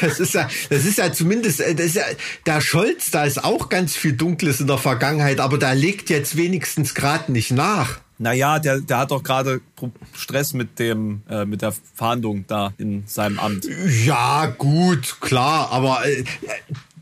Das 0.00 0.20
ist 0.20 0.34
ja, 0.34 0.48
das 0.70 0.84
ist 0.84 0.98
ja 0.98 1.12
zumindest, 1.12 1.60
äh, 1.60 1.74
das 1.74 1.86
ist 1.86 1.96
ja, 1.96 2.04
der 2.46 2.60
Scholz, 2.60 3.10
da 3.10 3.24
ist 3.24 3.42
auch 3.44 3.68
ganz 3.68 3.96
viel 3.96 4.12
Dunkles 4.12 4.60
in 4.60 4.66
der 4.66 4.78
Vergangenheit, 4.78 5.40
aber 5.40 5.58
da 5.58 5.72
legt 5.72 6.10
jetzt 6.10 6.36
wenigstens 6.36 6.94
gerade 6.94 7.32
nicht 7.32 7.50
nach. 7.50 8.00
Naja, 8.18 8.60
der, 8.60 8.80
der 8.80 8.98
hat 8.98 9.10
doch 9.10 9.22
gerade 9.22 9.60
Stress 10.14 10.52
mit 10.52 10.78
dem, 10.78 11.22
äh, 11.28 11.44
mit 11.44 11.62
der 11.62 11.74
Fahndung 11.94 12.44
da 12.46 12.72
in 12.78 13.04
seinem 13.06 13.40
Amt. 13.40 13.66
Ja, 14.04 14.46
gut, 14.46 15.20
klar, 15.20 15.70
aber 15.72 16.06
äh, 16.06 16.24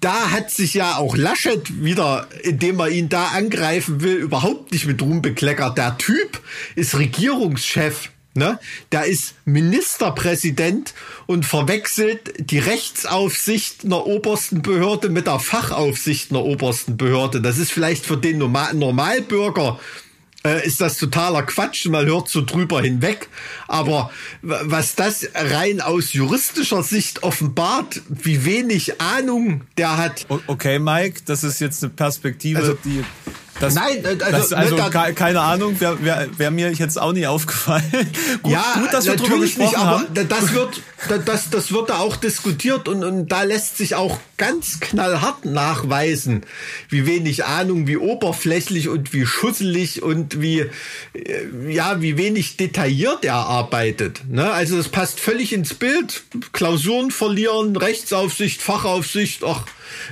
da 0.03 0.33
hat 0.33 0.51
sich 0.51 0.75
ja 0.75 0.97
auch 0.97 1.17
Laschet 1.17 1.83
wieder, 1.83 2.29
indem 2.43 2.81
er 2.81 2.89
ihn 2.89 3.09
da 3.09 3.29
angreifen 3.29 4.03
will, 4.03 4.17
überhaupt 4.17 4.73
nicht 4.73 4.87
mit 4.87 5.01
Ruhm 5.01 5.23
bekleckert. 5.23 5.79
Der 5.79 5.97
Typ 5.97 6.43
ist 6.75 6.99
Regierungschef. 6.99 8.11
Ne? 8.35 8.59
Der 8.91 9.05
ist 9.05 9.35
Ministerpräsident 9.45 10.95
und 11.27 11.45
verwechselt 11.45 12.33
die 12.39 12.59
Rechtsaufsicht 12.59 13.85
einer 13.85 14.07
obersten 14.07 14.63
Behörde 14.63 15.09
mit 15.09 15.27
der 15.27 15.39
Fachaufsicht 15.39 16.31
einer 16.31 16.43
obersten 16.43 16.97
Behörde. 16.97 17.41
Das 17.41 17.59
ist 17.59 17.71
vielleicht 17.71 18.05
für 18.05 18.17
den 18.17 18.39
Normal 18.39 18.75
Normalbürger 18.75 19.79
äh, 20.45 20.67
ist 20.67 20.81
das 20.81 20.99
totaler 20.99 21.43
Quatsch, 21.43 21.87
man 21.87 22.07
hört 22.07 22.29
so 22.29 22.43
drüber 22.45 22.83
hinweg. 22.83 23.29
Aber 23.69 24.11
was 24.43 24.95
das 24.95 25.29
rein 25.35 25.81
aus 25.81 26.13
juristischer 26.13 26.83
Sicht 26.83 27.23
offenbart, 27.23 28.03
wie 28.09 28.45
wenig 28.45 29.01
Ahnung 29.01 29.63
der 29.77 29.97
hat. 29.97 30.27
Okay, 30.47 30.79
Mike, 30.79 31.21
das 31.27 31.45
ist 31.45 31.61
jetzt 31.61 31.83
eine 31.83 31.93
Perspektive, 31.93 32.59
Also- 32.61 32.79
die. 32.85 33.05
Das, 33.63 33.75
Nein, 33.75 34.05
äh, 34.05 34.09
also, 34.09 34.31
das, 34.31 34.53
also 34.53 34.77
ne, 34.77 34.83
da- 34.91 35.07
ke- 35.07 35.15
keine 35.15 35.41
Ahnung, 35.41 35.81
wäre 35.81 36.03
wär, 36.05 36.27
wär 36.37 36.51
mir 36.51 36.73
jetzt 36.73 37.01
auch 37.01 37.13
nie 37.13 37.27
aufgefallen. 37.27 37.85
gut, 38.43 38.53
ja, 38.53 38.65
gut, 38.81 38.93
dass 38.93 39.07
wir 39.07 39.15
drüber 39.17 39.39
gesprochen 39.39 39.63
nicht, 39.67 39.79
aber 39.79 39.99
haben. 40.01 40.07
da- 40.15 40.25
das 40.25 40.53
wird, 40.53 40.81
da- 41.09 41.19
das, 41.19 41.51
das 41.51 41.73
wird 41.73 41.91
da 41.91 41.99
auch 41.99 42.17
diskutiert 42.17 42.89
und, 42.89 43.05
und 43.05 43.29
da 43.29 43.45
lässt 43.45 43.77
sich 43.77 43.95
auch 43.95 44.19
ganz 44.37 44.81
knallhart 44.81 45.45
nachweisen, 45.45 46.43
wie 46.89 47.07
wenig 47.07 47.45
Ahnung, 47.45 47.87
wie 47.87 47.97
oberflächlich 47.99 48.89
und 48.89 49.13
wie 49.13 49.25
schusselig 49.27 50.03
und 50.03 50.41
wie, 50.41 50.61
äh, 50.61 50.71
ja, 51.69 52.01
wie 52.01 52.17
wenig 52.17 52.57
detailliert 52.57 53.25
er 53.25 53.35
arbeitet. 53.37 54.23
Ne? 54.29 54.51
Also 54.51 54.77
das 54.77 54.89
passt 54.89 55.21
völlig 55.21 55.53
ins 55.53 55.75
Bild. 55.75 56.25
Klausuren 56.53 57.11
verlieren, 57.13 57.77
Rechtsaufsicht, 57.77 58.61
Fachaufsicht, 58.61 59.45
ach, 59.45 59.65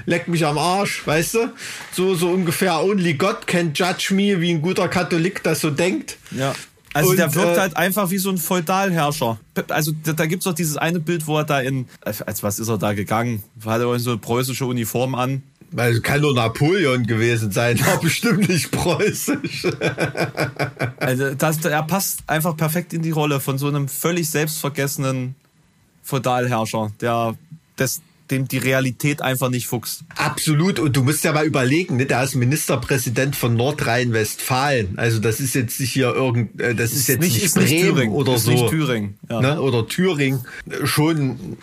leck 0.06 0.28
mich 0.28 0.44
am 0.46 0.58
Arsch, 0.58 1.06
weißt 1.06 1.34
du? 1.34 1.52
So, 1.92 2.14
so 2.14 2.30
ungefähr 2.30 2.82
only 2.82 3.14
God 3.14 3.46
can 3.46 3.72
judge 3.74 4.12
me, 4.12 4.40
wie 4.40 4.50
ein 4.50 4.62
guter 4.62 4.88
Katholik 4.88 5.42
das 5.42 5.60
so 5.60 5.70
denkt. 5.70 6.18
Ja. 6.30 6.54
Also 6.92 7.10
Und, 7.10 7.18
der 7.18 7.34
wirkt 7.34 7.56
äh, 7.56 7.60
halt 7.60 7.76
einfach 7.76 8.10
wie 8.10 8.18
so 8.18 8.30
ein 8.30 8.38
Feudalherrscher. 8.38 9.38
Also 9.68 9.92
da, 10.02 10.12
da 10.12 10.26
gibt's 10.26 10.44
doch 10.44 10.54
dieses 10.54 10.76
eine 10.76 10.98
Bild, 10.98 11.26
wo 11.26 11.38
er 11.38 11.44
da 11.44 11.60
in, 11.60 11.86
als 12.00 12.42
was 12.42 12.58
ist 12.58 12.68
er 12.68 12.78
da 12.78 12.94
gegangen? 12.94 13.44
Hat 13.64 13.80
er 13.80 13.98
so 14.00 14.10
eine 14.10 14.18
preußische 14.18 14.66
Uniform 14.66 15.14
an? 15.14 15.42
Weil 15.72 16.00
kann 16.00 16.20
nur 16.20 16.34
Napoleon 16.34 17.06
gewesen 17.06 17.52
sein, 17.52 17.78
war 17.86 18.00
bestimmt 18.00 18.48
nicht 18.48 18.70
preußisch. 18.70 19.66
Also 20.98 21.34
das, 21.34 21.64
er 21.64 21.82
passt 21.82 22.20
einfach 22.26 22.56
perfekt 22.56 22.92
in 22.92 23.02
die 23.02 23.10
Rolle 23.10 23.40
von 23.40 23.56
so 23.56 23.68
einem 23.68 23.88
völlig 23.88 24.28
selbstvergessenen 24.28 25.34
Feudalherrscher, 26.02 26.92
der 27.00 27.36
das, 27.76 28.02
dem 28.30 28.48
die 28.48 28.58
Realität 28.58 29.22
einfach 29.22 29.50
nicht 29.50 29.66
fuchst. 29.66 30.04
Absolut. 30.16 30.78
Und 30.78 30.96
du 30.96 31.02
musst 31.02 31.24
ja 31.24 31.32
mal 31.32 31.44
überlegen, 31.44 31.96
ne? 31.96 32.06
der 32.06 32.22
ist 32.22 32.34
Ministerpräsident 32.34 33.36
von 33.36 33.54
Nordrhein-Westfalen. 33.56 34.98
Also 34.98 35.18
das 35.18 35.40
ist 35.40 35.54
jetzt 35.54 35.80
nicht 35.80 35.92
hier 35.92 36.14
irgend, 36.14 36.60
äh, 36.60 36.74
das 36.74 36.92
ist 36.92 37.08
jetzt 37.08 37.20
nicht, 37.20 37.42
ist 37.42 37.56
nicht 37.56 37.68
Bremen 37.68 37.94
Thüringen, 37.94 38.14
oder 38.14 38.34
ist 38.34 38.44
so. 38.44 38.52
nicht 38.52 38.68
Thüringen. 38.68 39.18
Ja. 39.28 39.40
Ne? 39.40 39.60
Oder 39.60 39.86
Thüringen. 39.86 40.40
Schon 40.84 41.56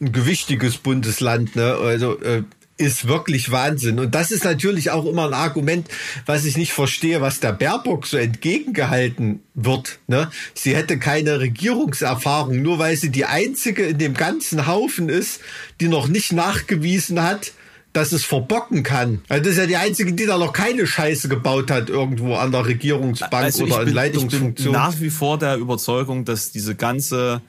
ein 0.00 0.12
gewichtiges 0.12 0.78
Bundesland. 0.78 1.56
Ne? 1.56 1.74
Also 1.74 2.20
äh, 2.20 2.42
ist 2.76 3.06
wirklich 3.06 3.50
Wahnsinn. 3.52 4.00
Und 4.00 4.14
das 4.14 4.30
ist 4.30 4.44
natürlich 4.44 4.90
auch 4.90 5.06
immer 5.06 5.26
ein 5.26 5.34
Argument, 5.34 5.88
was 6.26 6.44
ich 6.44 6.56
nicht 6.56 6.72
verstehe, 6.72 7.20
was 7.20 7.38
der 7.40 7.52
Baerbock 7.52 8.06
so 8.06 8.16
entgegengehalten 8.16 9.40
wird. 9.54 9.98
Ne? 10.08 10.30
Sie 10.54 10.74
hätte 10.74 10.98
keine 10.98 11.38
Regierungserfahrung, 11.40 12.62
nur 12.62 12.78
weil 12.78 12.96
sie 12.96 13.10
die 13.10 13.26
einzige 13.26 13.84
in 13.86 13.98
dem 13.98 14.14
ganzen 14.14 14.66
Haufen 14.66 15.08
ist, 15.08 15.40
die 15.80 15.88
noch 15.88 16.08
nicht 16.08 16.32
nachgewiesen 16.32 17.22
hat, 17.22 17.52
dass 17.92 18.10
es 18.10 18.24
verbocken 18.24 18.82
kann. 18.82 19.22
Also 19.28 19.44
das 19.44 19.52
ist 19.52 19.58
ja 19.58 19.66
die 19.66 19.76
einzige, 19.76 20.12
die 20.12 20.26
da 20.26 20.36
noch 20.36 20.52
keine 20.52 20.84
Scheiße 20.84 21.28
gebaut 21.28 21.70
hat 21.70 21.88
irgendwo 21.88 22.34
an 22.34 22.50
der 22.50 22.66
Regierungsbank 22.66 23.32
Also 23.44 23.64
oder 23.64 23.66
in 23.66 23.70
ich 23.70 23.76
bin, 23.76 23.78
ich 23.78 23.84
bin 23.84 23.94
Leitungsfunktion. 23.94 24.72
nach 24.72 25.00
wie 25.00 25.10
vor 25.10 25.38
der 25.38 25.56
Überzeugung, 25.58 26.24
dass 26.24 26.50
diese 26.50 26.74
ganze 26.74 27.40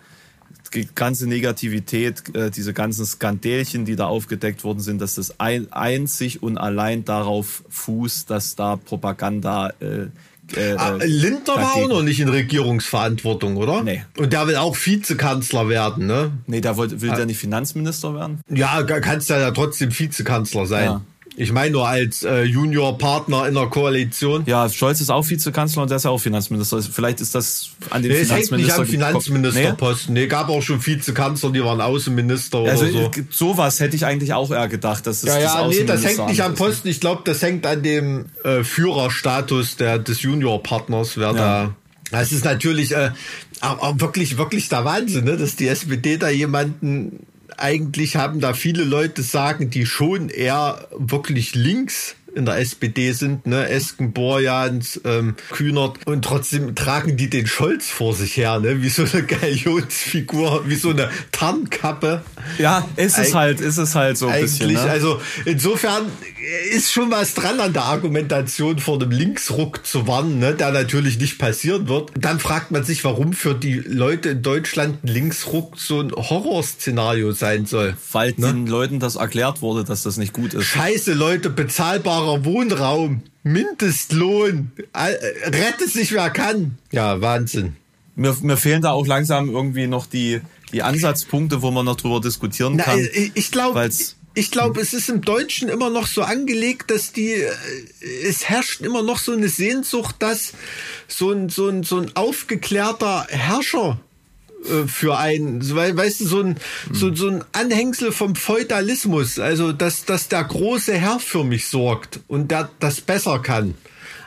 die 0.76 0.88
ganze 0.94 1.28
Negativität, 1.28 2.36
äh, 2.36 2.52
diese 2.52 2.74
ganzen 2.74 3.06
Skandälchen, 3.06 3.86
die 3.86 3.96
da 3.96 4.06
aufgedeckt 4.06 4.64
worden 4.64 4.80
sind, 4.80 5.02
dass 5.02 5.16
das 5.16 5.40
ein, 5.40 5.72
einzig 5.72 6.44
und 6.44 6.58
allein 6.58 7.06
darauf 7.06 7.64
fußt, 7.70 8.30
dass 8.30 8.56
da 8.56 8.76
Propaganda 8.76 9.72
äh, 9.80 10.08
äh, 10.56 10.76
Ah, 10.78 10.98
Lindner 11.02 11.56
war 11.56 11.74
auch 11.74 11.88
noch 11.88 12.04
nicht 12.04 12.20
in 12.20 12.30
Regierungsverantwortung, 12.30 13.58
oder? 13.58 13.82
Nee. 13.84 14.04
Und 14.18 14.32
der 14.32 14.48
will 14.48 14.58
auch 14.58 14.76
Vizekanzler 14.78 15.70
werden, 15.70 16.06
ne? 16.06 16.34
Nee, 16.46 16.62
der 16.62 16.78
wollte, 16.78 17.02
will 17.02 17.10
der 17.10 17.26
nicht 17.26 17.40
Finanzminister 17.40 18.14
werden? 18.14 18.42
Ja, 18.50 18.84
kannst 18.84 19.30
ja 19.30 19.50
trotzdem 19.52 19.98
Vizekanzler 19.98 20.68
sein. 20.68 20.86
Ja. 20.86 21.02
Ich 21.38 21.52
meine 21.52 21.72
nur 21.72 21.88
als 21.88 22.24
äh, 22.24 22.44
Juniorpartner 22.44 23.48
in 23.48 23.56
der 23.56 23.66
Koalition. 23.68 24.44
Ja, 24.46 24.70
Scholz 24.70 25.02
ist 25.02 25.10
auch 25.10 25.28
Vizekanzler 25.30 25.82
und 25.82 25.90
der 25.90 25.98
ist 25.98 26.06
ja 26.06 26.12
auch 26.12 26.18
Finanzminister. 26.20 26.82
Vielleicht 26.82 27.20
ist 27.20 27.36
das 27.36 27.72
an 27.90 28.02
den 28.04 28.12
Nee, 28.14 28.20
es 28.20 28.32
hängt 28.32 28.52
nicht 28.52 28.72
Finanzminister 28.72 28.80
am. 28.80 28.86
Finanzministerposten. 28.88 30.14
Nee, 30.14 30.28
gab 30.28 30.48
auch 30.50 30.62
schon 30.62 30.86
Vizekanzler, 30.86 31.52
die 31.52 31.64
waren 31.64 31.82
Außenminister 31.82 32.62
Nee? 32.62 32.70
Also 32.70 32.84
oder 32.86 32.92
so. 32.94 33.00
es 33.08 33.12
gibt 33.12 33.34
sowas 33.34 33.80
hätte 33.82 33.96
ich 33.98 34.06
eigentlich 34.06 34.34
auch 34.34 34.50
eher 34.52 34.68
gedacht, 34.70 35.06
dass 35.08 35.24
es 35.24 35.30
Ja, 35.30 35.40
das 35.40 35.44
ja, 35.54 35.68
nee, 35.68 35.84
das 35.84 36.06
hängt 36.06 36.28
nicht 36.28 36.42
am. 36.42 36.56
Posten. 36.56 36.88
Ich 36.88 37.00
glaube, 37.02 37.22
das 37.26 37.42
hängt 37.42 37.66
an 37.66 37.84
dem 37.84 38.26
äh, 38.44 38.64
Führerstatus 38.64 39.76
der, 39.76 40.00
des 40.00 40.22
Juniorpartners, 40.22 41.18
wer 41.18 41.28
Ja. 41.28 41.34
da. 41.34 41.76
Das 42.12 42.32
ist 42.32 42.46
natürlich 42.46 42.94
äh, 42.94 43.12
auch, 43.62 43.80
auch 43.80 44.00
wirklich, 44.00 44.38
wirklich 44.38 44.70
der 44.70 44.86
Wahnsinn, 44.86 45.26
ne? 45.26 45.36
dass 45.38 45.56
die 45.56 45.68
SPD 45.68 46.18
da 46.18 46.30
jemanden 46.30 47.26
eigentlich 47.58 48.16
haben 48.16 48.40
da 48.40 48.54
viele 48.54 48.84
Leute 48.84 49.22
sagen, 49.24 49.70
die 49.70 49.86
schon 49.86 50.30
eher 50.30 50.88
wirklich 50.98 51.56
links 51.56 52.16
in 52.36 52.46
der 52.46 52.58
SPD 52.58 53.14
sind, 53.14 53.48
ne, 53.48 53.70
Esken, 53.70 54.12
Borjans, 54.12 55.00
ähm, 55.06 55.36
Kühnert 55.52 56.06
und 56.06 56.26
trotzdem 56.26 56.76
tragen 56.76 57.16
die 57.16 57.30
den 57.30 57.48
Scholz 57.48 57.88
vor 57.90 58.14
sich 58.14 58.36
her, 58.36 58.60
ne, 58.60 58.82
wie 58.82 58.90
so 58.90 59.04
eine 59.04 59.24
Galionsfigur, 59.24 60.68
wie 60.68 60.76
so 60.76 60.90
eine 60.90 61.10
Tarnkappe. 61.32 62.24
Ja, 62.58 62.88
ist 62.98 63.18
es 63.18 63.30
Eig- 63.32 63.36
halt, 63.36 63.62
ist 63.62 63.78
es 63.78 63.96
halt 63.96 64.18
so 64.18 64.28
ein 64.28 64.34
Eigentlich, 64.34 64.52
bisschen. 64.60 64.74
Ne? 64.74 64.80
also 64.82 65.22
insofern 65.46 66.08
ist 66.72 66.92
schon 66.92 67.12
was 67.12 67.34
dran 67.34 67.60
an 67.60 67.74
der 67.74 67.84
Argumentation 67.84 68.80
vor 68.80 69.00
dem 69.00 69.12
Linksruck 69.12 69.86
zu 69.86 70.08
warnen, 70.08 70.40
ne, 70.40 70.54
der 70.54 70.72
natürlich 70.72 71.20
nicht 71.20 71.38
passieren 71.40 71.88
wird. 71.88 72.12
Dann 72.18 72.40
fragt 72.40 72.72
man 72.72 72.84
sich, 72.84 73.04
warum 73.04 73.34
für 73.34 73.54
die 73.54 73.76
Leute 73.76 74.30
in 74.30 74.42
Deutschland 74.42 75.04
ein 75.04 75.08
Linksruck 75.08 75.80
so 75.80 76.02
ein 76.02 76.12
Horrorszenario 76.12 77.32
sein 77.32 77.66
soll. 77.66 77.96
weil 78.12 78.34
ne? 78.38 78.48
den 78.48 78.68
Leuten 78.68 79.00
das 79.00 79.16
erklärt 79.16 79.62
wurde, 79.62 79.84
dass 79.84 80.04
das 80.04 80.18
nicht 80.18 80.34
gut 80.34 80.54
ist. 80.54 80.66
Scheiße, 80.66 81.14
Leute, 81.14 81.50
bezahlbarer 81.50 82.46
Wohnraum, 82.46 83.24
Mindestlohn, 83.44 84.72
rette 84.94 85.88
sich 85.88 86.12
wer 86.12 86.30
kann. 86.30 86.78
Ja, 86.92 87.22
Wahnsinn. 87.22 87.76
Mir, 88.16 88.36
mir 88.42 88.58
fehlen 88.58 88.82
da 88.82 88.92
auch 88.92 89.08
langsam 89.08 89.50
irgendwie 89.50 89.88
noch 89.88 90.06
die, 90.06 90.42
die 90.72 90.84
Ansatzpunkte, 90.84 91.62
wo 91.62 91.72
man 91.72 91.86
noch 91.86 91.98
drüber 91.98 92.22
diskutieren 92.22 92.78
kann. 92.78 92.98
ich 93.00 93.32
ich 93.34 93.52
glaube, 93.52 93.90
ich 94.36 94.52
glaube, 94.52 94.82
es 94.82 94.94
ist 94.94 95.10
im 95.10 95.22
Deutschen 95.22 95.70
immer 95.70 95.90
noch 95.90 96.08
so 96.08 96.22
angelegt, 96.22 96.92
dass 96.92 97.14
die, 97.14 97.32
äh, 97.32 97.52
es 98.24 98.48
herrscht 98.50 98.82
immer 98.82 99.02
noch 99.02 99.18
so 99.18 99.32
eine 99.32 99.50
Sehnsucht, 99.50 100.18
dass 100.20 100.54
so 101.08 101.32
ein, 101.32 101.50
so 101.50 101.70
ein, 101.70 101.84
so 101.84 101.98
ein 102.00 102.16
aufgeklärter 102.16 103.26
Herrscher 103.30 104.00
äh, 104.66 104.88
für 104.88 105.18
einen, 105.18 105.62
weißt 105.76 106.20
du, 106.20 106.28
so 106.28 106.42
ein, 106.42 106.58
so, 106.92 107.16
so 107.16 107.30
ein 107.30 107.44
Anhängsel 107.54 108.12
vom 108.12 108.36
Feudalismus, 108.36 109.40
also 109.40 109.72
dass, 109.72 110.04
dass 110.04 110.28
der 110.28 110.44
große 110.44 110.94
Herr 110.94 111.20
für 111.20 111.46
mich 111.46 111.68
sorgt 111.68 112.20
und 112.28 112.52
der 112.52 112.70
das 112.80 113.02
besser 113.02 113.40
kann 113.40 113.76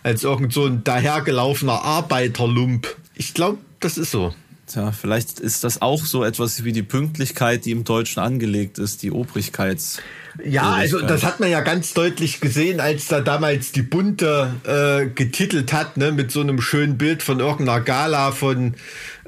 als 0.02 0.24
irgend 0.24 0.54
so 0.54 0.64
ein 0.64 0.84
dahergelaufener 0.84 1.82
Arbeiterlump. 1.82 2.96
Ich 3.14 3.34
glaube, 3.34 3.58
das 3.80 3.98
ist 3.98 4.10
so. 4.10 4.34
Tja, 4.68 4.92
vielleicht 4.92 5.40
ist 5.40 5.64
das 5.64 5.80
auch 5.80 6.04
so 6.04 6.24
etwas 6.24 6.62
wie 6.62 6.72
die 6.72 6.82
Pünktlichkeit, 6.82 7.64
die 7.64 7.70
im 7.70 7.84
Deutschen 7.84 8.20
angelegt 8.20 8.78
ist, 8.78 9.02
die 9.02 9.10
Obrigkeits. 9.10 9.98
Ja, 10.44 10.72
also 10.72 11.00
das 11.00 11.24
hat 11.24 11.40
man 11.40 11.50
ja 11.50 11.62
ganz 11.62 11.94
deutlich 11.94 12.40
gesehen, 12.40 12.78
als 12.78 13.08
da 13.08 13.20
damals 13.20 13.72
die 13.72 13.82
Bunte 13.82 14.54
äh, 14.64 15.08
getitelt 15.08 15.72
hat, 15.72 15.96
ne, 15.96 16.12
mit 16.12 16.30
so 16.30 16.40
einem 16.40 16.60
schönen 16.60 16.98
Bild 16.98 17.22
von 17.22 17.40
irgendeiner 17.40 17.80
Gala 17.80 18.30
von 18.32 18.74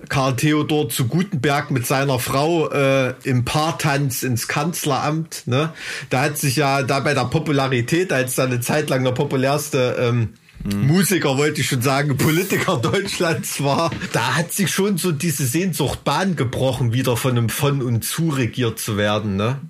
Karl 0.08 0.36
Theodor 0.36 0.88
zu 0.90 1.08
Gutenberg 1.08 1.70
mit 1.70 1.86
seiner 1.86 2.18
Frau 2.18 2.70
äh, 2.70 3.14
im 3.24 3.44
Paartanz 3.44 4.22
ins 4.22 4.46
Kanzleramt. 4.46 5.44
Ne? 5.46 5.72
Da 6.10 6.22
hat 6.22 6.38
sich 6.38 6.56
ja 6.56 6.82
da 6.82 7.00
bei 7.00 7.14
der 7.14 7.24
Popularität, 7.24 8.12
als 8.12 8.34
da 8.34 8.44
eine 8.44 8.60
Zeit 8.60 8.90
lang 8.90 9.04
der 9.04 9.12
populärste 9.12 9.96
ähm, 9.98 10.34
mhm. 10.64 10.86
Musiker, 10.86 11.36
wollte 11.36 11.60
ich 11.60 11.68
schon 11.68 11.82
sagen, 11.82 12.16
Politiker 12.16 12.76
Deutschlands 12.76 13.62
war, 13.62 13.90
da 14.12 14.36
hat 14.36 14.52
sich 14.52 14.70
schon 14.70 14.98
so 14.98 15.12
diese 15.12 15.46
Sehnsucht 15.46 16.04
Bahn 16.04 16.36
gebrochen, 16.36 16.92
wieder 16.92 17.16
von 17.16 17.32
einem 17.32 17.48
von 17.48 17.82
und 17.82 18.04
zu 18.04 18.30
regiert 18.30 18.78
zu 18.78 18.96
werden, 18.96 19.36
ne? 19.36 19.60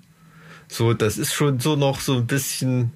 So, 0.69 0.95
das 0.95 1.19
ist 1.19 1.33
schon 1.33 1.59
so 1.59 1.75
noch 1.77 2.01
so 2.01 2.15
ein 2.17 2.27
bisschen, 2.27 2.93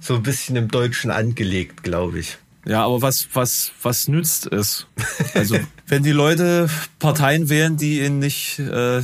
so 0.00 0.16
ein 0.16 0.22
bisschen 0.22 0.56
im 0.56 0.68
Deutschen 0.68 1.10
angelegt, 1.10 1.84
glaube 1.84 2.18
ich. 2.18 2.38
Ja, 2.66 2.84
aber 2.84 3.00
was, 3.00 3.28
was, 3.32 3.70
was 3.80 4.08
nützt 4.08 4.52
es? 4.52 4.86
Also, 5.34 5.56
wenn 5.86 6.02
die 6.02 6.10
Leute 6.10 6.68
Parteien 6.98 7.48
wählen, 7.48 7.76
die 7.76 8.00
ihnen 8.00 8.18
nicht 8.18 8.58
äh, 8.58 9.02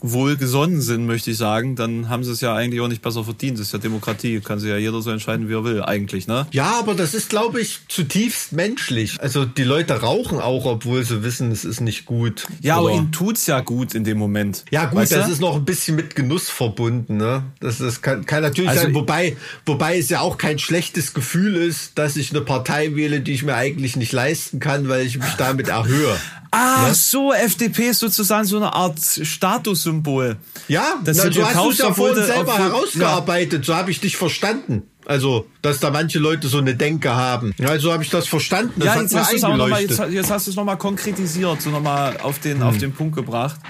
wohlgesonnen 0.00 0.80
sind, 0.80 1.06
möchte 1.06 1.30
ich 1.30 1.36
sagen, 1.36 1.76
dann 1.76 2.08
haben 2.08 2.24
sie 2.24 2.32
es 2.32 2.40
ja 2.40 2.54
eigentlich 2.54 2.80
auch 2.80 2.88
nicht 2.88 3.02
besser 3.02 3.24
verdient. 3.24 3.58
Das 3.58 3.68
ist 3.68 3.72
ja 3.72 3.78
Demokratie, 3.78 4.40
kann 4.40 4.58
sich 4.58 4.70
ja 4.70 4.76
jeder 4.76 5.00
so 5.00 5.10
entscheiden, 5.10 5.48
wie 5.48 5.54
er 5.54 5.64
will, 5.64 5.82
eigentlich, 5.82 6.26
ne? 6.26 6.46
Ja, 6.52 6.78
aber 6.78 6.94
das 6.94 7.14
ist, 7.14 7.30
glaube 7.30 7.60
ich, 7.60 7.80
zutiefst 7.88 8.52
menschlich. 8.52 9.20
Also 9.20 9.44
die 9.44 9.64
Leute 9.64 9.94
rauchen 9.94 10.38
auch, 10.38 10.66
obwohl 10.66 11.04
sie 11.04 11.22
wissen, 11.22 11.50
es 11.50 11.64
ist 11.64 11.80
nicht 11.80 12.04
gut. 12.04 12.46
Ja, 12.60 12.78
Oder 12.78 12.90
aber 12.90 12.98
ihnen 12.98 13.12
tut's 13.12 13.46
ja 13.46 13.60
gut 13.60 13.94
in 13.94 14.04
dem 14.04 14.18
Moment. 14.18 14.64
Ja, 14.70 14.86
gut, 14.86 14.98
weißt 14.98 15.12
das 15.12 15.26
du? 15.26 15.32
ist 15.32 15.40
noch 15.40 15.56
ein 15.56 15.64
bisschen 15.64 15.96
mit 15.96 16.14
Genuss 16.14 16.50
verbunden, 16.50 17.16
ne? 17.16 17.44
Das, 17.60 17.78
das 17.78 18.02
kann, 18.02 18.26
kann 18.26 18.42
natürlich 18.42 18.70
also 18.70 18.82
sein, 18.82 18.94
wobei, 18.94 19.36
wobei 19.64 19.98
es 19.98 20.08
ja 20.08 20.20
auch 20.20 20.38
kein 20.38 20.58
schlechtes 20.58 21.14
Gefühl 21.14 21.56
ist, 21.56 21.98
dass 21.98 22.16
ich 22.16 22.30
eine 22.30 22.42
Partei 22.42 22.94
wähle, 22.94 23.20
die 23.20 23.32
ich 23.32 23.42
mir 23.42 23.54
eigentlich 23.54 23.96
nicht 23.96 24.12
leisten 24.12 24.60
kann, 24.60 24.88
weil 24.88 25.06
ich 25.06 25.18
mich 25.18 25.32
damit 25.38 25.68
erhöhe. 25.68 26.16
Ah, 26.56 26.88
ne? 26.88 26.94
so, 26.94 27.34
FDP 27.34 27.90
ist 27.90 27.98
sozusagen 27.98 28.46
so 28.46 28.56
eine 28.56 28.72
Art 28.72 28.98
Statussymbol. 28.98 30.36
Ja, 30.68 30.94
das 31.04 31.18
na, 31.18 31.28
du 31.28 31.44
hast 31.44 31.72
es 31.72 31.78
ja 31.78 31.92
vorhin 31.92 32.24
selber 32.24 32.56
herausgearbeitet, 32.56 33.60
ja. 33.60 33.64
so 33.64 33.76
habe 33.76 33.90
ich 33.90 34.00
dich 34.00 34.16
verstanden. 34.16 34.82
Also, 35.04 35.46
dass 35.60 35.80
da 35.80 35.90
manche 35.90 36.18
Leute 36.18 36.48
so 36.48 36.58
eine 36.58 36.74
Denke 36.74 37.14
haben. 37.14 37.54
Ja, 37.58 37.78
so 37.78 37.92
habe 37.92 38.02
ich 38.02 38.10
das 38.10 38.26
verstanden. 38.26 38.72
Das 38.76 38.86
ja, 38.86 39.02
jetzt 39.02 39.14
hast, 39.14 39.42
noch 39.42 39.68
mal, 39.68 39.82
jetzt, 39.82 40.00
jetzt, 40.10 40.30
hast 40.30 40.46
du 40.46 40.50
es 40.50 40.56
nochmal 40.56 40.78
konkretisiert, 40.78 41.60
so 41.60 41.70
nochmal 41.70 42.16
auf 42.22 42.38
den, 42.38 42.60
hm. 42.60 42.66
auf 42.66 42.78
den 42.78 42.92
Punkt 42.92 43.14
gebracht. 43.14 43.60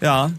Ja, 0.00 0.30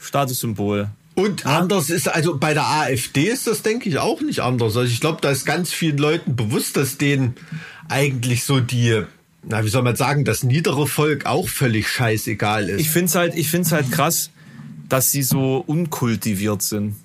Statussymbol. 0.00 0.88
Und 1.16 1.44
ja. 1.44 1.58
anders 1.58 1.90
ist, 1.90 2.08
also 2.08 2.38
bei 2.38 2.54
der 2.54 2.66
AfD 2.66 3.24
ist 3.24 3.46
das, 3.46 3.62
denke 3.62 3.88
ich, 3.88 3.98
auch 3.98 4.20
nicht 4.20 4.40
anders. 4.40 4.76
Also 4.76 4.92
ich 4.92 5.00
glaube, 5.00 5.18
da 5.20 5.30
ist 5.30 5.44
ganz 5.44 5.72
vielen 5.72 5.98
Leuten 5.98 6.36
bewusst, 6.36 6.76
dass 6.76 6.96
denen 6.96 7.34
eigentlich 7.88 8.44
so 8.44 8.60
die 8.60 9.04
na, 9.46 9.64
wie 9.64 9.68
soll 9.68 9.82
man 9.82 9.96
sagen, 9.96 10.24
das 10.24 10.42
niedere 10.42 10.86
Volk 10.86 11.26
auch 11.26 11.48
völlig 11.48 11.88
scheißegal 11.88 12.68
ist. 12.68 12.80
Ich 12.80 12.90
finde 12.90 13.06
es 13.06 13.14
halt, 13.14 13.34
ich 13.36 13.48
find's 13.48 13.72
halt 13.72 13.90
krass, 13.90 14.30
dass 14.88 15.10
sie 15.10 15.22
so 15.22 15.62
unkultiviert 15.66 16.62
sind. 16.62 16.96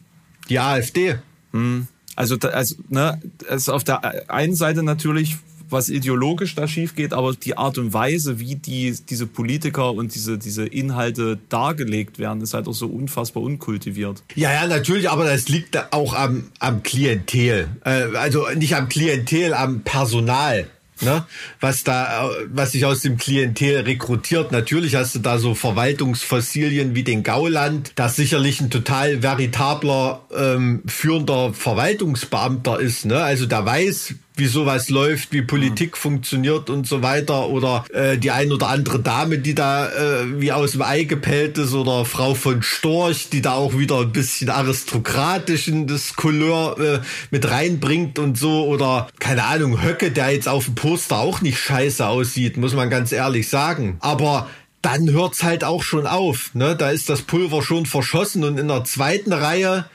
Die 0.50 0.60
AfD. 0.60 1.16
Hm. 1.52 1.88
Also, 2.16 2.38
also, 2.38 2.76
ne, 2.90 3.20
es 3.48 3.64
ist 3.64 3.70
auf 3.70 3.84
der 3.84 4.30
einen 4.30 4.56
Seite 4.56 4.84
natürlich, 4.84 5.38
was 5.70 5.90
ideologisch 5.90 6.56
da 6.56 6.68
schief 6.68 6.96
geht, 6.96 7.14
aber 7.14 7.34
die 7.34 7.56
Art 7.56 7.78
und 7.78 7.94
Weise, 7.94 8.40
wie 8.40 8.56
die, 8.56 8.96
diese 9.10 9.28
Politiker 9.28 9.94
und 9.94 10.16
diese, 10.16 10.38
diese 10.38 10.66
Inhalte 10.66 11.38
dargelegt 11.50 12.18
werden, 12.20 12.42
ist 12.42 12.54
halt 12.54 12.68
auch 12.68 12.74
so 12.74 12.88
unfassbar 12.88 13.44
unkultiviert. 13.44 14.24
Ja, 14.36 14.52
ja, 14.52 14.68
natürlich, 14.68 15.10
aber 15.10 15.26
das 15.26 15.48
liegt 15.48 15.94
auch 15.94 16.14
am, 16.14 16.46
am 16.60 16.84
Klientel. 16.84 17.68
Äh, 17.86 18.16
also 18.16 18.48
nicht 18.56 18.76
am 18.76 18.90
Klientel, 18.90 19.54
am 19.54 19.82
Personal 19.82 20.68
ne? 21.02 21.26
was 21.60 21.84
da, 21.84 22.30
was 22.48 22.72
sich 22.72 22.86
aus 22.86 23.02
dem 23.02 23.18
Klientel 23.18 23.82
rekrutiert. 23.82 24.52
Natürlich 24.52 24.96
hast 24.96 25.16
du 25.16 25.20
da 25.20 25.40
so 25.40 25.56
Verwaltungsfossilien 25.56 26.96
wie 26.96 27.04
den 27.04 27.24
Gauland, 27.24 27.94
das 27.96 28.16
sicherlich 28.16 28.62
ein 28.62 28.70
total 28.70 29.24
veritabler 29.24 30.26
ähm, 30.36 30.84
führender 30.86 31.54
Verwaltungsbeamter 31.54 32.80
ist. 32.80 33.06
Ne? 33.06 33.22
Also 33.22 33.46
der 33.46 33.66
weiß, 33.66 34.16
wie 34.40 34.48
sowas 34.48 34.90
läuft, 34.90 35.32
wie 35.32 35.42
Politik 35.42 35.92
mhm. 35.92 35.98
funktioniert 35.98 36.70
und 36.70 36.88
so 36.88 37.04
weiter. 37.04 37.50
Oder 37.50 37.86
äh, 37.94 38.18
die 38.18 38.32
ein 38.32 38.52
oder 38.52 38.70
andere 38.70 39.00
Dame, 39.00 39.40
die 39.40 39.54
da 39.54 39.90
äh, 39.90 40.40
wie 40.42 40.52
aus 40.52 40.72
dem 40.72 40.82
Ei 40.82 41.04
gepellt 41.04 41.58
ist, 41.58 41.74
oder 41.74 42.06
Frau 42.06 42.34
von 42.34 42.62
Storch, 42.62 43.30
die 43.30 43.42
da 43.42 43.54
auch 43.54 43.78
wieder 43.78 44.00
ein 44.00 44.12
bisschen 44.12 44.50
aristokratischen 44.50 45.88
das 45.88 46.16
Couleur 46.16 46.80
äh, 46.80 47.00
mit 47.32 47.50
reinbringt 47.50 48.20
und 48.20 48.38
so. 48.38 48.66
Oder 48.66 49.08
keine 49.20 49.44
Ahnung, 49.44 49.84
Höcke, 49.84 50.12
der 50.12 50.32
jetzt 50.32 50.48
auf 50.48 50.66
dem 50.66 50.76
Poster 50.76 51.20
auch 51.20 51.42
nicht 51.42 51.60
scheiße 51.60 52.08
aussieht, 52.08 52.58
muss 52.58 52.74
man 52.74 52.90
ganz 52.90 53.12
ehrlich 53.12 53.50
sagen. 53.50 53.98
Aber 54.00 54.48
dann 54.82 55.10
hört's 55.10 55.44
halt 55.44 55.64
auch 55.64 55.84
schon 55.84 56.08
auf. 56.08 56.56
Ne? 56.56 56.76
Da 56.76 56.90
ist 56.90 57.10
das 57.10 57.22
Pulver 57.22 57.62
schon 57.62 57.86
verschossen 57.86 58.44
und 58.44 58.58
in 58.58 58.68
der 58.68 58.84
zweiten 58.86 59.34
Reihe 59.34 59.86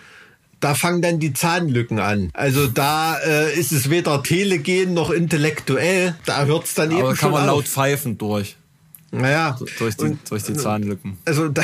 da 0.65 0.75
fangen 0.75 1.03
dann 1.03 1.19
die 1.19 1.35
Zahnlücken 1.35 1.99
an. 1.99 2.31
Also 2.33 2.67
da 2.67 3.19
äh, 3.19 3.55
ist 3.55 3.71
es 3.71 3.91
weder 3.91 4.23
telegen 4.23 4.95
noch 4.95 5.11
intellektuell. 5.11 6.15
Da 6.25 6.47
hört 6.47 6.65
es 6.65 6.73
dann 6.73 6.91
Aber 6.91 6.99
eben 7.01 7.09
kann 7.09 7.17
schon 7.17 7.31
man 7.33 7.43
auf. 7.43 7.49
laut 7.49 7.69
pfeifen 7.69 8.17
durch. 8.17 8.57
Naja. 9.11 9.59
Durch 9.79 9.95
die, 9.97 10.05
und, 10.05 10.31
durch 10.31 10.43
die 10.45 10.55
Zahnlücken. 10.55 11.19
Also 11.27 11.49
da, 11.49 11.63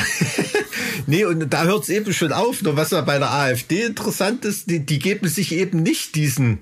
nee, 1.06 1.24
und 1.24 1.48
da 1.48 1.64
hört 1.64 1.84
es 1.84 1.88
eben 1.88 2.12
schon 2.12 2.34
auf. 2.34 2.60
Nur 2.60 2.76
was 2.76 2.90
ja 2.90 3.00
bei 3.00 3.18
der 3.18 3.30
AfD 3.32 3.84
interessant 3.84 4.44
ist, 4.44 4.68
die, 4.68 4.80
die 4.84 4.98
geben 4.98 5.28
sich 5.28 5.52
eben 5.52 5.82
nicht 5.82 6.14
diesen 6.14 6.58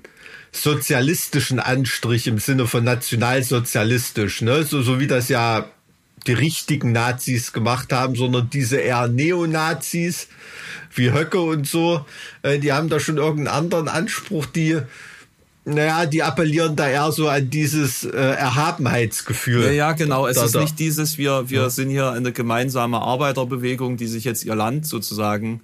sozialistischen 0.53 1.59
Anstrich 1.59 2.25
im 2.25 2.39
Sinne 2.39 2.67
von 2.67 2.85
nationalsozialistisch, 2.85 4.41
ne? 4.43 4.63
So, 4.63 4.81
so 4.81 5.01
wie 5.01 5.07
das 5.07 5.27
ja 5.27 5.69
die 6.29 6.33
richtigen 6.33 6.91
Nazis 6.91 7.53
gemacht 7.53 7.91
haben, 7.91 8.15
sondern 8.15 8.51
diese 8.51 8.77
eher 8.77 9.07
Neonazis, 9.07 10.27
wie 10.93 11.11
Höcke 11.11 11.41
und 11.41 11.65
so, 11.65 12.05
äh, 12.43 12.59
die 12.59 12.71
haben 12.71 12.87
da 12.87 12.99
schon 12.99 13.17
irgendeinen 13.17 13.57
anderen 13.57 13.87
Anspruch, 13.87 14.45
die 14.45 14.79
naja, 15.69 16.05
die 16.05 16.23
appellieren 16.23 16.75
da 16.75 16.87
eher 16.87 17.11
so 17.11 17.27
an 17.27 17.49
dieses 17.49 18.03
äh, 18.03 18.17
Erhabenheitsgefühl. 18.17 19.65
Ja, 19.65 19.71
ja, 19.71 19.91
genau. 19.93 20.27
Es 20.27 20.37
da, 20.37 20.45
ist 20.45 20.55
da. 20.55 20.61
nicht 20.61 20.79
dieses, 20.79 21.17
wir, 21.17 21.49
wir 21.49 21.61
ja. 21.61 21.69
sind 21.69 21.89
hier 21.89 22.11
eine 22.11 22.31
gemeinsame 22.31 22.99
Arbeiterbewegung, 22.99 23.97
die 23.97 24.07
sich 24.07 24.23
jetzt 24.23 24.43
ihr 24.45 24.55
Land 24.55 24.85
sozusagen 24.85 25.61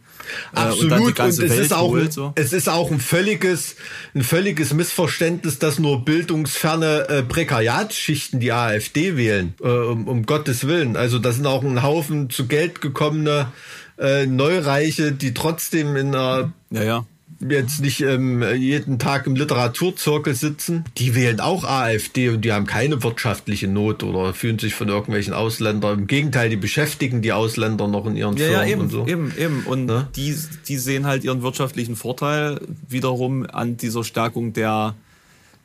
äh, 0.53 0.60
Absolut. 0.60 0.91
und, 0.91 1.20
und 1.20 1.28
es 1.28 1.39
Welt 1.39 1.51
ist 1.51 1.74
auch, 1.74 1.89
holt, 1.89 2.14
so. 2.14 2.34
es 2.36 2.53
ist 2.53 2.70
auch 2.70 2.91
ein 2.91 2.99
völliges, 2.99 3.76
ein 4.14 4.24
völliges 4.24 4.74
Missverständnis, 4.74 5.60
dass 5.60 5.80
nur 5.80 6.06
bildungsferne 6.06 7.10
äh, 7.10 7.24
Prekariatsschichten 7.24 8.39
die 8.39 8.51
AfD 8.51 9.18
wählen, 9.18 9.53
äh, 9.62 9.68
um, 9.68 10.08
um 10.08 10.26
Gottes 10.26 10.68
Willen. 10.68 10.97
Also 10.97 11.20
da 11.20 11.32
sind 11.32 11.45
auch 11.45 11.64
ein 11.64 11.84
Haufen 11.84 12.30
zu 12.30 12.47
Geld 12.47 12.82
gekommene 12.82 13.51
äh, 13.97 14.26
Neureiche, 14.26 15.12
die 15.12 15.34
trotzdem 15.34 15.95
in 15.95 16.14
einer 16.14 16.51
ja, 16.72 16.84
ja. 16.84 17.06
Jetzt 17.50 17.82
nicht 17.82 18.02
ähm, 18.02 18.43
jeden 18.56 19.00
Tag 19.00 19.28
im 19.28 19.36
Literaturzirkel 19.36 20.34
sitzen, 20.36 20.86
die 20.98 21.16
wählen 21.16 21.39
auch 21.39 21.64
AfD 21.64 22.30
und 22.30 22.41
die 22.41 22.52
haben 22.52 22.66
keine 22.66 23.04
wirtschaftliche 23.04 23.68
Not 23.68 24.04
oder 24.04 24.34
fühlen 24.34 24.60
sich 24.60 24.76
von 24.76 24.89
irgendwelchen 24.89 25.34
Ausländern. 25.34 26.00
Im 26.00 26.08
Gegenteil, 26.08 26.50
die 26.50 26.56
beschäftigen 26.56 27.22
die 27.22 27.34
Ausländer 27.34 27.88
noch 27.88 28.06
in 28.06 28.16
ihren 28.16 28.38
ja, 28.38 28.46
Firmen 28.46 28.68
ja, 28.68 28.74
eben, 28.74 28.82
und 28.82 28.89
so. 28.89 29.08
Eben, 29.08 29.34
eben. 29.38 29.64
Und 29.66 29.86
ne? 29.86 30.08
die, 30.16 30.36
die 30.68 30.78
sehen 30.78 31.06
halt 31.06 31.24
ihren 31.24 31.41
wirtschaftlichen 31.41 31.96
Vorteil 31.96 32.60
wiederum 32.88 33.46
an 33.52 33.78
dieser 33.78 34.04
Stärkung 34.04 34.54
der, 34.54 34.96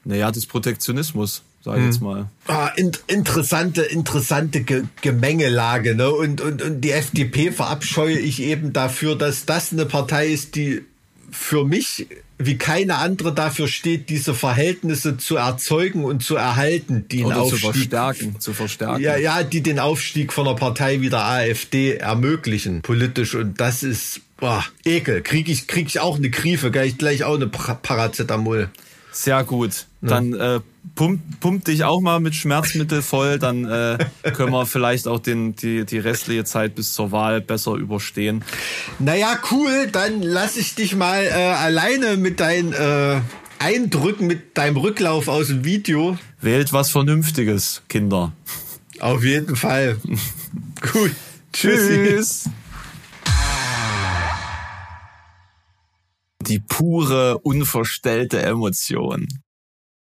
naja, 0.04 0.30
des 0.30 0.46
Protektionismus 0.46 1.42
sag 1.62 1.74
ich 1.74 1.80
hm. 1.80 1.86
jetzt 1.90 2.00
mal. 2.00 2.26
Ah, 2.46 2.70
in, 2.76 2.92
interessante, 3.06 3.82
interessante 3.82 4.62
Ge 4.62 4.84
Gemengelage, 5.02 5.94
ne? 5.94 6.10
Und, 6.10 6.40
und, 6.40 6.62
und 6.62 6.80
die 6.80 6.90
FDP 6.90 7.52
verabscheue 7.52 8.18
ich 8.18 8.42
eben 8.42 8.72
dafür, 8.72 9.16
dass 9.16 9.44
das 9.44 9.72
eine 9.72 9.86
Partei 9.86 10.28
ist, 10.28 10.56
die 10.56 10.82
für 11.32 11.64
mich 11.64 12.06
wie 12.42 12.56
keine 12.56 12.96
andere 12.96 13.34
dafür 13.34 13.68
steht, 13.68 14.08
diese 14.08 14.34
Verhältnisse 14.34 15.18
zu 15.18 15.36
erzeugen 15.36 16.04
und 16.04 16.22
zu 16.22 16.36
erhalten, 16.36 17.04
die 17.10 17.24
Oder 17.24 17.42
Aufstieg, 17.42 17.60
zu 17.60 17.72
verstärken, 17.72 18.40
zu 18.40 18.52
verstärken. 18.54 19.02
ja, 19.02 19.16
ja, 19.16 19.42
die 19.42 19.62
den 19.62 19.78
Aufstieg 19.78 20.32
von 20.32 20.46
einer 20.46 20.56
Partei 20.56 21.02
wie 21.02 21.10
der 21.10 21.24
AfD 21.24 21.96
ermöglichen, 21.96 22.80
politisch. 22.80 23.34
Und 23.34 23.60
das 23.60 23.82
ist, 23.82 24.22
boah, 24.38 24.64
Ekel. 24.84 25.20
Krieg 25.20 25.48
ich, 25.48 25.66
krieg 25.66 25.86
ich 25.88 26.00
auch 26.00 26.16
eine 26.16 26.30
Griefe, 26.30 26.70
gleich, 26.70 26.96
gleich 26.96 27.24
auch 27.24 27.34
eine 27.34 27.46
Paracetamol. 27.46 28.70
Sehr 29.12 29.44
gut. 29.44 29.86
Dann 30.00 30.32
äh, 30.32 30.60
pump, 30.94 31.20
pump 31.40 31.64
dich 31.64 31.84
auch 31.84 32.00
mal 32.00 32.20
mit 32.20 32.34
Schmerzmittel 32.34 33.02
voll, 33.02 33.38
dann 33.38 33.64
äh, 33.64 33.98
können 34.34 34.52
wir 34.52 34.66
vielleicht 34.66 35.08
auch 35.08 35.18
den, 35.18 35.56
die, 35.56 35.84
die 35.84 35.98
restliche 35.98 36.44
Zeit 36.44 36.74
bis 36.74 36.92
zur 36.92 37.12
Wahl 37.12 37.40
besser 37.40 37.74
überstehen. 37.74 38.44
Naja, 38.98 39.38
cool, 39.50 39.88
dann 39.90 40.22
lass 40.22 40.56
ich 40.56 40.74
dich 40.74 40.94
mal 40.94 41.24
äh, 41.24 41.32
alleine 41.32 42.16
mit 42.16 42.40
deinen 42.40 42.72
äh, 42.72 43.20
Eindrücken, 43.58 44.26
mit 44.26 44.56
deinem 44.56 44.76
Rücklauf 44.76 45.28
aus 45.28 45.48
dem 45.48 45.64
Video. 45.64 46.18
Wählt 46.40 46.72
was 46.72 46.90
Vernünftiges, 46.90 47.82
Kinder. 47.88 48.32
Auf 49.00 49.24
jeden 49.24 49.56
Fall. 49.56 49.98
Gut. 50.92 51.12
Tschüss. 51.52 52.48
Die 56.42 56.58
pure, 56.58 57.38
unverstellte 57.38 58.42
Emotion. 58.42 59.28